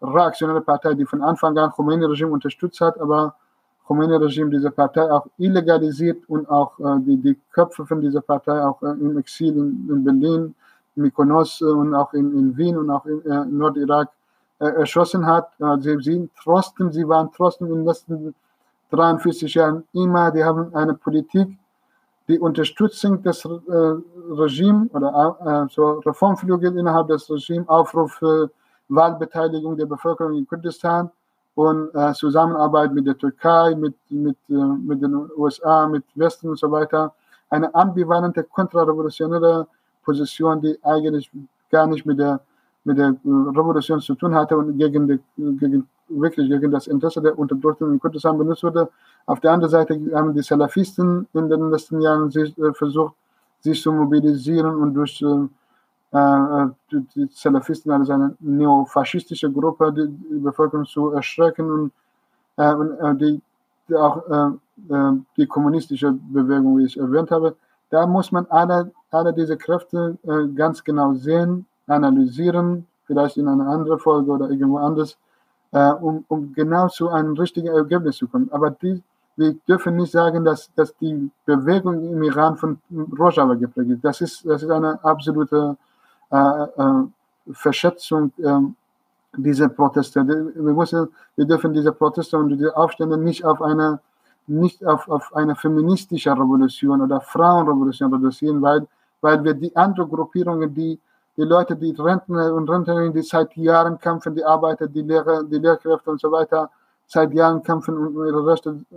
[0.00, 3.34] reaktionäre Partei, die von Anfang an Khomeini-Regime unterstützt hat, aber
[3.86, 8.82] Khomeini-Regime diese Partei auch illegalisiert und auch äh, die, die Köpfe von dieser Partei auch
[8.82, 10.54] äh, im Exil in, in Berlin,
[10.96, 14.10] Mykonos und auch in, in Wien und auch in Nordirak
[14.60, 15.50] erschossen hat.
[15.80, 18.34] Sie, sie, trotzdem, sie waren trotzdem in den letzten
[18.92, 21.48] 43 Jahren immer, die haben eine Politik,
[22.28, 23.50] die Unterstützung des äh,
[24.30, 28.50] Regimes oder äh, so Reformflügel innerhalb des Regimes, Aufruf für
[28.88, 31.10] Wahlbeteiligung der Bevölkerung in Kurdistan
[31.54, 36.58] und äh, Zusammenarbeit mit der Türkei, mit, mit, äh, mit den USA, mit Westen und
[36.58, 37.14] so weiter.
[37.50, 39.66] Eine ambivalente, kontrarevolutionäre
[40.02, 41.30] Position, die eigentlich
[41.70, 42.40] gar nicht mit der
[42.84, 47.20] mit der äh, Revolution zu tun hatte und gegen, die, gegen wirklich gegen das Interesse
[47.20, 48.88] der Unterdrückten in Kurdistan benutzt wurde.
[49.26, 53.14] Auf der anderen Seite haben die Salafisten in den letzten Jahren sich, äh, versucht,
[53.60, 56.68] sich zu mobilisieren und durch äh, äh
[57.16, 61.92] die Salafisten als eine neofaschistische Gruppe die, die Bevölkerung zu erschrecken und,
[62.56, 63.42] äh, und äh, die,
[63.88, 64.52] die, auch
[65.36, 67.54] die kommunistische Bewegung, wie ich erwähnt habe.
[67.90, 70.16] Da muss man alle, alle diese Kräfte
[70.56, 75.16] ganz genau sehen analysieren, vielleicht in einer anderen Folge oder irgendwo anders,
[75.72, 78.48] äh, um, um genau zu einem richtigen Ergebnis zu kommen.
[78.52, 79.02] Aber die,
[79.36, 82.78] wir dürfen nicht sagen, dass, dass die Bewegung im Iran von
[83.18, 84.04] Rojava geprägt ist.
[84.04, 85.76] Das ist, das ist eine absolute
[86.30, 87.04] äh, äh,
[87.52, 88.60] Verschätzung äh,
[89.36, 90.26] dieser Proteste.
[90.26, 94.00] Wir, müssen, wir dürfen diese Proteste und diese Aufstände nicht auf eine,
[94.46, 98.86] nicht auf, auf eine feministische Revolution oder Frauenrevolution reduzieren, weil,
[99.20, 100.98] weil wir die anderen Gruppierungen, die
[101.36, 105.58] die Leute, die Rentner und Rentnerinnen, die seit Jahren kämpfen, die Arbeiter, die Lehrer, die
[105.58, 106.70] Lehrkräfte und so weiter,
[107.06, 108.96] seit Jahren kämpfen, um ihre Rechte äh,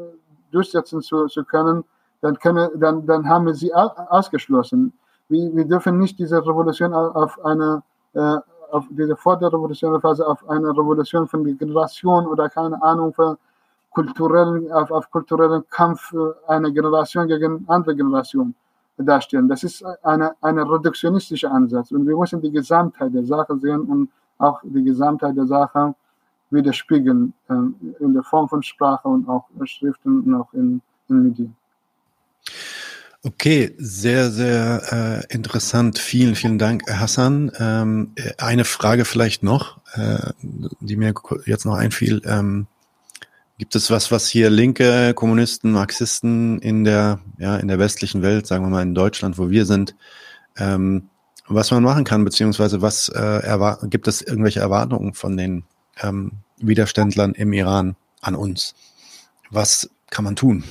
[0.51, 1.83] durchsetzen zu, zu können,
[2.21, 4.93] dann, können dann, dann haben wir sie ausgeschlossen.
[5.29, 7.83] Wir, wir dürfen nicht diese Revolution auf eine,
[8.13, 8.37] äh,
[8.71, 13.37] auf diese vorderrevolutionäre Phase, auf eine Revolution von Generation oder keine Ahnung, für
[13.91, 16.13] kulturellen, auf, auf kulturellen Kampf
[16.47, 18.55] einer Generation gegen andere Generationen
[18.97, 19.47] darstellen.
[19.47, 24.09] Das ist eine, ein reduktionistischer Ansatz und wir müssen die Gesamtheit der Sache sehen und
[24.37, 25.95] auch die Gesamtheit der Sache
[26.49, 27.53] widerspiegeln äh,
[28.03, 31.55] in der Form von Sprache und auch Schriften und auch in, in Medien.
[33.23, 35.99] Okay, sehr, sehr äh, interessant.
[35.99, 37.51] Vielen, vielen Dank, Hassan.
[37.59, 40.31] Ähm, eine Frage vielleicht noch, äh,
[40.79, 41.13] die mir
[41.45, 42.21] jetzt noch einfiel.
[42.25, 42.67] Ähm,
[43.57, 48.45] Gibt es was, was hier linke Kommunisten, Marxisten in der, ja, in der westlichen Welt,
[48.45, 49.95] sagen wir mal in Deutschland, wo wir sind,
[50.57, 51.09] ähm,
[51.47, 55.63] was man machen kann, beziehungsweise was äh, gibt es irgendwelche Erwartungen von den
[56.03, 58.75] ähm, Widerständlern im Iran an uns?
[59.49, 60.63] Was kann man tun?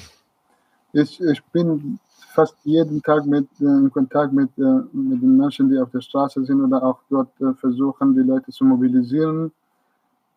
[0.93, 1.99] Ich, ich bin
[2.35, 6.03] fast jeden Tag mit, äh, in Kontakt mit, äh, mit den Menschen, die auf der
[6.03, 9.51] Straße sind oder auch dort äh, versuchen, die Leute zu mobilisieren.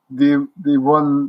[0.07, 1.27] Die, die wollen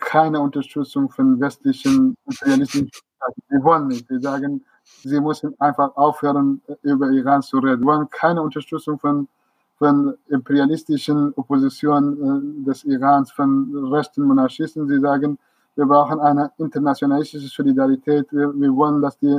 [0.00, 3.42] keine Unterstützung von westlichen imperialistischen Staaten.
[3.48, 4.08] Wir wollen nicht.
[4.08, 7.80] Wir sagen, sie müssen einfach aufhören, über Iran zu reden.
[7.80, 9.28] Wir wollen keine Unterstützung von,
[9.76, 14.86] von imperialistischen Opposition äh, des Irans, von rechten Monarchisten.
[14.88, 15.38] Sie sagen,
[15.76, 18.26] wir brauchen eine internationalistische Solidarität.
[18.32, 19.38] Wir, wir wollen, dass, die,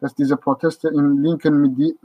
[0.00, 1.96] dass diese Proteste in linken Medi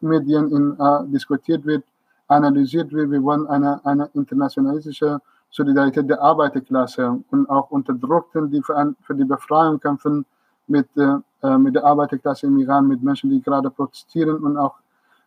[0.00, 1.84] Medien in, uh, diskutiert wird,
[2.28, 3.10] analysiert wird.
[3.10, 5.20] Wir wollen eine, eine internationalistische
[5.54, 10.26] Solidarität der Arbeiterklasse und auch Unterdrückten, die für, für die Befreiung kämpfen
[10.66, 14.74] mit, äh, mit der Arbeiterklasse im Iran, mit Menschen, die gerade protestieren und auch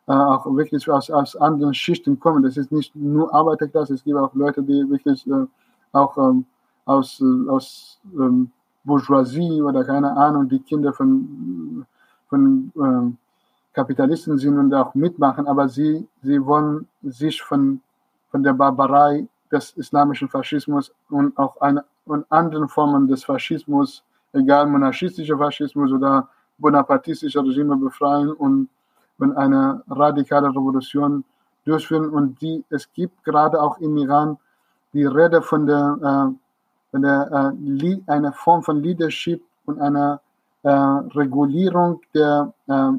[0.07, 2.43] äh, auch wirklich aus, aus anderen Schichten kommen.
[2.43, 5.45] Das ist nicht nur Arbeiterklasse, es gibt auch Leute, die wirklich äh,
[5.93, 6.45] auch ähm,
[6.83, 8.51] aus, äh, aus ähm,
[8.83, 11.85] Bourgeoisie oder keine Ahnung, die Kinder von,
[12.29, 17.79] von äh, Kapitalisten sind und auch mitmachen, aber sie, sie wollen sich von,
[18.31, 24.03] von der Barbarei des islamischen Faschismus und auch eine, und anderen Formen des Faschismus,
[24.33, 28.69] egal monarchistischer Faschismus oder bonapartistischer Regime befreien und,
[29.19, 31.23] und eine radikale Revolution
[31.65, 32.09] durchführen.
[32.09, 34.37] Und die, es gibt gerade auch im Iran
[34.93, 36.35] die Rede von der, äh,
[36.91, 40.21] von der äh, einer Form von Leadership und einer
[40.63, 42.91] äh, Regulierung der, äh,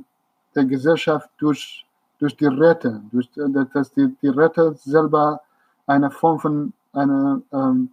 [0.54, 1.84] der Gesellschaft durch,
[2.18, 3.28] durch die Räte, durch,
[3.72, 5.40] dass die, die Räte selber
[5.88, 7.90] eine Form von einer ähm,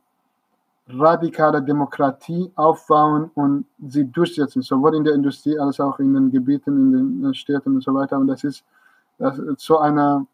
[0.87, 6.93] radikale Demokratie aufbauen und sie durchsetzen, sowohl in der Industrie als auch in den Gebieten,
[6.93, 8.17] in den Städten und so weiter.
[8.17, 8.63] Und das ist
[9.17, 10.27] das, so eine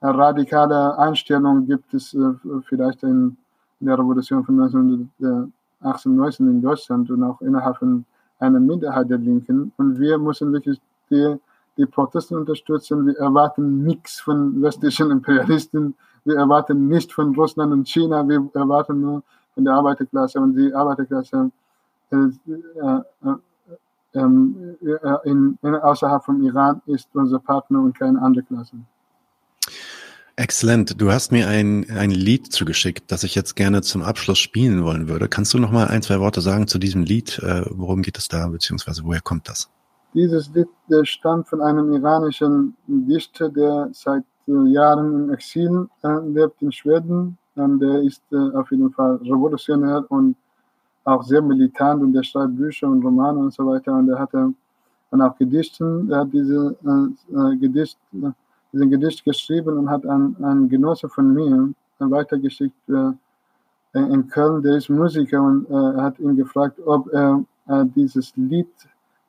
[0.00, 2.32] radikale Einstellung gibt es äh,
[2.68, 3.36] vielleicht in,
[3.80, 8.04] der Revolution von 1918, in Deutschland und auch innerhalb von
[8.38, 9.72] einer Minderheit der Linken.
[9.76, 10.80] Und wir müssen wirklich
[11.10, 11.36] die,
[11.76, 13.06] die Proteste unterstützen.
[13.06, 15.94] Wir erwarten nichts von westlichen Imperialisten.
[16.24, 18.26] Wir erwarten nicht von Russland und China.
[18.28, 19.22] Wir erwarten nur
[19.54, 20.40] von der Arbeiterklasse.
[20.40, 21.50] Und die Arbeiterklasse
[22.10, 24.20] äh, äh, äh,
[25.24, 28.76] in, in, außerhalb vom Iran ist unser Partner und keine andere Klasse.
[30.36, 31.00] Exzellent.
[31.00, 35.08] Du hast mir ein, ein Lied zugeschickt, das ich jetzt gerne zum Abschluss spielen wollen
[35.08, 35.28] würde.
[35.28, 37.38] Kannst du noch mal ein, zwei Worte sagen zu diesem Lied?
[37.38, 39.70] Äh, worum geht es da, beziehungsweise woher kommt das?
[40.14, 46.18] Dieses Lied der stammt von einem iranischen Dichter, der seit äh, Jahren im Exil äh,
[46.28, 47.36] lebt in Schweden.
[47.56, 50.36] Und der ist äh, auf jeden Fall revolutionär und
[51.04, 53.94] auch sehr militant und der schreibt Bücher und Romane und so weiter.
[53.94, 54.52] Und er hatte
[55.10, 57.98] dann auch Gedichten, er hat diese äh, äh Gedicht
[58.76, 63.12] diesen Gedicht geschrieben und hat ein, ein Genosse von mir weitergeschickt äh,
[63.98, 68.68] in Köln, der ist Musiker und äh, hat ihn gefragt, ob er äh, dieses Lied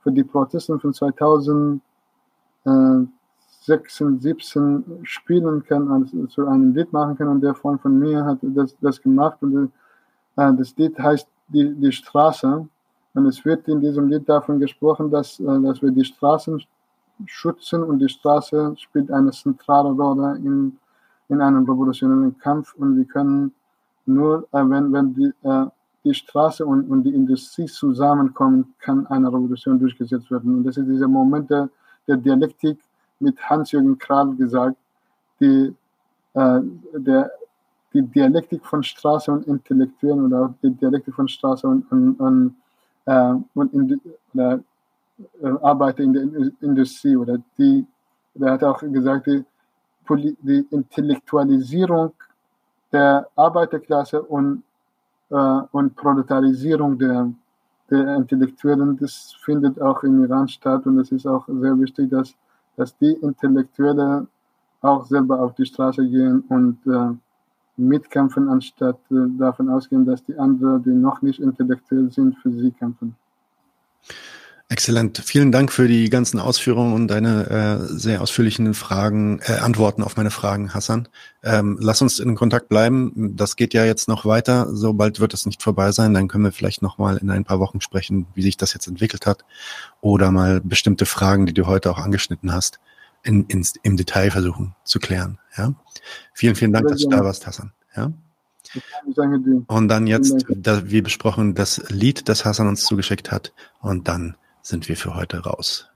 [0.07, 1.81] für die Proteste von 2016,
[4.21, 7.27] 17 spielen kann, also zu einem Lied machen kann.
[7.27, 9.69] Und der Freund von mir hat das, das gemacht und
[10.37, 12.65] äh, das Lied heißt die, die Straße.
[13.15, 16.63] Und es wird in diesem Lied davon gesprochen, dass, äh, dass wir die Straßen
[17.25, 20.77] schützen und die Straße spielt eine zentrale Rolle in,
[21.27, 23.53] in einem revolutionären Kampf und wir können
[24.05, 25.33] nur, äh, wenn, wenn die,
[26.03, 30.57] die Straße und, und die Industrie zusammenkommen, kann eine Revolution durchgesetzt werden.
[30.57, 31.69] Und das ist dieser Moment der,
[32.07, 32.79] der Dialektik
[33.19, 34.77] mit Hans-Jürgen Kral gesagt,
[35.39, 35.73] die,
[36.33, 36.59] äh,
[36.93, 37.31] der,
[37.93, 42.55] die Dialektik von Straße und Intellektuellen oder die Dialektik von Straße und, und, und,
[43.05, 44.01] äh, und in,
[44.33, 44.59] oder
[45.41, 47.85] äh, Arbeiter in der Industrie oder die,
[48.39, 49.43] er hat auch gesagt, die,
[50.41, 52.13] die Intellektualisierung
[52.91, 54.63] der Arbeiterklasse und,
[55.29, 57.31] und Proletarisierung der,
[57.89, 62.33] der Intellektuellen, das findet auch im Iran statt und es ist auch sehr wichtig, dass,
[62.75, 64.27] dass die Intellektuelle
[64.81, 67.15] auch selber auf die Straße gehen und äh,
[67.77, 72.71] mitkämpfen, anstatt äh, davon ausgehen, dass die anderen, die noch nicht intellektuell sind, für sie
[72.71, 73.15] kämpfen.
[74.69, 75.21] Exzellent.
[75.23, 80.17] Vielen Dank für die ganzen Ausführungen und deine äh, sehr ausführlichen Fragen, äh, Antworten auf
[80.17, 81.07] meine Fragen, Hassan.
[81.41, 83.33] Ähm, lass uns in Kontakt bleiben.
[83.37, 84.67] Das geht ja jetzt noch weiter.
[84.69, 86.13] Sobald wird es nicht vorbei sein.
[86.13, 88.87] Dann können wir vielleicht noch mal in ein paar Wochen sprechen, wie sich das jetzt
[88.87, 89.45] entwickelt hat.
[90.01, 92.81] Oder mal bestimmte Fragen, die du heute auch angeschnitten hast,
[93.23, 95.39] in, in, im Detail versuchen zu klären.
[95.55, 95.75] Ja?
[96.33, 97.71] Vielen, vielen Dank, dass du da warst, Hassan.
[97.95, 98.11] Ja?
[99.67, 103.53] Und dann jetzt, da, wie besprochen, das Lied, das Hassan uns zugeschickt hat.
[103.79, 104.35] Und dann
[104.67, 105.87] sind wir für heute raus.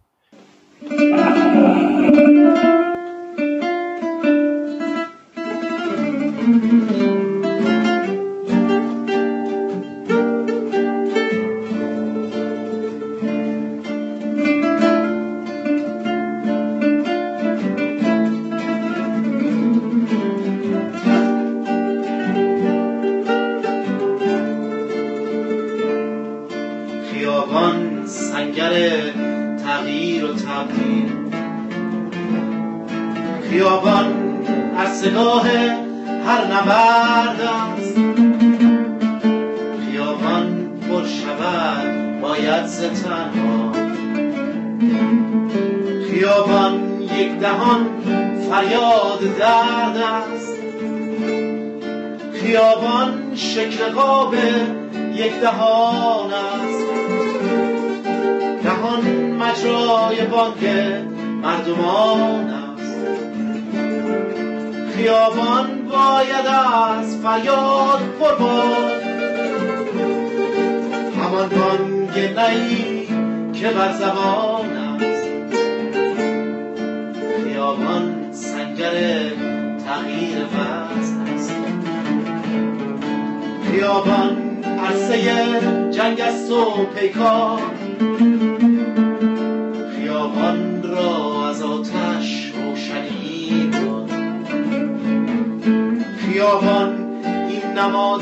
[33.61, 34.05] بیابان
[34.77, 35.03] از
[36.25, 37.95] هر نبرد است.
[39.85, 43.71] خیابان پر شود باید ز تنها.
[46.11, 47.88] خیابان یک دهان
[48.49, 50.57] فریاد درد است.
[52.33, 54.35] خیابان شکل قاب
[55.13, 56.85] یک دهان است.
[58.63, 59.01] دهان
[59.35, 60.63] مجرای بانک
[61.41, 62.50] مردمان
[65.01, 69.01] خیابان باید از فریاد پر بود
[71.21, 73.07] همان بانگ نهی
[73.53, 75.27] که بر زبان است.
[77.43, 78.93] خیابان سنگر
[79.85, 81.55] تغییر وزن است.
[83.71, 85.21] خیابان عرصه
[85.91, 87.70] جنگ است و پیکار.
[96.41, 98.22] خیابان این نماد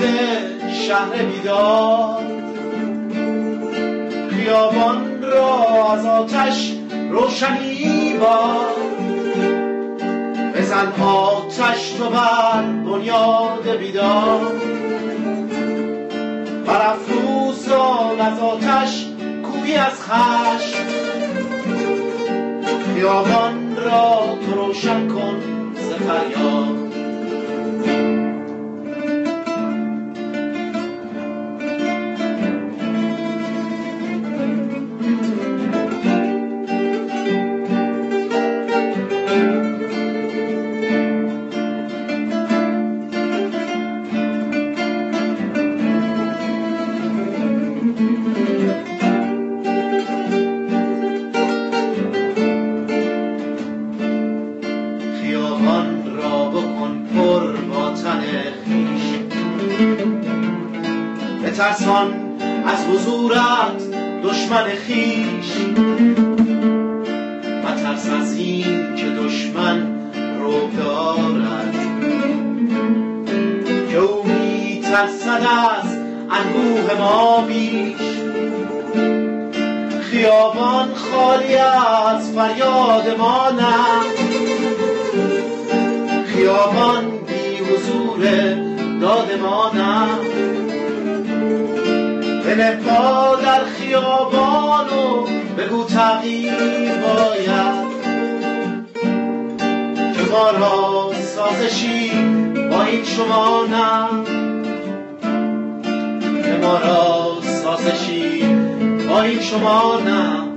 [0.88, 2.24] شهر بیدار
[4.30, 6.74] خیابان را از آتش
[7.12, 8.76] روشنی باد.
[10.56, 14.56] بزن آتش تو بر بنیاد بیدار
[16.66, 19.06] برافروزان از آتش
[19.44, 20.86] کوی از خشم.
[22.94, 25.40] خیابان را تو روشن کن
[25.76, 25.94] ز
[77.00, 77.96] ما بیش.
[80.02, 83.76] خیابان خالی از فریاد ما نه.
[86.26, 88.20] خیابان بی حضور
[89.02, 90.08] داد ما نه.
[92.44, 96.54] بنه پا در خیابان و بگو تغییر
[96.92, 97.90] باید.
[100.14, 102.12] که ما را سازشی
[102.72, 104.19] با این شما نه.
[106.62, 108.44] ما را سازشی
[109.10, 110.49] با این شما نه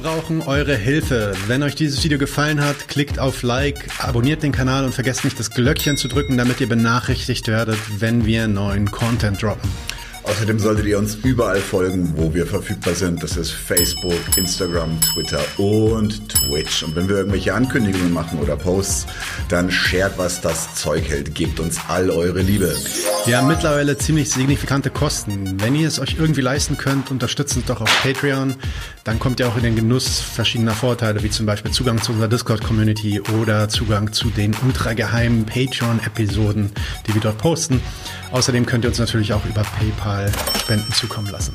[0.00, 1.34] brauchen eure Hilfe.
[1.46, 5.38] Wenn euch dieses Video gefallen hat, klickt auf Like, abonniert den Kanal und vergesst nicht
[5.38, 9.68] das Glöckchen zu drücken, damit ihr benachrichtigt werdet, wenn wir neuen Content droppen.
[10.22, 13.22] Außerdem solltet ihr uns überall folgen, wo wir verfügbar sind.
[13.22, 16.82] Das ist Facebook, Instagram, Twitter und Twitch.
[16.82, 19.06] Und wenn wir irgendwelche Ankündigungen machen oder Posts,
[19.50, 21.34] dann shared, was das Zeug hält.
[21.34, 22.74] Gebt uns all eure Liebe.
[23.26, 25.60] Wir haben mittlerweile ziemlich signifikante Kosten.
[25.60, 28.54] Wenn ihr es euch irgendwie leisten könnt, unterstützt uns doch auf Patreon.
[29.04, 32.28] Dann kommt ihr auch in den Genuss verschiedener Vorteile, wie zum Beispiel Zugang zu unserer
[32.28, 36.72] Discord-Community oder Zugang zu den ultrageheimen Patreon-Episoden,
[37.06, 37.80] die wir dort posten.
[38.32, 41.54] Außerdem könnt ihr uns natürlich auch über PayPal Spenden zukommen lassen.